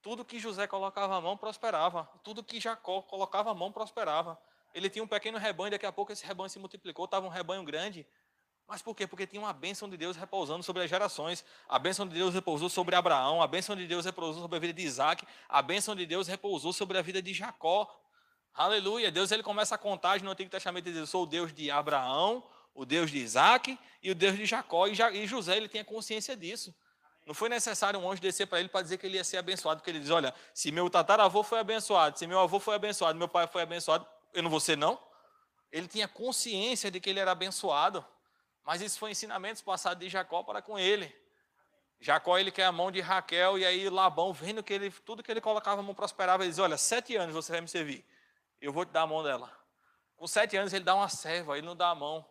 Tudo 0.02 0.24
que 0.24 0.40
José 0.40 0.66
colocava 0.68 1.16
a 1.18 1.22
mão 1.22 1.36
prosperava. 1.36 2.10
Tudo 2.24 2.44
que 2.44 2.60
Jacó 2.60 3.02
colocava 3.02 3.52
a 3.52 3.54
mão 3.54 3.72
prosperava. 3.72 4.40
Ele 4.74 4.90
tinha 4.90 5.04
um 5.04 5.08
pequeno 5.08 5.38
rebanho, 5.38 5.72
daqui 5.72 5.86
a 5.86 5.92
pouco 5.92 6.12
esse 6.12 6.26
rebanho 6.26 6.50
se 6.50 6.60
multiplicou, 6.60 7.06
estava 7.06 7.26
um 7.26 7.30
rebanho 7.30 7.64
grande. 7.64 8.08
Mas 8.70 8.84
por 8.84 8.96
quê? 8.96 9.08
Porque 9.08 9.26
tinha 9.26 9.42
uma 9.42 9.52
bênção 9.52 9.90
de 9.90 9.98
Deus 9.98 10.16
repousando 10.16 10.62
sobre 10.62 10.84
as 10.84 10.90
gerações. 10.92 11.44
A 11.68 11.80
bênção 11.80 12.08
de 12.08 12.14
Deus 12.14 12.36
repousou 12.36 12.70
sobre 12.70 12.96
Abraão, 12.96 13.42
a 13.42 13.48
bênção 13.48 13.76
de 13.76 13.88
Deus 13.88 14.06
repousou 14.06 14.44
sobre 14.44 14.58
a 14.58 14.60
vida 14.60 14.74
de 14.74 14.84
Isaac, 14.84 15.26
a 15.50 15.60
bênção 15.60 15.96
de 15.96 16.06
Deus 16.06 16.28
repousou 16.28 16.72
sobre 16.72 17.00
a 17.00 17.02
vida 17.02 17.20
de 17.20 17.34
Jacó. 17.34 17.92
Aleluia. 18.54 19.12
Deus 19.12 19.32
ele 19.32 19.42
começa 19.42 19.74
a 19.74 19.78
contagem 19.78 20.24
no 20.24 20.30
Antigo 20.30 20.52
Testamento 20.52 20.88
e 20.88 20.92
diz: 20.92 21.00
Eu 21.00 21.08
sou 21.08 21.24
o 21.24 21.26
Deus 21.26 21.52
de 21.52 21.72
Abraão, 21.72 22.44
o 22.76 22.86
Deus 22.86 23.10
de 23.10 23.18
Isaac 23.18 23.76
e 24.04 24.12
o 24.12 24.16
Deus 24.16 24.38
de 24.38 24.46
Jacó. 24.46 24.86
E 24.86 25.26
José 25.26 25.58
ele 25.58 25.68
tem 25.68 25.82
a 25.82 25.86
consciência 25.86 26.38
disso. 26.38 26.72
Não 27.26 27.34
foi 27.34 27.50
necessário 27.50 28.00
um 28.00 28.12
anjo 28.12 28.22
descer 28.22 28.46
para 28.46 28.60
ele 28.60 28.70
para 28.70 28.84
dizer 28.84 29.00
que 29.00 29.08
ele 29.08 29.18
ia 29.18 29.24
ser 29.24 29.38
abençoado, 29.38 29.80
porque 29.80 29.90
ele 29.90 30.00
diz: 30.00 30.12
Olha, 30.12 30.32
se 30.54 30.72
meu 30.72 30.88
tataravô 30.92 31.42
foi 31.42 31.58
abençoado, 31.58 32.20
se 32.20 32.28
meu 32.28 32.40
avô 32.40 32.60
foi 32.60 32.76
abençoado, 32.76 33.18
meu 33.18 33.28
pai 33.28 33.48
foi 33.48 33.64
abençoado, 33.64 34.06
eu 34.32 34.44
não 34.44 34.50
vou 34.52 34.60
ser, 34.60 34.78
não? 34.78 35.00
Ele 35.72 35.88
tinha 35.88 36.08
consciência 36.08 36.92
de 36.92 37.00
que 37.00 37.10
ele 37.10 37.20
era 37.20 37.32
abençoado, 37.32 38.06
mas 38.64 38.82
isso 38.82 39.00
foi 39.00 39.12
ensinamentos 39.12 39.62
passados 39.62 40.00
de 40.00 40.10
Jacó 40.10 40.44
para 40.44 40.62
com 40.62 40.78
ele. 40.78 41.14
Jacó 42.00 42.38
ele 42.38 42.52
quer 42.52 42.66
a 42.66 42.72
mão 42.72 42.92
de 42.92 43.02
Raquel 43.02 43.58
e 43.58 43.66
aí 43.66 43.90
Labão 43.90 44.32
vendo 44.32 44.64
que 44.64 44.74
ele 44.74 44.90
tudo 44.90 45.22
que 45.22 45.30
ele 45.30 45.42
colocava 45.42 45.82
a 45.82 45.84
mão 45.84 45.94
prosperava, 45.94 46.44
ele 46.44 46.52
diz: 46.52 46.60
Olha, 46.60 46.78
sete 46.78 47.16
anos 47.16 47.34
você 47.34 47.52
vai 47.52 47.62
me 47.62 47.68
servir, 47.68 48.06
eu 48.62 48.72
vou 48.72 48.86
te 48.86 48.92
dar 48.92 49.02
a 49.02 49.08
mão 49.08 49.22
dela. 49.22 49.52
Com 50.16 50.28
sete 50.28 50.56
anos 50.58 50.74
ele 50.74 50.84
dá 50.84 50.96
uma 50.96 51.10
serva, 51.10 51.58
ele 51.58 51.66
não 51.66 51.76
dá 51.76 51.90
a 51.90 51.96
mão. 51.96 52.26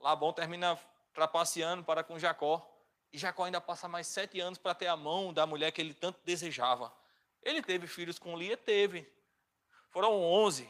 Labão 0.00 0.32
termina 0.32 0.78
trapaceando 1.12 1.82
para 1.82 2.04
com 2.04 2.18
Jacó. 2.18 2.64
E 3.12 3.18
Jacó 3.18 3.44
ainda 3.44 3.60
passa 3.60 3.88
mais 3.88 4.06
sete 4.06 4.38
anos 4.38 4.58
para 4.58 4.74
ter 4.74 4.86
a 4.86 4.96
mão 4.96 5.32
da 5.32 5.46
mulher 5.46 5.72
que 5.72 5.80
ele 5.80 5.94
tanto 5.94 6.20
desejava. 6.24 6.92
Ele 7.42 7.62
teve 7.62 7.86
filhos 7.86 8.18
com 8.18 8.36
Lia? 8.36 8.56
Teve. 8.56 9.10
Foram 9.90 10.22
onze 10.22 10.68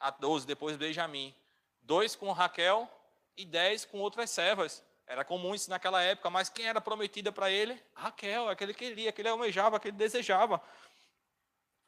a 0.00 0.10
doze 0.10 0.46
depois 0.46 0.76
Benjamim. 0.76 1.34
Dois 1.80 2.16
com 2.16 2.32
Raquel 2.32 2.88
e 3.36 3.44
dez 3.44 3.84
com 3.84 3.98
outras 3.98 4.30
servas. 4.30 4.82
Era 5.06 5.24
comum 5.24 5.54
isso 5.54 5.68
naquela 5.68 6.02
época, 6.02 6.30
mas 6.30 6.48
quem 6.48 6.66
era 6.66 6.80
prometida 6.80 7.32
para 7.32 7.50
ele? 7.50 7.80
Raquel, 7.94 8.48
aquele 8.48 8.72
que 8.72 8.84
ele 8.84 8.94
queria, 8.94 9.10
aquele 9.10 9.28
almejava, 9.28 9.76
aquele 9.76 9.96
desejava. 9.96 10.62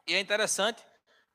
E 0.06 0.14
é 0.14 0.20
interessante, 0.20 0.84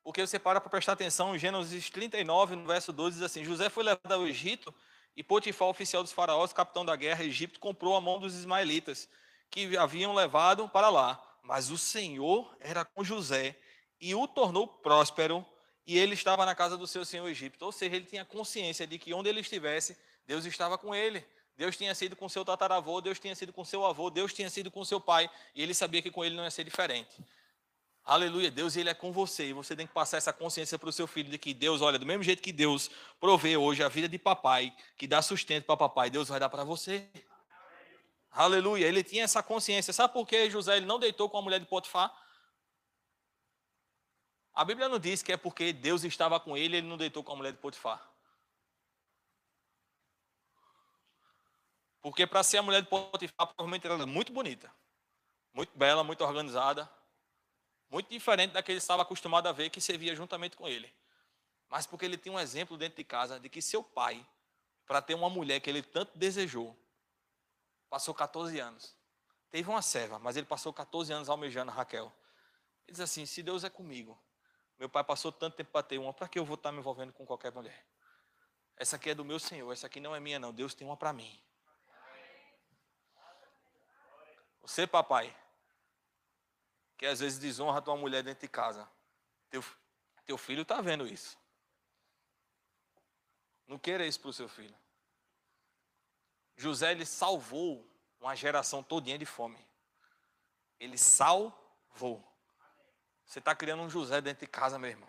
porque 0.03 0.25
você 0.25 0.37
para 0.37 0.61
para 0.61 0.69
prestar 0.69 0.93
atenção, 0.93 1.35
em 1.35 1.39
Gênesis 1.39 1.89
39, 1.89 2.55
no 2.55 2.67
verso 2.67 2.93
12, 2.93 3.15
diz 3.15 3.23
assim: 3.23 3.43
José 3.43 3.69
foi 3.69 3.83
levado 3.83 4.11
ao 4.11 4.27
Egito 4.27 4.73
E 5.15 5.23
Potifar, 5.23 5.67
oficial 5.67 6.03
dos 6.03 6.11
faraós, 6.11 6.53
capitão 6.53 6.85
da 6.85 6.95
guerra, 6.95 7.23
Egito, 7.23 7.59
comprou 7.59 7.95
a 7.95 8.01
mão 8.01 8.19
dos 8.19 8.35
ismaelitas, 8.35 9.09
que 9.49 9.75
haviam 9.77 10.13
levado 10.13 10.69
para 10.69 10.89
lá. 10.89 11.21
Mas 11.41 11.71
o 11.71 11.77
Senhor 11.77 12.55
era 12.59 12.85
com 12.85 13.03
José 13.03 13.57
e 13.99 14.13
o 14.13 14.27
tornou 14.27 14.67
próspero, 14.67 15.45
e 15.89 15.97
ele 15.97 16.13
estava 16.13 16.45
na 16.45 16.53
casa 16.53 16.77
do 16.77 16.85
seu 16.85 17.03
senhor 17.03 17.27
Egito. 17.27 17.65
Ou 17.65 17.71
seja, 17.71 17.95
ele 17.95 18.05
tinha 18.05 18.23
consciência 18.23 18.85
de 18.85 18.99
que 18.99 19.11
onde 19.11 19.27
ele 19.27 19.39
estivesse, 19.39 19.97
Deus 20.27 20.45
estava 20.45 20.77
com 20.77 20.93
ele. 20.93 21.25
Deus 21.57 21.75
tinha 21.75 21.95
sido 21.95 22.15
com 22.15 22.29
seu 22.29 22.45
tataravô, 22.45 23.01
Deus 23.01 23.17
tinha 23.17 23.35
sido 23.35 23.51
com 23.51 23.65
seu 23.65 23.83
avô, 23.83 24.11
Deus 24.11 24.31
tinha 24.31 24.51
sido 24.51 24.69
com 24.69 24.85
seu 24.85 25.01
pai, 25.01 25.27
e 25.55 25.63
ele 25.63 25.73
sabia 25.73 25.99
que 25.99 26.11
com 26.11 26.23
ele 26.23 26.35
não 26.35 26.43
ia 26.43 26.51
ser 26.51 26.63
diferente. 26.63 27.09
Aleluia, 28.05 28.51
Deus 28.51 28.77
ele 28.77 28.87
é 28.87 28.93
com 28.93 29.11
você 29.11 29.47
e 29.47 29.53
você 29.53 29.75
tem 29.75 29.87
que 29.87 29.93
passar 29.93 30.17
essa 30.17 30.31
consciência 30.31 30.77
para 30.77 30.89
o 30.89 30.91
seu 30.91 31.07
filho 31.07 31.31
de 31.31 31.39
que 31.39 31.55
Deus, 31.55 31.81
olha, 31.81 31.97
do 31.97 32.05
mesmo 32.05 32.21
jeito 32.23 32.39
que 32.39 32.51
Deus 32.51 32.91
provê 33.19 33.57
hoje 33.57 33.83
a 33.83 33.89
vida 33.89 34.07
de 34.07 34.19
papai, 34.19 34.71
que 34.95 35.07
dá 35.07 35.23
sustento 35.23 35.65
para 35.65 35.75
papai, 35.75 36.11
Deus 36.11 36.29
vai 36.29 36.39
dar 36.39 36.49
para 36.49 36.63
você. 36.63 37.03
Aleluia, 38.31 38.85
ele 38.85 39.03
tinha 39.03 39.23
essa 39.23 39.41
consciência. 39.41 39.91
Sabe 39.91 40.13
por 40.13 40.27
que 40.27 40.51
José 40.51 40.77
ele 40.77 40.85
não 40.85 40.99
deitou 40.99 41.27
com 41.27 41.39
a 41.39 41.41
mulher 41.41 41.59
de 41.59 41.65
Potifar? 41.65 42.13
A 44.59 44.65
Bíblia 44.65 44.89
não 44.89 44.99
diz 44.99 45.23
que 45.23 45.31
é 45.31 45.37
porque 45.37 45.71
Deus 45.71 46.03
estava 46.03 46.37
com 46.37 46.57
ele, 46.57 46.75
ele 46.75 46.87
não 46.87 46.97
deitou 46.97 47.23
com 47.23 47.31
a 47.31 47.35
mulher 47.37 47.53
de 47.53 47.59
Potifar. 47.59 48.05
Porque 52.01 52.27
para 52.27 52.43
ser 52.43 52.57
a 52.57 52.61
mulher 52.61 52.81
de 52.81 52.89
Potifar, 52.89 53.47
provavelmente 53.47 53.87
ela 53.87 53.95
era 53.95 54.05
muito 54.05 54.33
bonita, 54.33 54.69
muito 55.53 55.71
bela, 55.77 56.03
muito 56.03 56.21
organizada, 56.25 56.91
muito 57.89 58.09
diferente 58.09 58.51
daquele 58.51 58.79
que 58.79 58.81
estava 58.81 59.03
acostumado 59.03 59.47
a 59.47 59.53
ver 59.53 59.69
que 59.69 59.79
servia 59.79 60.13
juntamente 60.13 60.57
com 60.57 60.67
ele. 60.67 60.93
Mas 61.69 61.87
porque 61.87 62.03
ele 62.03 62.17
tinha 62.17 62.35
um 62.35 62.39
exemplo 62.39 62.77
dentro 62.77 62.97
de 62.97 63.05
casa 63.05 63.39
de 63.39 63.47
que 63.47 63.61
seu 63.61 63.81
pai, 63.81 64.27
para 64.85 65.01
ter 65.01 65.13
uma 65.13 65.29
mulher 65.29 65.61
que 65.61 65.69
ele 65.69 65.81
tanto 65.81 66.17
desejou, 66.17 66.77
passou 67.89 68.13
14 68.13 68.59
anos. 68.59 68.93
Teve 69.49 69.69
uma 69.69 69.81
serva, 69.81 70.19
mas 70.19 70.35
ele 70.35 70.45
passou 70.45 70.73
14 70.73 71.13
anos 71.13 71.29
almejando 71.29 71.71
Raquel. 71.71 72.11
Ele 72.85 72.91
diz 72.91 72.99
assim: 72.99 73.25
se 73.25 73.41
Deus 73.41 73.63
é 73.63 73.69
comigo, 73.69 74.21
meu 74.79 74.87
pai 74.89 75.03
passou 75.03 75.31
tanto 75.31 75.57
tempo 75.57 75.71
para 75.71 75.83
ter 75.83 75.97
uma, 75.97 76.13
para 76.13 76.27
que 76.27 76.39
eu 76.39 76.45
vou 76.45 76.55
estar 76.55 76.71
me 76.71 76.79
envolvendo 76.79 77.11
com 77.11 77.25
qualquer 77.25 77.51
mulher? 77.51 77.85
Essa 78.77 78.95
aqui 78.95 79.09
é 79.09 79.15
do 79.15 79.25
meu 79.25 79.37
Senhor, 79.37 79.71
essa 79.73 79.87
aqui 79.87 79.99
não 79.99 80.15
é 80.15 80.21
minha, 80.21 80.39
não. 80.39 80.53
Deus 80.53 80.73
tem 80.73 80.87
uma 80.87 80.95
para 80.95 81.11
mim. 81.11 81.37
Você, 84.61 84.87
papai, 84.87 85.35
que 86.97 87.05
às 87.05 87.19
vezes 87.19 87.37
desonra 87.37 87.81
tua 87.81 87.97
mulher 87.97 88.23
dentro 88.23 88.41
de 88.41 88.47
casa. 88.47 88.89
Teu, 89.49 89.63
teu 90.25 90.37
filho 90.37 90.61
está 90.61 90.79
vendo 90.79 91.05
isso. 91.05 91.37
Não 93.67 93.77
queira 93.77 94.05
isso 94.05 94.19
para 94.19 94.29
o 94.29 94.33
seu 94.33 94.47
filho. 94.47 94.77
José 96.55 96.91
ele 96.91 97.05
salvou 97.05 97.85
uma 98.19 98.35
geração 98.35 98.81
todinha 98.81 99.17
de 99.17 99.25
fome. 99.25 99.59
Ele 100.79 100.97
salvou. 100.97 102.28
Você 103.29 103.37
está 103.37 103.53
criando 103.53 103.83
um 103.83 103.89
José 103.91 104.19
dentro 104.21 104.43
de 104.43 104.47
casa, 104.47 104.79
meu 104.79 104.89
irmão. 104.89 105.07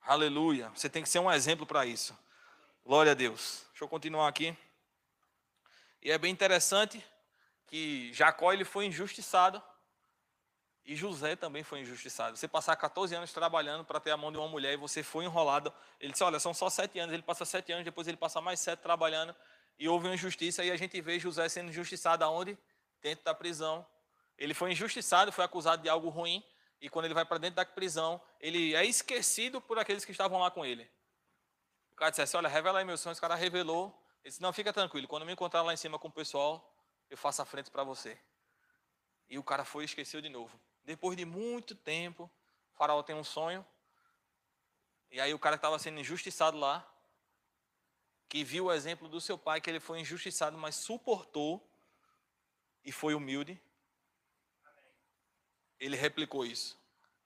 Aleluia. 0.00 0.70
Você 0.70 0.88
tem 0.88 1.02
que 1.02 1.08
ser 1.08 1.18
um 1.18 1.30
exemplo 1.30 1.66
para 1.66 1.84
isso. 1.84 2.18
Glória 2.82 3.12
a 3.12 3.14
Deus. 3.14 3.66
Deixa 3.68 3.84
eu 3.84 3.88
continuar 3.88 4.26
aqui. 4.26 4.56
E 6.00 6.10
é 6.10 6.16
bem 6.16 6.32
interessante 6.32 7.04
que 7.66 8.10
Jacó 8.14 8.54
ele 8.54 8.64
foi 8.64 8.86
injustiçado 8.86 9.62
e 10.82 10.96
José 10.96 11.36
também 11.36 11.62
foi 11.62 11.80
injustiçado. 11.80 12.38
Você 12.38 12.48
passar 12.48 12.74
14 12.76 13.14
anos 13.14 13.30
trabalhando 13.30 13.84
para 13.84 14.00
ter 14.00 14.12
a 14.12 14.16
mão 14.16 14.32
de 14.32 14.38
uma 14.38 14.48
mulher 14.48 14.72
e 14.72 14.76
você 14.78 15.02
foi 15.02 15.26
enrolado. 15.26 15.70
Ele 16.00 16.12
disse: 16.12 16.24
Olha, 16.24 16.40
são 16.40 16.54
só 16.54 16.70
sete 16.70 16.98
anos. 16.98 17.12
Ele 17.12 17.22
passa 17.22 17.44
sete 17.44 17.70
anos, 17.70 17.84
depois 17.84 18.08
ele 18.08 18.16
passa 18.16 18.40
mais 18.40 18.60
sete 18.60 18.80
trabalhando 18.80 19.36
e 19.78 19.86
houve 19.90 20.06
uma 20.06 20.14
injustiça. 20.14 20.64
E 20.64 20.70
a 20.70 20.76
gente 20.78 20.98
vê 21.02 21.18
José 21.18 21.46
sendo 21.50 21.68
injustiçado 21.68 22.24
aonde? 22.24 22.56
Dentro 23.02 23.26
da 23.26 23.34
prisão. 23.34 23.86
Ele 24.38 24.54
foi 24.54 24.72
injustiçado, 24.72 25.32
foi 25.32 25.44
acusado 25.44 25.82
de 25.82 25.88
algo 25.88 26.08
ruim. 26.08 26.44
E 26.80 26.88
quando 26.88 27.06
ele 27.06 27.14
vai 27.14 27.24
para 27.24 27.38
dentro 27.38 27.56
da 27.56 27.66
prisão, 27.66 28.22
ele 28.40 28.74
é 28.74 28.84
esquecido 28.84 29.60
por 29.60 29.78
aqueles 29.78 30.04
que 30.04 30.12
estavam 30.12 30.38
lá 30.38 30.50
com 30.50 30.64
ele. 30.64 30.88
O 31.90 31.96
cara 31.96 32.10
disse 32.10 32.22
assim: 32.22 32.36
Olha, 32.36 32.48
revela 32.48 32.78
aí 32.78 32.84
meus 32.84 33.00
sonhos. 33.00 33.18
O 33.18 33.20
cara 33.20 33.34
revelou. 33.34 33.86
Ele 34.22 34.30
disse: 34.30 34.40
Não, 34.40 34.52
fica 34.52 34.72
tranquilo. 34.72 35.08
Quando 35.08 35.26
me 35.26 35.32
encontrar 35.32 35.62
lá 35.62 35.74
em 35.74 35.76
cima 35.76 35.98
com 35.98 36.06
o 36.06 36.12
pessoal, 36.12 36.72
eu 37.10 37.16
faço 37.16 37.42
a 37.42 37.44
frente 37.44 37.70
para 37.70 37.82
você. 37.82 38.16
E 39.28 39.38
o 39.38 39.42
cara 39.42 39.64
foi 39.64 39.82
e 39.82 39.86
esqueceu 39.86 40.20
de 40.20 40.28
novo. 40.28 40.58
Depois 40.84 41.16
de 41.16 41.24
muito 41.24 41.74
tempo, 41.74 42.30
o 42.72 42.76
faraó 42.76 43.02
tem 43.02 43.16
um 43.16 43.24
sonho. 43.24 43.66
E 45.10 45.20
aí 45.20 45.34
o 45.34 45.38
cara 45.38 45.56
que 45.56 45.58
estava 45.58 45.78
sendo 45.78 45.98
injustiçado 45.98 46.56
lá, 46.56 46.88
que 48.28 48.44
viu 48.44 48.66
o 48.66 48.72
exemplo 48.72 49.08
do 49.08 49.20
seu 49.20 49.36
pai, 49.36 49.60
que 49.60 49.68
ele 49.68 49.80
foi 49.80 50.00
injustiçado, 50.00 50.56
mas 50.56 50.76
suportou 50.76 51.66
e 52.84 52.92
foi 52.92 53.14
humilde. 53.14 53.60
Ele 55.78 55.96
replicou 55.96 56.44
isso 56.44 56.78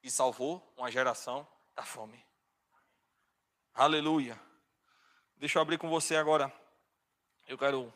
e 0.03 0.11
salvou 0.11 0.63
uma 0.77 0.91
geração 0.91 1.47
da 1.75 1.83
fome. 1.83 2.25
Aleluia. 3.75 4.39
Deixa 5.37 5.59
eu 5.59 5.63
abrir 5.63 5.79
com 5.79 5.89
você 5.89 6.17
agora. 6.17 6.53
Eu 7.47 7.57
quero 7.57 7.93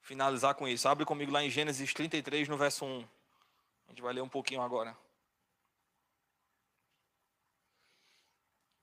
finalizar 0.00 0.54
com 0.54 0.66
isso. 0.66 0.88
Abre 0.88 1.04
comigo 1.04 1.32
lá 1.32 1.42
em 1.42 1.50
Gênesis 1.50 1.92
33, 1.92 2.48
no 2.48 2.56
verso 2.56 2.84
1. 2.84 3.08
A 3.86 3.90
gente 3.90 4.02
vai 4.02 4.12
ler 4.12 4.22
um 4.22 4.28
pouquinho 4.28 4.62
agora. 4.62 4.96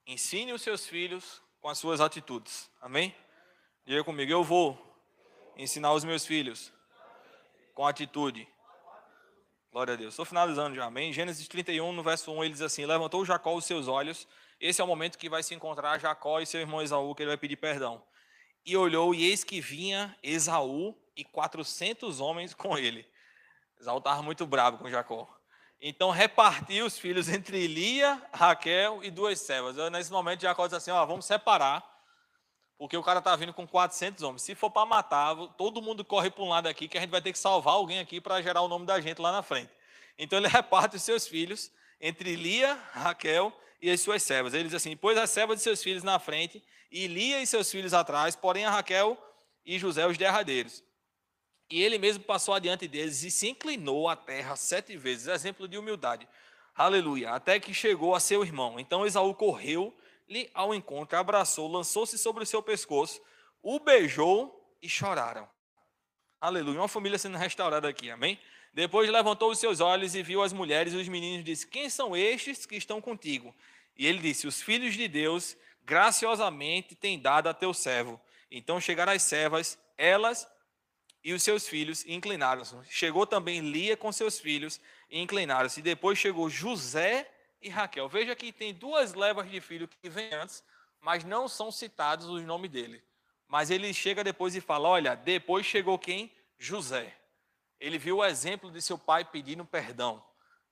Ensine 0.05 0.53
os 0.53 0.61
seus 0.61 0.85
filhos 0.85 1.41
com 1.59 1.69
as 1.69 1.77
suas 1.77 1.99
atitudes. 1.99 2.69
Amém? 2.79 3.15
Diga 3.85 4.03
comigo, 4.03 4.31
eu 4.31 4.43
vou 4.43 4.77
ensinar 5.55 5.93
os 5.93 6.03
meus 6.03 6.25
filhos 6.25 6.71
com 7.73 7.85
atitude. 7.85 8.47
Glória 9.71 9.93
a 9.93 9.97
Deus. 9.97 10.13
Estou 10.13 10.25
finalizando 10.25 10.75
já, 10.75 10.85
amém? 10.85 11.11
Gênesis 11.11 11.47
31, 11.47 11.91
no 11.91 12.01
verso 12.01 12.31
1, 12.31 12.43
ele 12.43 12.53
diz 12.53 12.61
assim: 12.61 12.85
Levantou 12.85 13.25
Jacó 13.25 13.53
os 13.53 13.65
seus 13.65 13.87
olhos. 13.87 14.27
Esse 14.59 14.81
é 14.81 14.83
o 14.83 14.87
momento 14.87 15.17
que 15.17 15.29
vai 15.29 15.43
se 15.43 15.53
encontrar 15.53 15.99
Jacó 15.99 16.39
e 16.39 16.45
seu 16.45 16.59
irmão 16.59 16.81
Esaú, 16.81 17.13
que 17.13 17.21
ele 17.21 17.29
vai 17.29 17.37
pedir 17.37 17.57
perdão. 17.57 18.01
E 18.65 18.75
olhou, 18.75 19.13
e 19.13 19.25
eis 19.25 19.43
que 19.43 19.61
vinha 19.61 20.17
Esaú 20.23 20.95
e 21.15 21.23
400 21.23 22.19
homens 22.19 22.53
com 22.53 22.77
ele. 22.77 23.05
Esaú 23.79 23.99
estava 23.99 24.21
muito 24.23 24.47
bravo 24.47 24.77
com 24.77 24.89
Jacó. 24.89 25.27
Então 25.79 26.09
repartiu 26.09 26.85
os 26.85 26.97
filhos 26.97 27.29
entre 27.29 27.67
Lia, 27.67 28.21
Raquel 28.33 29.03
e 29.03 29.11
duas 29.11 29.39
servas. 29.39 29.75
nesse 29.91 30.11
momento 30.11 30.41
Jacó 30.41 30.65
diz 30.65 30.73
assim: 30.73 30.91
ó, 30.91 31.05
vamos 31.05 31.25
separar, 31.25 31.83
porque 32.77 32.95
o 32.95 33.03
cara 33.03 33.19
está 33.19 33.35
vindo 33.35 33.53
com 33.53 33.67
400 33.67 34.23
homens. 34.23 34.43
Se 34.43 34.53
for 34.53 34.69
para 34.69 34.85
matar, 34.85 35.35
todo 35.57 35.81
mundo 35.81 36.05
corre 36.05 36.29
para 36.29 36.43
um 36.43 36.49
lado 36.49 36.67
aqui, 36.67 36.87
que 36.87 36.97
a 36.97 37.01
gente 37.01 37.09
vai 37.09 37.21
ter 37.21 37.31
que 37.31 37.39
salvar 37.39 37.73
alguém 37.73 37.99
aqui 37.99 38.21
para 38.21 38.41
gerar 38.41 38.61
o 38.61 38.67
nome 38.67 38.85
da 38.85 39.01
gente 39.01 39.19
lá 39.21 39.31
na 39.31 39.41
frente. 39.41 39.71
Então 40.17 40.37
ele 40.39 40.47
reparte 40.49 40.95
os 40.95 41.03
seus 41.03 41.27
filhos 41.27 41.71
entre 41.99 42.35
Lia, 42.35 42.73
Raquel 42.91 43.51
e 43.81 43.89
as 43.89 44.01
suas 44.01 44.21
servas. 44.21 44.53
Ele 44.53 44.65
diz 44.65 44.75
assim: 44.75 44.95
pôs 44.95 45.17
as 45.17 45.29
servas 45.29 45.57
de 45.57 45.63
seus 45.63 45.81
filhos 45.81 46.03
na 46.03 46.19
frente, 46.19 46.63
e 46.91 47.07
Lia 47.07 47.41
e 47.41 47.47
seus 47.47 47.69
filhos 47.69 47.93
atrás, 47.93 48.35
porém 48.35 48.65
a 48.65 48.71
Raquel 48.71 49.17
e 49.65 49.79
José 49.79 50.05
os 50.05 50.17
derradeiros. 50.17 50.83
E 51.69 51.83
ele 51.83 51.97
mesmo 51.97 52.23
passou 52.23 52.53
adiante 52.53 52.87
deles 52.87 53.23
e 53.23 53.31
se 53.31 53.49
inclinou 53.49 54.07
à 54.07 54.15
terra 54.15 54.55
sete 54.55 54.95
vezes, 54.95 55.27
exemplo 55.27 55.67
de 55.67 55.77
humildade. 55.77 56.27
Aleluia. 56.73 57.31
Até 57.31 57.59
que 57.59 57.73
chegou 57.73 58.15
a 58.15 58.19
seu 58.19 58.43
irmão. 58.43 58.79
Então 58.79 59.05
Esaú 59.05 59.35
correu-lhe 60.27 60.49
ao 60.53 60.75
encontro, 60.75 61.17
abraçou, 61.17 61.67
lançou-se 61.67 62.17
sobre 62.17 62.43
o 62.43 62.45
seu 62.45 62.61
pescoço, 62.61 63.21
o 63.63 63.79
beijou 63.79 64.75
e 64.81 64.89
choraram. 64.89 65.49
Aleluia. 66.39 66.79
Uma 66.79 66.87
família 66.87 67.17
sendo 67.17 67.37
restaurada 67.37 67.87
aqui, 67.87 68.11
amém? 68.11 68.39
Depois 68.73 69.09
levantou 69.09 69.49
os 69.49 69.57
seus 69.57 69.79
olhos 69.79 70.13
e 70.13 70.21
viu 70.21 70.43
as 70.43 70.53
mulheres 70.53 70.93
e 70.93 70.97
os 70.97 71.07
meninos 71.07 71.41
e 71.41 71.43
disse: 71.43 71.65
Quem 71.65 71.89
são 71.89 72.15
estes 72.15 72.65
que 72.65 72.75
estão 72.75 73.01
contigo? 73.01 73.55
E 73.97 74.05
ele 74.05 74.19
disse: 74.19 74.45
Os 74.45 74.61
filhos 74.61 74.93
de 74.93 75.07
Deus 75.07 75.57
graciosamente 75.83 76.93
têm 76.93 77.19
dado 77.19 77.47
a 77.47 77.53
teu 77.53 77.73
servo. 77.73 78.21
Então 78.51 78.79
chegaram 78.79 79.13
as 79.13 79.23
servas, 79.23 79.79
elas 79.97 80.47
e 81.23 81.33
os 81.33 81.41
seus 81.41 81.67
filhos 81.67 82.05
inclinaram-se. 82.05 82.75
Chegou 82.89 83.25
também 83.25 83.61
Lia 83.61 83.97
com 83.97 84.11
seus 84.11 84.39
filhos 84.39 84.79
e 85.09 85.19
inclinaram-se. 85.19 85.81
Depois 85.81 86.19
chegou 86.19 86.49
José 86.49 87.27
e 87.61 87.69
Raquel. 87.69 88.07
Veja 88.07 88.35
que 88.35 88.51
tem 88.51 88.73
duas 88.73 89.13
levas 89.13 89.49
de 89.49 89.59
filhos 89.59 89.89
que 90.01 90.09
vêm 90.09 90.33
antes, 90.33 90.63
mas 91.01 91.23
não 91.23 91.47
são 91.47 91.71
citados 91.71 92.27
os 92.27 92.43
nomes 92.43 92.69
dele. 92.69 93.03
Mas 93.47 93.69
ele 93.69 93.93
chega 93.93 94.23
depois 94.23 94.55
e 94.55 94.61
fala: 94.61 94.89
Olha, 94.89 95.15
depois 95.15 95.65
chegou 95.65 95.97
quem? 95.97 96.31
José. 96.57 97.13
Ele 97.79 97.97
viu 97.97 98.17
o 98.17 98.25
exemplo 98.25 98.71
de 98.71 98.81
seu 98.81 98.97
pai 98.97 99.23
pedindo 99.23 99.63
perdão 99.63 100.23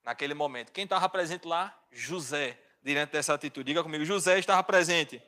naquele 0.03 0.33
momento. 0.33 0.71
Quem 0.71 0.83
estava 0.83 1.07
presente 1.07 1.47
lá? 1.47 1.77
José, 1.91 2.59
diante 2.83 3.11
dessa 3.11 3.33
atitude. 3.33 3.67
Diga 3.67 3.83
comigo: 3.83 4.03
José 4.03 4.39
estava 4.39 4.63
presente. 4.63 5.21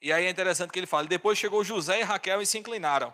E 0.00 0.12
aí 0.12 0.26
é 0.26 0.30
interessante 0.30 0.70
que 0.70 0.78
ele 0.78 0.86
fala: 0.86 1.06
depois 1.06 1.38
chegou 1.38 1.64
José 1.64 2.00
e 2.00 2.02
Raquel 2.02 2.40
e 2.40 2.46
se 2.46 2.58
inclinaram. 2.58 3.12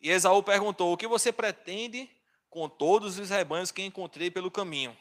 E 0.00 0.10
Esaú 0.10 0.42
perguntou: 0.42 0.92
O 0.92 0.96
que 0.96 1.06
você 1.06 1.32
pretende 1.32 2.10
com 2.50 2.68
todos 2.68 3.18
os 3.18 3.30
rebanhos 3.30 3.70
que 3.70 3.82
encontrei 3.82 4.30
pelo 4.30 4.50
caminho? 4.50 4.96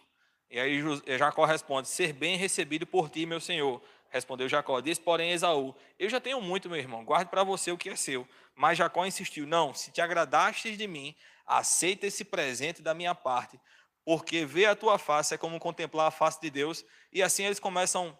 E 0.49 0.59
aí 0.59 0.81
Jacó 1.17 1.45
responde: 1.45 1.87
Ser 1.87 2.13
bem 2.13 2.37
recebido 2.37 2.85
por 2.85 3.09
ti, 3.09 3.25
meu 3.25 3.39
senhor. 3.39 3.81
Respondeu 4.09 4.47
Jacó. 4.47 4.79
Disse, 4.79 5.01
porém, 5.01 5.31
Esaú: 5.31 5.75
Eu 5.97 6.07
já 6.07 6.19
tenho 6.19 6.39
muito, 6.39 6.69
meu 6.69 6.77
irmão, 6.77 7.03
guarde 7.03 7.31
para 7.31 7.43
você 7.43 7.71
o 7.71 7.77
que 7.77 7.89
é 7.89 7.95
seu. 7.95 8.27
Mas 8.55 8.77
Jacó 8.77 9.05
insistiu: 9.05 9.47
Não, 9.47 9.73
se 9.73 9.91
te 9.91 10.01
agradastes 10.01 10.77
de 10.77 10.87
mim, 10.87 11.15
aceita 11.47 12.05
esse 12.05 12.23
presente 12.23 12.81
da 12.81 12.93
minha 12.93 13.15
parte, 13.15 13.59
porque 14.05 14.45
ver 14.45 14.65
a 14.67 14.75
tua 14.75 14.99
face 14.99 15.33
é 15.33 15.37
como 15.37 15.59
contemplar 15.59 16.07
a 16.07 16.11
face 16.11 16.39
de 16.39 16.51
Deus. 16.51 16.85
E 17.11 17.23
assim 17.23 17.45
eles 17.45 17.59
começam, 17.59 18.17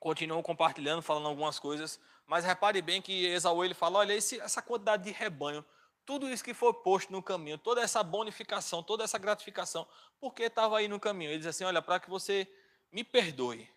continuam 0.00 0.42
compartilhando, 0.42 1.02
falando 1.02 1.28
algumas 1.28 1.58
coisas. 1.58 2.00
Mas 2.26 2.44
repare 2.44 2.80
bem 2.80 3.02
que 3.02 3.26
Esaú 3.26 3.62
ele 3.62 3.74
fala: 3.74 3.98
Olha, 3.98 4.14
esse, 4.14 4.40
essa 4.40 4.62
quantidade 4.62 5.04
de 5.04 5.10
rebanho, 5.10 5.62
tudo 6.04 6.28
isso 6.28 6.42
que 6.42 6.54
foi 6.54 6.72
posto 6.72 7.12
no 7.12 7.22
caminho, 7.22 7.58
toda 7.58 7.80
essa 7.80 8.02
bonificação, 8.02 8.82
toda 8.82 9.04
essa 9.04 9.18
gratificação, 9.18 9.86
por 10.20 10.34
que 10.34 10.44
estava 10.44 10.78
aí 10.78 10.88
no 10.88 10.98
caminho? 10.98 11.30
Ele 11.30 11.38
diz 11.38 11.46
assim: 11.46 11.64
Olha, 11.64 11.80
para 11.80 12.00
que 12.00 12.10
você 12.10 12.48
me 12.90 13.02
perdoe. 13.02 13.68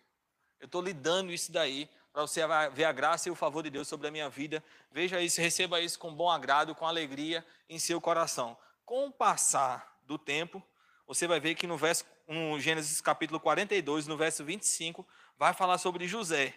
Eu 0.60 0.66
estou 0.66 0.82
lhe 0.82 0.92
dando 0.92 1.32
isso 1.32 1.52
daí 1.52 1.88
para 2.12 2.22
você 2.22 2.40
ver 2.72 2.84
a 2.84 2.92
graça 2.92 3.28
e 3.28 3.32
o 3.32 3.34
favor 3.34 3.62
de 3.62 3.70
Deus 3.70 3.88
sobre 3.88 4.08
a 4.08 4.10
minha 4.10 4.28
vida. 4.28 4.64
Veja 4.90 5.20
isso, 5.20 5.40
receba 5.40 5.80
isso 5.80 5.98
com 5.98 6.14
bom 6.14 6.30
agrado, 6.30 6.74
com 6.74 6.86
alegria 6.86 7.44
em 7.68 7.78
seu 7.78 8.00
coração. 8.00 8.56
Com 8.84 9.08
o 9.08 9.12
passar 9.12 10.00
do 10.06 10.16
tempo, 10.16 10.62
você 11.06 11.26
vai 11.26 11.38
ver 11.38 11.54
que 11.54 11.66
no, 11.66 11.76
verso, 11.76 12.04
no 12.26 12.58
Gênesis 12.58 13.00
capítulo 13.00 13.38
42, 13.38 14.06
no 14.06 14.16
verso 14.16 14.44
25, 14.44 15.06
vai 15.36 15.52
falar 15.52 15.78
sobre 15.78 16.08
José. 16.08 16.54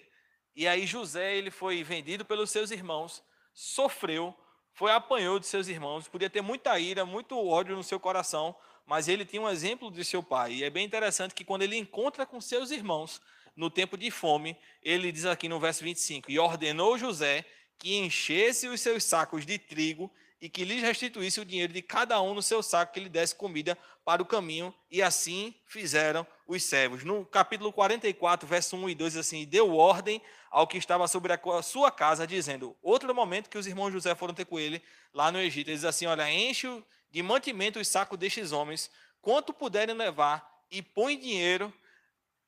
E 0.56 0.68
aí 0.68 0.88
José 0.88 1.36
ele 1.36 1.52
foi 1.52 1.84
vendido 1.84 2.24
pelos 2.24 2.52
seus 2.52 2.72
irmãos, 2.72 3.24
sofreu, 3.54 4.36
foi 4.80 4.94
apanhou 4.94 5.42
de 5.42 5.46
seus 5.46 5.68
irmãos, 5.68 6.08
podia 6.08 6.30
ter 6.30 6.40
muita 6.42 6.80
ira, 6.80 7.06
muito 7.06 7.38
ódio 7.38 7.76
no 7.76 7.84
seu 7.84 8.00
coração, 8.00 8.56
mas 8.86 9.10
ele 9.10 9.26
tinha 9.26 9.42
um 9.42 9.50
exemplo 9.50 9.92
de 9.92 10.06
seu 10.06 10.24
pai. 10.24 10.54
E 10.54 10.64
é 10.64 10.70
bem 10.70 10.86
interessante 10.86 11.36
que 11.36 11.44
quando 11.44 11.64
ele 11.64 11.76
encontra 11.76 12.26
com 12.26 12.40
seus 12.40 12.72
irmãos 12.72 13.22
no 13.58 13.70
tempo 13.70 13.98
de 13.98 14.10
fome, 14.10 14.56
ele 14.82 15.12
diz 15.12 15.26
aqui 15.26 15.50
no 15.50 15.60
verso 15.60 15.84
25: 15.84 16.32
E 16.32 16.40
ordenou 16.40 16.98
José 16.98 17.44
que 17.78 17.98
enchesse 17.98 18.70
os 18.70 18.80
seus 18.80 19.04
sacos 19.04 19.46
de 19.46 19.58
trigo 19.58 20.10
e 20.42 20.50
que 20.50 20.64
lhes 20.64 20.82
restituísse 20.82 21.40
o 21.40 21.46
dinheiro 21.46 21.74
de 21.74 21.82
cada 21.82 22.22
um 22.22 22.34
no 22.34 22.42
seu 22.42 22.64
saco, 22.64 22.94
que 22.94 23.00
lhe 23.00 23.10
desse 23.10 23.36
comida 23.36 23.78
para 24.06 24.22
o 24.22 24.26
caminho, 24.26 24.74
e 24.90 25.02
assim 25.02 25.54
fizeram 25.66 26.26
os 26.48 26.64
servos. 26.64 27.04
No 27.04 27.26
capítulo 27.26 27.74
44, 27.74 28.48
verso 28.48 28.76
1 28.78 28.90
e 28.90 28.96
2, 28.96 29.14
diz 29.14 29.20
assim: 29.20 29.46
Deu 29.46 29.76
ordem 29.76 30.22
ao 30.50 30.66
que 30.66 30.78
estava 30.78 31.08
sobre 31.08 31.34
a 31.34 31.62
sua 31.62 31.92
casa, 31.92 32.26
dizendo: 32.26 32.76
Outro 32.82 33.14
momento 33.14 33.50
que 33.50 33.58
os 33.58 33.68
irmãos 33.68 33.92
José 33.92 34.16
foram 34.16 34.34
ter 34.34 34.46
com 34.46 34.60
ele 34.60 34.82
lá 35.14 35.32
no 35.32 35.40
Egito, 35.40 35.68
ele 35.68 35.76
diz 35.76 35.86
assim: 35.86 36.06
Olha, 36.06 36.32
enche 36.32 36.84
de 37.12 37.22
mantimento 37.22 37.80
os 37.80 37.88
sacos 37.88 38.18
destes 38.18 38.52
homens, 38.52 38.90
quanto 39.22 39.54
puderem 39.54 39.96
levar, 39.96 40.48
e 40.72 40.82
põe 40.82 41.18
dinheiro 41.18 41.74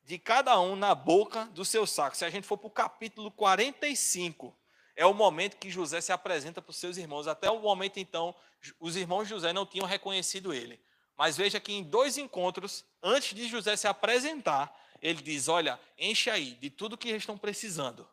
de 0.04 0.18
cada 0.18 0.58
um 0.60 0.74
na 0.74 0.94
boca 0.94 1.44
do 1.46 1.64
seu 1.64 1.86
saco. 1.86 2.16
Se 2.16 2.24
a 2.24 2.30
gente 2.30 2.46
for 2.46 2.56
para 2.56 2.66
o 2.66 2.70
capítulo 2.70 3.30
45, 3.30 4.56
é 4.94 5.06
o 5.06 5.14
momento 5.14 5.56
que 5.56 5.70
José 5.70 6.00
se 6.00 6.12
apresenta 6.12 6.60
para 6.60 6.70
os 6.70 6.76
seus 6.76 6.96
irmãos. 6.96 7.26
Até 7.26 7.50
o 7.50 7.60
momento, 7.60 7.98
então, 7.98 8.34
os 8.78 8.96
irmãos 8.96 9.24
de 9.24 9.30
José 9.30 9.52
não 9.52 9.66
tinham 9.66 9.86
reconhecido 9.86 10.52
ele. 10.52 10.80
Mas 11.16 11.36
veja 11.36 11.60
que 11.60 11.72
em 11.72 11.82
dois 11.82 12.18
encontros, 12.18 12.84
antes 13.02 13.34
de 13.34 13.48
José 13.48 13.76
se 13.76 13.86
apresentar, 13.86 14.74
ele 15.00 15.22
diz: 15.22 15.48
Olha, 15.48 15.80
enche 15.98 16.30
aí 16.30 16.54
de 16.54 16.70
tudo 16.70 16.96
que 16.96 17.08
eles 17.08 17.22
estão 17.22 17.38
precisando. 17.38 18.08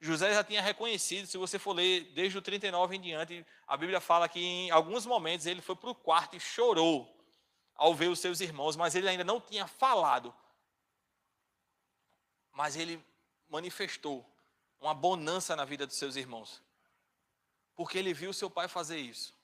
José 0.00 0.32
já 0.32 0.44
tinha 0.44 0.62
reconhecido, 0.62 1.26
se 1.26 1.36
você 1.36 1.58
for 1.58 1.72
ler 1.72 2.12
desde 2.14 2.38
o 2.38 2.42
39 2.42 2.96
em 2.96 3.00
diante, 3.00 3.44
a 3.66 3.76
Bíblia 3.76 4.00
fala 4.00 4.28
que 4.28 4.38
em 4.38 4.70
alguns 4.70 5.04
momentos 5.04 5.44
ele 5.44 5.60
foi 5.60 5.74
para 5.74 5.90
o 5.90 5.94
quarto 5.94 6.36
e 6.36 6.40
chorou 6.40 7.12
ao 7.74 7.94
ver 7.94 8.08
os 8.08 8.20
seus 8.20 8.40
irmãos, 8.40 8.76
mas 8.76 8.94
ele 8.94 9.08
ainda 9.08 9.24
não 9.24 9.40
tinha 9.40 9.66
falado. 9.66 10.32
Mas 12.52 12.76
ele 12.76 13.04
manifestou 13.48 14.24
uma 14.80 14.94
bonança 14.94 15.56
na 15.56 15.64
vida 15.64 15.86
dos 15.86 15.96
seus 15.96 16.16
irmãos. 16.16 16.62
Porque 17.74 17.98
ele 17.98 18.12
viu 18.12 18.32
seu 18.32 18.50
pai 18.50 18.68
fazer 18.68 18.98
isso. 18.98 19.34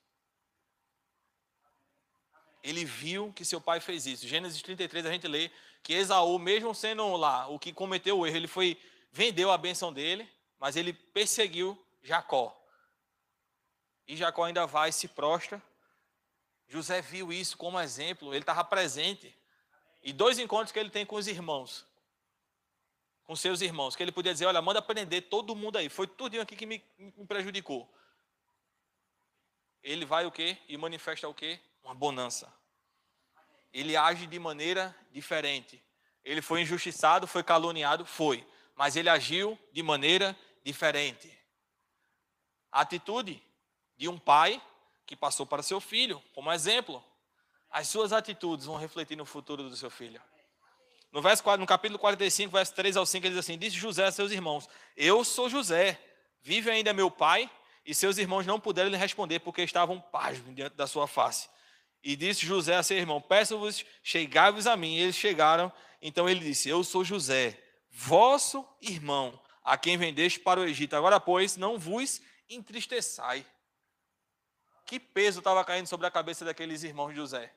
Ele 2.63 2.85
viu 2.85 3.33
que 3.33 3.45
seu 3.45 3.61
pai 3.61 3.81
fez 3.81 4.07
isso. 4.07 4.27
Gênesis 4.27 4.63
33 4.63 5.07
a 5.07 5.13
gente 5.13 5.29
lê 5.29 5.51
que 5.83 5.93
Esaú, 5.93 6.39
mesmo 6.39 6.75
sendo 6.75 7.17
lá 7.17 7.47
o 7.49 7.59
que 7.59 7.73
cometeu 7.73 8.19
o 8.19 8.27
erro, 8.27 8.37
ele 8.37 8.49
foi 8.49 8.81
vendeu 9.13 9.53
a 9.53 9.59
bênção 9.59 9.93
dele, 9.93 10.29
mas 10.59 10.75
ele 10.75 10.93
perseguiu 10.93 11.79
Jacó. 12.03 12.59
E 14.09 14.17
Jacó 14.17 14.45
ainda 14.45 14.67
vai 14.67 14.89
e 14.89 14.93
se 14.93 15.07
prostra. 15.07 15.63
José 16.67 17.01
viu 17.01 17.33
isso 17.33 17.57
como 17.57 17.79
exemplo, 17.79 18.33
ele 18.33 18.43
estava 18.43 18.65
presente. 18.65 19.37
E 20.03 20.13
dois 20.13 20.39
encontros 20.39 20.73
que 20.73 20.79
ele 20.79 20.91
tem 20.91 21.07
com 21.07 21.17
os 21.17 21.29
irmãos 21.29 21.87
com 23.25 23.35
seus 23.35 23.61
irmãos, 23.61 23.97
que 23.97 24.03
ele 24.03 24.13
podia 24.13 24.33
dizer, 24.33 24.47
olha, 24.47 24.61
manda 24.61 24.83
prender 24.83 25.23
todo 25.29 25.57
mundo 25.57 25.79
aí, 25.79 25.89
foi 25.89 26.07
tudo 26.07 26.41
aqui 26.41 26.55
que 26.55 26.67
me, 26.67 26.85
me 26.99 27.27
prejudicou. 27.27 27.89
Ele 29.83 30.05
vai 30.05 30.27
o 30.27 30.33
quê? 30.33 30.59
E 30.69 30.77
manifesta 30.77 31.29
o 31.29 31.35
quê? 31.35 31.61
Uma 31.83 31.95
bonança. 31.95 32.53
Ele 33.73 33.97
age 33.97 34.27
de 34.27 34.39
maneira 34.39 34.97
diferente. 35.11 35.83
Ele 36.25 36.41
foi 36.41 36.63
injustiçado, 36.63 37.27
foi 37.27 37.43
caluniado, 37.43 38.07
foi. 38.07 38.47
Mas 38.75 38.97
ele 38.97 39.09
agiu 39.09 39.59
de 39.73 39.83
maneira 39.83 40.37
diferente. 40.65 41.31
A 42.73 42.81
atitude 42.81 43.43
de 43.97 44.09
um 44.09 44.19
pai 44.19 44.61
que 45.07 45.15
passou 45.15 45.47
para 45.47 45.63
seu 45.63 45.81
filho, 45.81 46.23
como 46.35 46.51
exemplo. 46.51 47.05
As 47.71 47.89
suas 47.89 48.13
atitudes 48.13 48.67
vão 48.67 48.77
refletir 48.77 49.17
no 49.17 49.27
futuro 49.27 49.69
do 49.69 49.77
seu 49.77 49.91
filho. 49.91 50.23
No, 51.15 51.23
verso, 51.23 51.45
no 51.57 51.65
capítulo 51.65 51.97
45, 51.97 52.51
verso 52.51 52.75
3 52.75 52.97
ao 52.97 53.07
5, 53.07 53.25
ele 53.25 53.37
diz 53.37 53.45
assim: 53.45 53.57
Disse 53.57 53.77
José 53.77 54.05
a 54.05 54.11
seus 54.11 54.33
irmãos: 54.33 54.69
Eu 54.97 55.25
sou 55.25 55.49
José, 55.49 55.97
vive 56.43 56.69
ainda 56.69 56.93
meu 56.93 57.09
pai? 57.09 57.49
E 57.87 57.95
seus 57.95 58.19
irmãos 58.19 58.45
não 58.45 58.59
puderam 58.59 58.91
lhe 58.91 58.97
responder, 58.97 59.39
porque 59.39 59.63
estavam 59.63 60.01
pasmos 60.01 60.53
diante 60.53 60.75
da 60.75 60.89
sua 60.89 61.07
face. 61.07 61.49
E 62.03 62.17
disse 62.17 62.45
José 62.45 62.75
a 62.75 62.83
seu 62.83 62.97
irmão: 62.97 63.21
Peço-vos, 63.21 63.87
chegai-vos 64.03 64.67
a 64.67 64.77
mim. 64.77 64.97
E 64.97 65.03
eles 65.03 65.15
chegaram. 65.15 65.73
Então 66.03 66.29
ele 66.29 66.41
disse: 66.41 66.69
Eu 66.69 66.83
sou 66.83 67.05
José, 67.05 67.63
vosso 67.93 68.67
irmão, 68.83 69.41
a 69.63 69.79
quem 69.79 69.97
vendeste 69.97 70.41
para 70.41 70.59
o 70.59 70.65
Egito. 70.65 70.97
Agora, 70.97 71.21
pois, 71.21 71.57
não 71.57 71.79
vos 71.79 72.21
entristeçai. 72.51 73.47
Que 74.85 74.99
peso 74.99 75.39
estava 75.39 75.65
caindo 75.65 75.87
sobre 75.87 76.09
a 76.09 76.11
cabeça 76.11 76.45
daqueles 76.45 76.83
irmãos 76.83 77.11
de 77.11 77.17
José? 77.17 77.55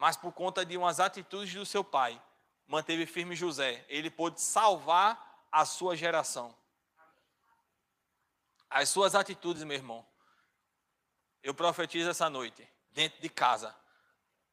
Mas 0.00 0.16
por 0.16 0.32
conta 0.32 0.64
de 0.64 0.78
umas 0.78 0.98
atitudes 0.98 1.52
do 1.52 1.66
seu 1.66 1.84
pai, 1.84 2.20
manteve 2.66 3.04
firme 3.04 3.36
José. 3.36 3.84
Ele 3.86 4.08
pôde 4.08 4.40
salvar 4.40 5.44
a 5.52 5.66
sua 5.66 5.94
geração. 5.94 6.56
As 8.70 8.88
suas 8.88 9.14
atitudes, 9.14 9.62
meu 9.62 9.76
irmão. 9.76 10.06
Eu 11.42 11.52
profetizo 11.52 12.08
essa 12.08 12.30
noite, 12.30 12.66
dentro 12.92 13.20
de 13.20 13.28
casa, 13.28 13.76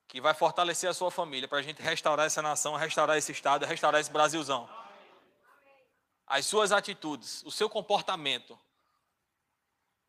que 0.06 0.20
vai 0.20 0.34
fortalecer 0.34 0.90
a 0.90 0.94
sua 0.94 1.10
família 1.10 1.48
para 1.48 1.60
a 1.60 1.62
gente 1.62 1.82
restaurar 1.82 2.26
essa 2.26 2.42
nação, 2.42 2.76
restaurar 2.76 3.16
esse 3.16 3.32
estado, 3.32 3.66
restaurar 3.66 4.02
esse 4.02 4.12
Brasilzão. 4.12 4.70
As 6.26 6.46
suas 6.46 6.74
atitudes, 6.74 7.42
o 7.44 7.52
seu 7.52 7.70
comportamento. 7.70 8.60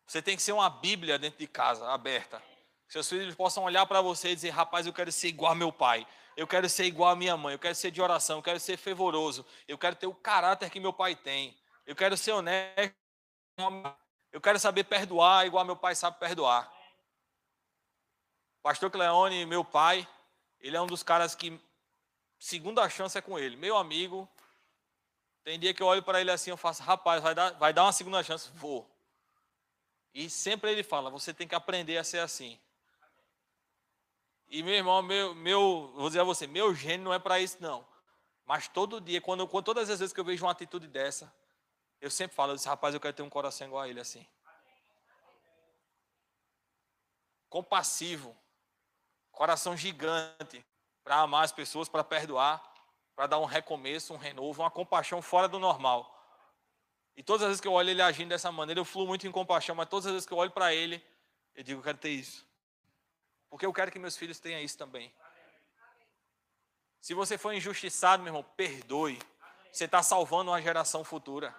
Você 0.04 0.20
tem 0.20 0.34
que 0.34 0.42
ser 0.42 0.50
uma 0.50 0.68
Bíblia 0.68 1.16
dentro 1.16 1.38
de 1.38 1.46
casa, 1.46 1.88
aberta. 1.92 2.42
Seus 2.88 3.08
filhos 3.08 3.34
possam 3.34 3.64
olhar 3.64 3.84
para 3.86 4.00
você 4.00 4.30
e 4.30 4.34
dizer: 4.34 4.50
rapaz, 4.50 4.86
eu 4.86 4.92
quero 4.92 5.12
ser 5.12 5.28
igual 5.28 5.54
meu 5.54 5.70
pai, 5.70 6.06
eu 6.36 6.46
quero 6.46 6.68
ser 6.68 6.84
igual 6.84 7.10
à 7.10 7.16
minha 7.16 7.36
mãe, 7.36 7.52
eu 7.52 7.58
quero 7.58 7.74
ser 7.74 7.90
de 7.90 8.00
oração, 8.00 8.38
eu 8.38 8.42
quero 8.42 8.58
ser 8.58 8.76
fervoroso, 8.76 9.44
eu 9.66 9.76
quero 9.76 9.94
ter 9.94 10.06
o 10.06 10.14
caráter 10.14 10.70
que 10.70 10.80
meu 10.80 10.92
pai 10.92 11.14
tem, 11.14 11.56
eu 11.86 11.94
quero 11.94 12.16
ser 12.16 12.32
honesto, 12.32 12.96
eu 14.32 14.40
quero 14.40 14.58
saber 14.58 14.84
perdoar 14.84 15.46
igual 15.46 15.64
meu 15.64 15.76
pai 15.76 15.94
sabe 15.94 16.18
perdoar. 16.18 16.72
Pastor 18.62 18.90
Cleone, 18.90 19.46
meu 19.46 19.64
pai, 19.64 20.08
ele 20.60 20.76
é 20.76 20.80
um 20.80 20.86
dos 20.86 21.02
caras 21.02 21.34
que 21.34 21.60
segunda 22.38 22.88
chance 22.88 23.16
é 23.16 23.20
com 23.20 23.38
ele, 23.38 23.56
meu 23.56 23.76
amigo. 23.76 24.28
Tem 25.44 25.58
dia 25.58 25.72
que 25.72 25.82
eu 25.82 25.86
olho 25.86 26.02
para 26.02 26.20
ele 26.20 26.30
assim, 26.30 26.50
eu 26.50 26.56
faço, 26.56 26.82
rapaz, 26.82 27.22
vai 27.22 27.34
dar, 27.34 27.52
vai 27.52 27.72
dar 27.72 27.84
uma 27.84 27.92
segunda 27.92 28.22
chance, 28.22 28.50
vou. 28.54 28.88
E 30.12 30.28
sempre 30.28 30.70
ele 30.70 30.82
fala, 30.82 31.10
você 31.10 31.32
tem 31.32 31.46
que 31.46 31.54
aprender 31.54 31.96
a 31.96 32.04
ser 32.04 32.18
assim. 32.18 32.58
E 34.48 34.62
meu 34.62 34.74
irmão, 34.74 35.02
meu, 35.02 35.34
meu 35.34 35.92
vou 35.94 36.08
dizer 36.08 36.20
a 36.20 36.24
você, 36.24 36.46
meu 36.46 36.74
gênio 36.74 37.04
não 37.04 37.12
é 37.12 37.18
para 37.18 37.38
isso 37.38 37.58
não. 37.60 37.86
Mas 38.46 38.66
todo 38.66 39.00
dia, 39.00 39.20
quando, 39.20 39.46
quando, 39.46 39.64
todas 39.66 39.90
as 39.90 39.98
vezes 39.98 40.12
que 40.12 40.18
eu 40.18 40.24
vejo 40.24 40.44
uma 40.44 40.52
atitude 40.52 40.88
dessa, 40.88 41.32
eu 42.00 42.10
sempre 42.10 42.34
falo, 42.34 42.52
eu 42.52 42.56
disse, 42.56 42.66
rapaz, 42.66 42.94
eu 42.94 43.00
quero 43.00 43.12
ter 43.12 43.22
um 43.22 43.28
coração 43.28 43.66
igual 43.66 43.82
a 43.82 43.88
ele 43.88 44.00
assim. 44.00 44.26
Compassivo, 47.50 48.34
coração 49.30 49.76
gigante, 49.76 50.64
para 51.04 51.16
amar 51.16 51.44
as 51.44 51.52
pessoas, 51.52 51.88
para 51.88 52.02
perdoar, 52.02 52.62
para 53.14 53.26
dar 53.26 53.38
um 53.38 53.44
recomeço, 53.44 54.14
um 54.14 54.16
renovo, 54.16 54.62
uma 54.62 54.70
compaixão 54.70 55.20
fora 55.20 55.46
do 55.46 55.58
normal. 55.58 56.14
E 57.14 57.22
todas 57.22 57.42
as 57.42 57.48
vezes 57.48 57.60
que 57.60 57.68
eu 57.68 57.72
olho 57.72 57.90
ele 57.90 58.00
agindo 58.00 58.30
dessa 58.30 58.50
maneira, 58.50 58.80
eu 58.80 58.84
fluo 58.84 59.06
muito 59.06 59.26
em 59.26 59.30
compaixão, 59.32 59.74
mas 59.74 59.88
todas 59.88 60.06
as 60.06 60.12
vezes 60.12 60.26
que 60.26 60.32
eu 60.32 60.38
olho 60.38 60.52
para 60.52 60.72
ele, 60.72 61.04
eu 61.54 61.62
digo, 61.62 61.80
eu 61.80 61.84
quero 61.84 61.98
ter 61.98 62.10
isso. 62.10 62.47
Porque 63.50 63.66
eu 63.66 63.72
quero 63.72 63.90
que 63.90 63.98
meus 63.98 64.16
filhos 64.16 64.38
tenham 64.38 64.60
isso 64.60 64.76
também. 64.76 65.14
Se 67.00 67.14
você 67.14 67.38
foi 67.38 67.56
injustiçado, 67.56 68.22
meu 68.22 68.30
irmão, 68.30 68.44
perdoe. 68.56 69.18
Você 69.72 69.84
está 69.84 70.02
salvando 70.02 70.50
uma 70.50 70.60
geração 70.60 71.04
futura. 71.04 71.54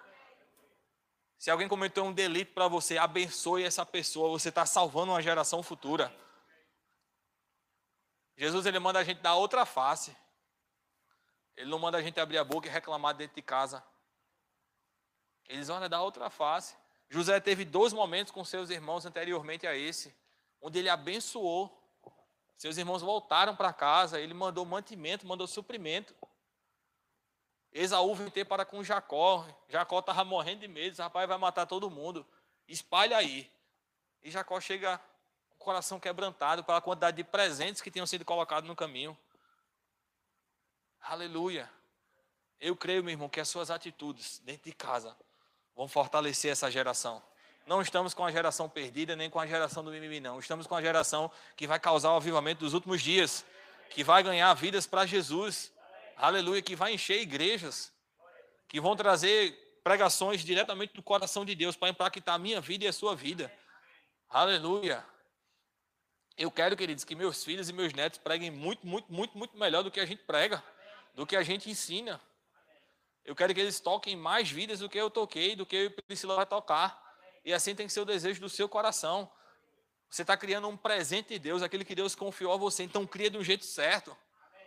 Se 1.38 1.50
alguém 1.50 1.68
cometeu 1.68 2.04
um 2.04 2.12
delito 2.12 2.52
para 2.52 2.68
você, 2.68 2.98
abençoe 2.98 3.64
essa 3.64 3.86
pessoa. 3.86 4.28
Você 4.28 4.50
está 4.50 4.66
salvando 4.66 5.12
uma 5.12 5.22
geração 5.22 5.62
futura. 5.62 6.14
Jesus 8.36 8.66
ele 8.66 8.78
manda 8.78 8.98
a 8.98 9.04
gente 9.04 9.20
dar 9.20 9.34
outra 9.34 9.64
face. 9.64 10.14
Ele 11.56 11.70
não 11.70 11.78
manda 11.78 11.98
a 11.98 12.02
gente 12.02 12.20
abrir 12.20 12.38
a 12.38 12.44
boca 12.44 12.68
e 12.68 12.70
reclamar 12.70 13.14
dentro 13.14 13.34
de 13.34 13.42
casa. 13.42 13.82
Eles 15.48 15.68
olham 15.68 15.88
da 15.88 16.00
outra 16.00 16.30
face. 16.30 16.76
José 17.08 17.40
teve 17.40 17.64
dois 17.64 17.92
momentos 17.92 18.30
com 18.30 18.44
seus 18.44 18.70
irmãos 18.70 19.04
anteriormente 19.04 19.66
a 19.66 19.74
esse, 19.74 20.14
onde 20.60 20.78
ele 20.78 20.88
abençoou. 20.88 21.76
Seus 22.60 22.76
irmãos 22.76 23.00
voltaram 23.00 23.56
para 23.56 23.72
casa, 23.72 24.20
ele 24.20 24.34
mandou 24.34 24.66
mantimento, 24.66 25.26
mandou 25.26 25.46
suprimento. 25.46 26.14
Esaú 27.72 28.14
veio 28.14 28.30
ter 28.30 28.44
para 28.44 28.66
com 28.66 28.84
Jacó. 28.84 29.48
Jacó 29.66 30.00
estava 30.00 30.22
morrendo 30.26 30.60
de 30.60 30.68
medo, 30.68 30.94
rapaz 30.98 31.26
vai 31.26 31.38
matar 31.38 31.64
todo 31.64 31.88
mundo. 31.88 32.26
Espalha 32.68 33.16
aí. 33.16 33.50
E 34.22 34.30
Jacó 34.30 34.60
chega 34.60 34.98
com 35.48 35.54
o 35.54 35.58
coração 35.64 35.98
quebrantado 35.98 36.62
pela 36.62 36.82
quantidade 36.82 37.16
de 37.16 37.24
presentes 37.24 37.80
que 37.80 37.90
tinham 37.90 38.06
sido 38.06 38.26
colocados 38.26 38.68
no 38.68 38.76
caminho. 38.76 39.16
Aleluia. 41.00 41.72
Eu 42.60 42.76
creio, 42.76 43.02
meu 43.02 43.12
irmão, 43.12 43.30
que 43.30 43.40
as 43.40 43.48
suas 43.48 43.70
atitudes 43.70 44.38
dentro 44.40 44.64
de 44.64 44.76
casa 44.76 45.16
vão 45.74 45.88
fortalecer 45.88 46.52
essa 46.52 46.70
geração. 46.70 47.22
Não 47.66 47.80
estamos 47.80 48.14
com 48.14 48.24
a 48.24 48.32
geração 48.32 48.68
perdida, 48.68 49.14
nem 49.14 49.30
com 49.30 49.38
a 49.38 49.46
geração 49.46 49.84
do 49.84 49.90
mimimi, 49.90 50.20
não. 50.20 50.38
Estamos 50.38 50.66
com 50.66 50.74
a 50.74 50.82
geração 50.82 51.30
que 51.56 51.66
vai 51.66 51.78
causar 51.78 52.12
o 52.12 52.16
avivamento 52.16 52.64
dos 52.64 52.74
últimos 52.74 53.00
dias, 53.00 53.44
que 53.90 54.02
vai 54.02 54.22
ganhar 54.22 54.52
vidas 54.54 54.86
para 54.86 55.06
Jesus. 55.06 55.72
Aleluia, 56.16 56.62
que 56.62 56.74
vai 56.74 56.94
encher 56.94 57.20
igrejas, 57.20 57.92
que 58.68 58.80
vão 58.80 58.96
trazer 58.96 59.80
pregações 59.82 60.44
diretamente 60.44 60.94
do 60.94 61.02
coração 61.02 61.44
de 61.44 61.54
Deus 61.54 61.76
para 61.76 61.88
impactar 61.88 62.34
a 62.34 62.38
minha 62.38 62.60
vida 62.60 62.84
e 62.84 62.88
a 62.88 62.92
sua 62.92 63.14
vida. 63.14 63.52
Aleluia. 64.28 65.04
Eu 66.36 66.50
quero, 66.50 66.76
queridos, 66.76 67.04
que 67.04 67.14
meus 67.14 67.44
filhos 67.44 67.68
e 67.68 67.72
meus 67.72 67.92
netos 67.92 68.18
preguem 68.18 68.50
muito, 68.50 68.86
muito, 68.86 69.12
muito, 69.12 69.36
muito 69.36 69.58
melhor 69.58 69.82
do 69.82 69.90
que 69.90 70.00
a 70.00 70.06
gente 70.06 70.22
prega, 70.22 70.62
do 71.14 71.26
que 71.26 71.36
a 71.36 71.42
gente 71.42 71.68
ensina. 71.68 72.20
Eu 73.24 73.36
quero 73.36 73.54
que 73.54 73.60
eles 73.60 73.78
toquem 73.80 74.16
mais 74.16 74.50
vidas 74.50 74.78
do 74.78 74.88
que 74.88 74.98
eu 74.98 75.10
toquei, 75.10 75.54
do 75.54 75.66
que 75.66 75.76
eu 75.76 75.84
e 75.84 75.90
Priscila 75.90 76.36
vai 76.36 76.46
tocar. 76.46 77.09
E 77.44 77.52
assim 77.52 77.74
tem 77.74 77.86
que 77.86 77.92
ser 77.92 78.00
o 78.00 78.04
desejo 78.04 78.40
do 78.40 78.48
seu 78.48 78.68
coração. 78.68 79.30
Você 80.08 80.22
está 80.22 80.36
criando 80.36 80.68
um 80.68 80.76
presente 80.76 81.28
de 81.28 81.38
Deus, 81.38 81.62
aquele 81.62 81.84
que 81.84 81.94
Deus 81.94 82.14
confiou 82.14 82.52
a 82.52 82.56
você. 82.56 82.82
Então 82.82 83.06
cria 83.06 83.30
do 83.30 83.42
jeito 83.44 83.64
certo. 83.64 84.16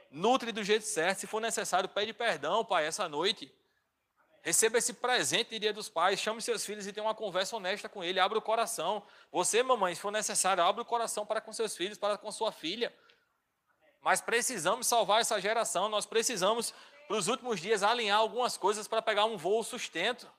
Nutre 0.09 0.51
do 0.51 0.63
jeito 0.63 0.85
certo. 0.85 1.19
Se 1.19 1.27
for 1.27 1.41
necessário, 1.41 1.89
pede 1.89 2.13
perdão, 2.13 2.63
pai, 2.63 2.85
essa 2.85 3.09
noite. 3.09 3.53
Receba 4.41 4.77
esse 4.77 4.93
presente 4.93 5.51
de 5.51 5.59
Dia 5.59 5.73
dos 5.73 5.89
Pais. 5.89 6.19
Chame 6.19 6.41
seus 6.41 6.65
filhos 6.65 6.85
e 6.87 6.93
tenha 6.93 7.05
uma 7.05 7.15
conversa 7.15 7.55
honesta 7.55 7.89
com 7.89 8.03
ele. 8.03 8.19
Abra 8.19 8.37
o 8.37 8.41
coração. 8.41 9.03
Você, 9.31 9.63
mamãe, 9.63 9.95
se 9.95 10.01
for 10.01 10.11
necessário, 10.11 10.63
abra 10.63 10.81
o 10.81 10.85
coração 10.85 11.25
para 11.25 11.41
com 11.41 11.51
seus 11.51 11.75
filhos, 11.75 11.97
para 11.97 12.17
com 12.17 12.31
sua 12.31 12.51
filha. 12.51 12.93
Mas 14.01 14.19
precisamos 14.19 14.85
salvar 14.85 15.21
essa 15.21 15.39
geração. 15.39 15.87
Nós 15.87 16.05
precisamos, 16.05 16.73
para 17.07 17.17
os 17.17 17.29
últimos 17.29 17.61
dias, 17.61 17.83
alinhar 17.83 18.19
algumas 18.19 18.57
coisas 18.57 18.85
para 18.87 19.01
pegar 19.01 19.23
um 19.25 19.37
voo 19.37 19.63
sustento, 19.63 20.29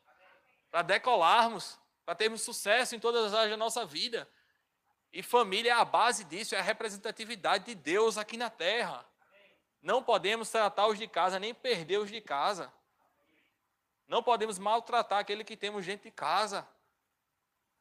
para 0.70 0.82
decolarmos, 0.82 1.78
para 2.05 2.14
termos 2.14 2.42
sucesso 2.42 2.94
em 2.94 3.00
todas 3.00 3.26
as 3.26 3.34
áreas 3.34 3.50
da 3.50 3.57
nossa 3.57 3.84
vida. 3.84 4.28
E 5.12 5.22
família 5.22 5.70
é 5.70 5.74
a 5.74 5.84
base 5.84 6.24
disso, 6.24 6.55
é 6.55 6.59
a 6.59 6.62
representatividade 6.62 7.64
de 7.64 7.74
Deus 7.74 8.18
aqui 8.18 8.36
na 8.36 8.50
terra. 8.50 9.07
Não 9.80 10.02
podemos 10.02 10.50
tratar 10.50 10.86
os 10.86 10.98
de 10.98 11.07
casa, 11.07 11.38
nem 11.38 11.55
perder 11.55 11.98
os 11.98 12.11
de 12.11 12.20
casa. 12.20 12.72
Não 14.07 14.22
podemos 14.22 14.59
maltratar 14.59 15.18
aquele 15.18 15.44
que 15.44 15.57
temos 15.57 15.86
dentro 15.86 16.05
de 16.05 16.11
casa. 16.11 16.66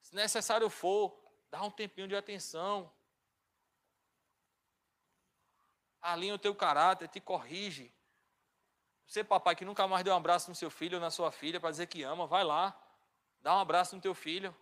Se 0.01 0.15
necessário 0.15 0.69
for, 0.69 1.17
dá 1.49 1.61
um 1.63 1.71
tempinho 1.71 2.07
de 2.07 2.15
atenção. 2.15 2.91
Alinha 6.01 6.36
o 6.36 6.39
teu 6.39 6.53
caráter, 6.53 7.07
te 7.07 7.19
corrige. 7.19 7.93
Você, 9.07 9.24
papai, 9.24 9.55
que 9.55 9.65
nunca 9.65 9.88
mais 9.88 10.03
deu 10.03 10.13
um 10.13 10.17
abraço 10.17 10.49
no 10.49 10.55
seu 10.55 10.69
filho 10.69 10.95
ou 10.95 11.01
na 11.01 11.09
sua 11.09 11.32
filha 11.32 11.59
para 11.59 11.71
dizer 11.71 11.88
que 11.88 12.03
ama, 12.03 12.28
vai 12.28 12.43
lá, 12.43 12.78
dá 13.44 13.56
um 13.56 13.60
abraço 13.60 13.96
no 13.96 14.02
teu 14.02 14.16
filho. 14.16 14.56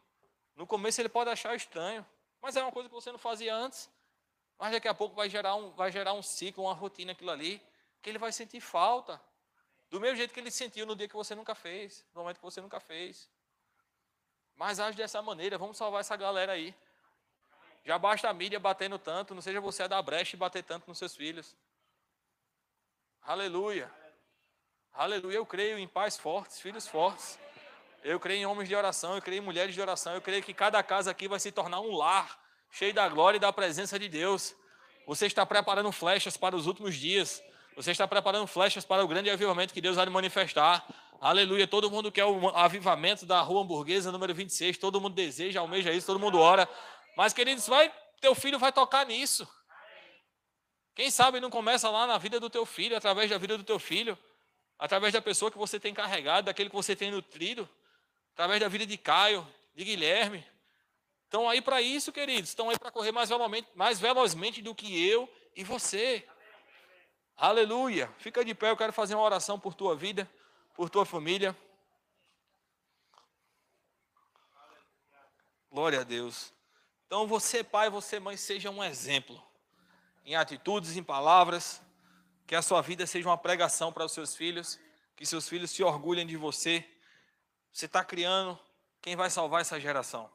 No 0.56 0.68
começo 0.68 1.00
ele 1.00 1.08
pode 1.08 1.30
achar 1.30 1.56
estranho, 1.56 2.06
mas 2.42 2.58
é 2.58 2.62
uma 2.62 2.72
coisa 2.72 2.90
que 2.90 2.96
você 2.96 3.12
não 3.12 3.20
fazia 3.20 3.56
antes. 3.56 3.90
Mas 4.58 4.74
daqui 4.74 4.88
a 4.88 4.94
pouco 4.94 5.16
vai 5.16 5.30
gerar 5.30 5.56
um, 5.56 5.72
vai 5.72 5.92
gerar 5.92 6.14
um 6.14 6.22
ciclo, 6.22 6.66
uma 6.66 6.74
rotina 6.74 7.14
aquilo 7.14 7.32
ali, 7.32 7.62
que 8.02 8.10
ele 8.10 8.18
vai 8.18 8.32
sentir 8.32 8.60
falta. 8.60 9.22
Do 9.90 10.00
mesmo 10.00 10.18
jeito 10.18 10.34
que 10.34 10.40
ele 10.40 10.52
sentiu 10.52 10.86
no 10.86 10.96
dia 10.96 11.08
que 11.08 11.16
você 11.16 11.36
nunca 11.36 11.56
fez, 11.56 12.06
no 12.14 12.22
momento 12.22 12.38
que 12.38 12.44
você 12.44 12.62
nunca 12.62 12.80
fez. 12.80 13.30
Mas 14.56 14.80
age 14.80 14.98
dessa 14.98 15.22
maneira, 15.22 15.58
vamos 15.58 15.78
salvar 15.78 16.02
essa 16.02 16.16
galera 16.16 16.52
aí. 16.54 16.76
Já 17.84 17.98
basta 17.98 18.30
a 18.30 18.34
mídia 18.34 18.60
batendo 18.60 19.00
tanto, 19.00 19.34
não 19.34 19.42
seja 19.42 19.60
você 19.60 19.84
a 19.84 19.88
dar 19.88 20.02
brecha 20.02 20.36
e 20.36 20.40
bater 20.40 20.64
tanto 20.64 20.88
nos 20.88 20.98
seus 20.98 21.16
filhos. 21.16 21.56
Aleluia. 23.24 23.92
Aleluia. 24.94 25.38
Eu 25.38 25.46
creio 25.46 25.78
em 25.78 25.88
pais 25.88 26.18
fortes, 26.18 26.60
filhos 26.60 26.88
fortes. 26.88 27.40
Eu 28.04 28.20
creio 28.20 28.40
em 28.40 28.46
homens 28.46 28.68
de 28.68 28.76
oração, 28.76 29.16
eu 29.16 29.22
creio 29.22 29.42
em 29.42 29.46
mulheres 29.46 29.76
de 29.76 29.82
oração. 29.82 30.14
Eu 30.14 30.22
creio 30.22 30.42
que 30.42 30.54
cada 30.54 30.82
casa 30.82 31.12
aqui 31.12 31.28
vai 31.28 31.40
se 31.40 31.52
tornar 31.52 31.82
um 31.82 31.96
lar 31.96 32.40
cheio 32.72 32.94
da 32.94 33.08
glória 33.08 33.38
e 33.38 33.40
da 33.40 33.54
presença 33.54 34.00
de 34.00 34.10
Deus. 34.10 34.56
Você 35.06 35.28
está 35.28 35.46
preparando 35.46 35.92
flechas 35.92 36.36
para 36.36 36.56
os 36.56 36.66
últimos 36.66 36.96
dias. 36.96 37.44
Você 37.76 37.92
está 37.92 38.08
preparando 38.08 38.48
flechas 38.48 38.84
para 38.84 39.04
o 39.04 39.08
grande 39.08 39.30
avivamento 39.30 39.74
que 39.74 39.82
Deus 39.82 39.98
vai 39.98 40.06
manifestar. 40.08 40.84
Aleluia. 41.20 41.68
Todo 41.68 41.92
mundo 41.92 42.12
quer 42.12 42.26
o 42.26 42.50
avivamento 42.50 43.26
da 43.26 43.40
rua 43.42 43.62
hamburguesa 43.62 44.12
número 44.12 44.34
26. 44.34 44.80
Todo 44.80 45.00
mundo 45.00 45.14
deseja, 45.14 45.60
almeja 45.60 45.94
isso, 45.94 46.08
todo 46.08 46.20
mundo 46.20 46.40
ora. 46.40 46.68
Mas, 47.16 47.34
queridos, 47.34 47.68
vai, 47.68 47.94
teu 48.20 48.34
filho 48.34 48.58
vai 48.58 48.72
tocar 48.72 49.06
nisso. 49.06 49.48
Quem 50.96 51.12
sabe 51.12 51.40
não 51.40 51.52
começa 51.52 51.90
lá 51.90 52.08
na 52.08 52.18
vida 52.18 52.40
do 52.40 52.50
teu 52.50 52.66
filho, 52.66 52.98
através 52.98 53.30
da 53.30 53.38
vida 53.38 53.58
do 53.58 53.64
teu 53.64 53.78
filho, 53.78 54.18
através 54.80 55.14
da 55.14 55.22
pessoa 55.22 55.52
que 55.52 55.58
você 55.58 55.80
tem 55.80 55.94
carregado, 55.94 56.46
daquele 56.46 56.70
que 56.70 56.76
você 56.76 56.96
tem 56.96 57.12
nutrido, 57.12 57.70
através 58.34 58.60
da 58.60 58.68
vida 58.68 58.86
de 58.86 58.98
Caio, 58.98 59.48
de 59.76 59.84
Guilherme, 59.84 60.46
Estão 61.32 61.48
aí 61.48 61.62
para 61.62 61.82
isso, 61.82 62.12
queridos. 62.12 62.50
Estão 62.50 62.70
aí 62.70 62.78
para 62.78 62.92
correr 62.92 63.14
mais 63.14 63.30
velozmente, 63.30 63.70
mais 63.74 64.02
velozmente 64.02 64.62
do 64.62 64.76
que 64.76 65.08
eu 65.08 65.34
e 65.56 65.64
você. 65.64 66.28
Aleluia. 67.38 68.14
Fica 68.18 68.44
de 68.44 68.54
pé, 68.54 68.70
eu 68.70 68.76
quero 68.76 68.92
fazer 68.92 69.16
uma 69.16 69.24
oração 69.24 69.58
por 69.58 69.74
tua 69.74 69.96
vida, 69.96 70.30
por 70.76 70.90
tua 70.90 71.06
família. 71.06 71.58
Glória 75.72 76.02
a 76.02 76.04
Deus. 76.04 76.52
Então, 77.08 77.26
você, 77.26 77.64
pai, 77.64 77.90
você, 77.90 78.20
mãe, 78.20 78.36
seja 78.36 78.70
um 78.70 78.84
exemplo 78.84 79.42
em 80.26 80.36
atitudes, 80.36 80.98
em 80.98 81.04
palavras, 81.04 81.82
que 82.46 82.56
a 82.56 82.62
sua 82.62 82.82
vida 82.82 83.08
seja 83.08 83.30
uma 83.30 83.38
pregação 83.38 83.94
para 83.94 84.04
os 84.04 84.12
seus 84.12 84.36
filhos, 84.36 84.78
que 85.16 85.26
seus 85.26 85.48
filhos 85.48 85.72
se 85.72 85.82
orgulhem 85.82 86.28
de 86.28 86.36
você. 86.36 86.86
Você 87.72 87.86
está 87.86 88.04
criando 88.04 88.60
quem 89.02 89.16
vai 89.16 89.30
salvar 89.30 89.62
essa 89.62 89.80
geração. 89.80 90.30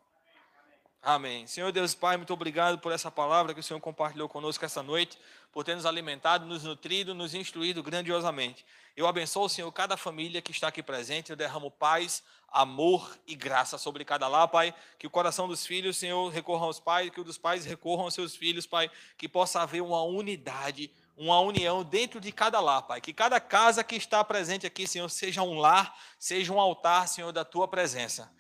Amém. 1.03 1.47
Senhor 1.47 1.71
Deus 1.71 1.95
Pai, 1.95 2.17
muito 2.17 2.33
obrigado 2.33 2.79
por 2.79 2.91
essa 2.91 3.11
palavra 3.11 3.55
que 3.55 3.61
o 3.61 3.63
Senhor 3.63 3.79
compartilhou 3.79 4.29
conosco 4.29 4.65
essa 4.65 4.83
noite, 4.83 5.17
por 5.53 5.63
ter 5.63 5.77
nos 5.77 5.87
alimentado, 5.87 6.47
nos 6.47 6.65
nutrido, 6.65 7.15
nos 7.15 7.33
instruído 7.35 7.83
grandiosamente. 7.83 8.65
Eu 8.97 9.07
abençoo, 9.07 9.49
Senhor, 9.49 9.71
cada 9.71 9.97
família 9.97 10.43
que 10.43 10.51
está 10.51 10.69
aqui 10.69 10.83
presente, 10.83 11.31
eu 11.31 11.37
derramo 11.37 11.71
paz, 11.71 12.25
amor 12.49 13.17
e 13.27 13.37
graça 13.37 13.79
sobre 13.79 14.05
cada 14.05 14.27
lá, 14.27 14.49
Pai. 14.49 14.75
Que 14.99 15.07
o 15.07 15.11
coração 15.11 15.47
dos 15.47 15.65
filhos, 15.65 15.97
Senhor, 15.97 16.29
recorra 16.31 16.65
aos 16.65 16.81
pais, 16.81 17.11
que 17.11 17.21
o 17.21 17.25
dos 17.25 17.39
pais 17.39 17.65
recorram 17.65 18.05
aos 18.05 18.15
seus 18.15 18.35
filhos, 18.35 18.67
Pai. 18.67 18.91
Que 19.17 19.29
possa 19.29 19.61
haver 19.61 19.83
uma 19.83 20.03
unidade, 20.03 20.91
uma 21.17 21.41
união 21.41 21.83
dentro 21.83 22.21
de 22.21 22.31
cada 22.31 22.61
lar, 22.61 22.83
Pai. 22.83 23.01
Que 23.01 23.13
cada 23.13 23.41
casa 23.41 23.83
que 23.83 23.97
está 23.97 24.23
presente 24.23 24.67
aqui, 24.67 24.87
Senhor, 24.87 25.09
seja 25.09 25.43
um 25.43 25.59
lar, 25.59 25.97
seja 26.19 26.53
um 26.53 26.61
altar, 26.61 27.09
Senhor, 27.09 27.33
da 27.33 27.45
tua 27.45 27.67
presença. 27.67 28.31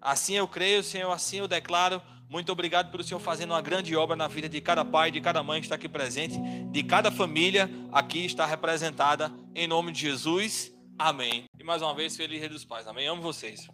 Assim 0.00 0.34
eu 0.34 0.48
creio, 0.48 0.82
Senhor, 0.82 1.12
assim 1.12 1.38
eu 1.38 1.48
declaro. 1.48 2.00
Muito 2.28 2.50
obrigado 2.50 2.90
pelo 2.90 3.04
Senhor 3.04 3.20
fazendo 3.20 3.50
uma 3.50 3.62
grande 3.62 3.94
obra 3.94 4.16
na 4.16 4.26
vida 4.26 4.48
de 4.48 4.60
cada 4.60 4.84
pai, 4.84 5.10
de 5.10 5.20
cada 5.20 5.42
mãe 5.42 5.60
que 5.60 5.66
está 5.66 5.76
aqui 5.76 5.88
presente, 5.88 6.38
de 6.70 6.82
cada 6.82 7.10
família 7.10 7.70
aqui 7.92 8.24
está 8.24 8.46
representada. 8.46 9.32
Em 9.54 9.66
nome 9.66 9.92
de 9.92 10.00
Jesus. 10.00 10.72
Amém. 10.98 11.44
E 11.58 11.64
mais 11.64 11.82
uma 11.82 11.94
vez, 11.94 12.16
feliz 12.16 12.40
Dia 12.40 12.48
dos 12.48 12.64
Pais. 12.64 12.86
Amém. 12.86 13.06
Amo 13.06 13.22
vocês. 13.22 13.68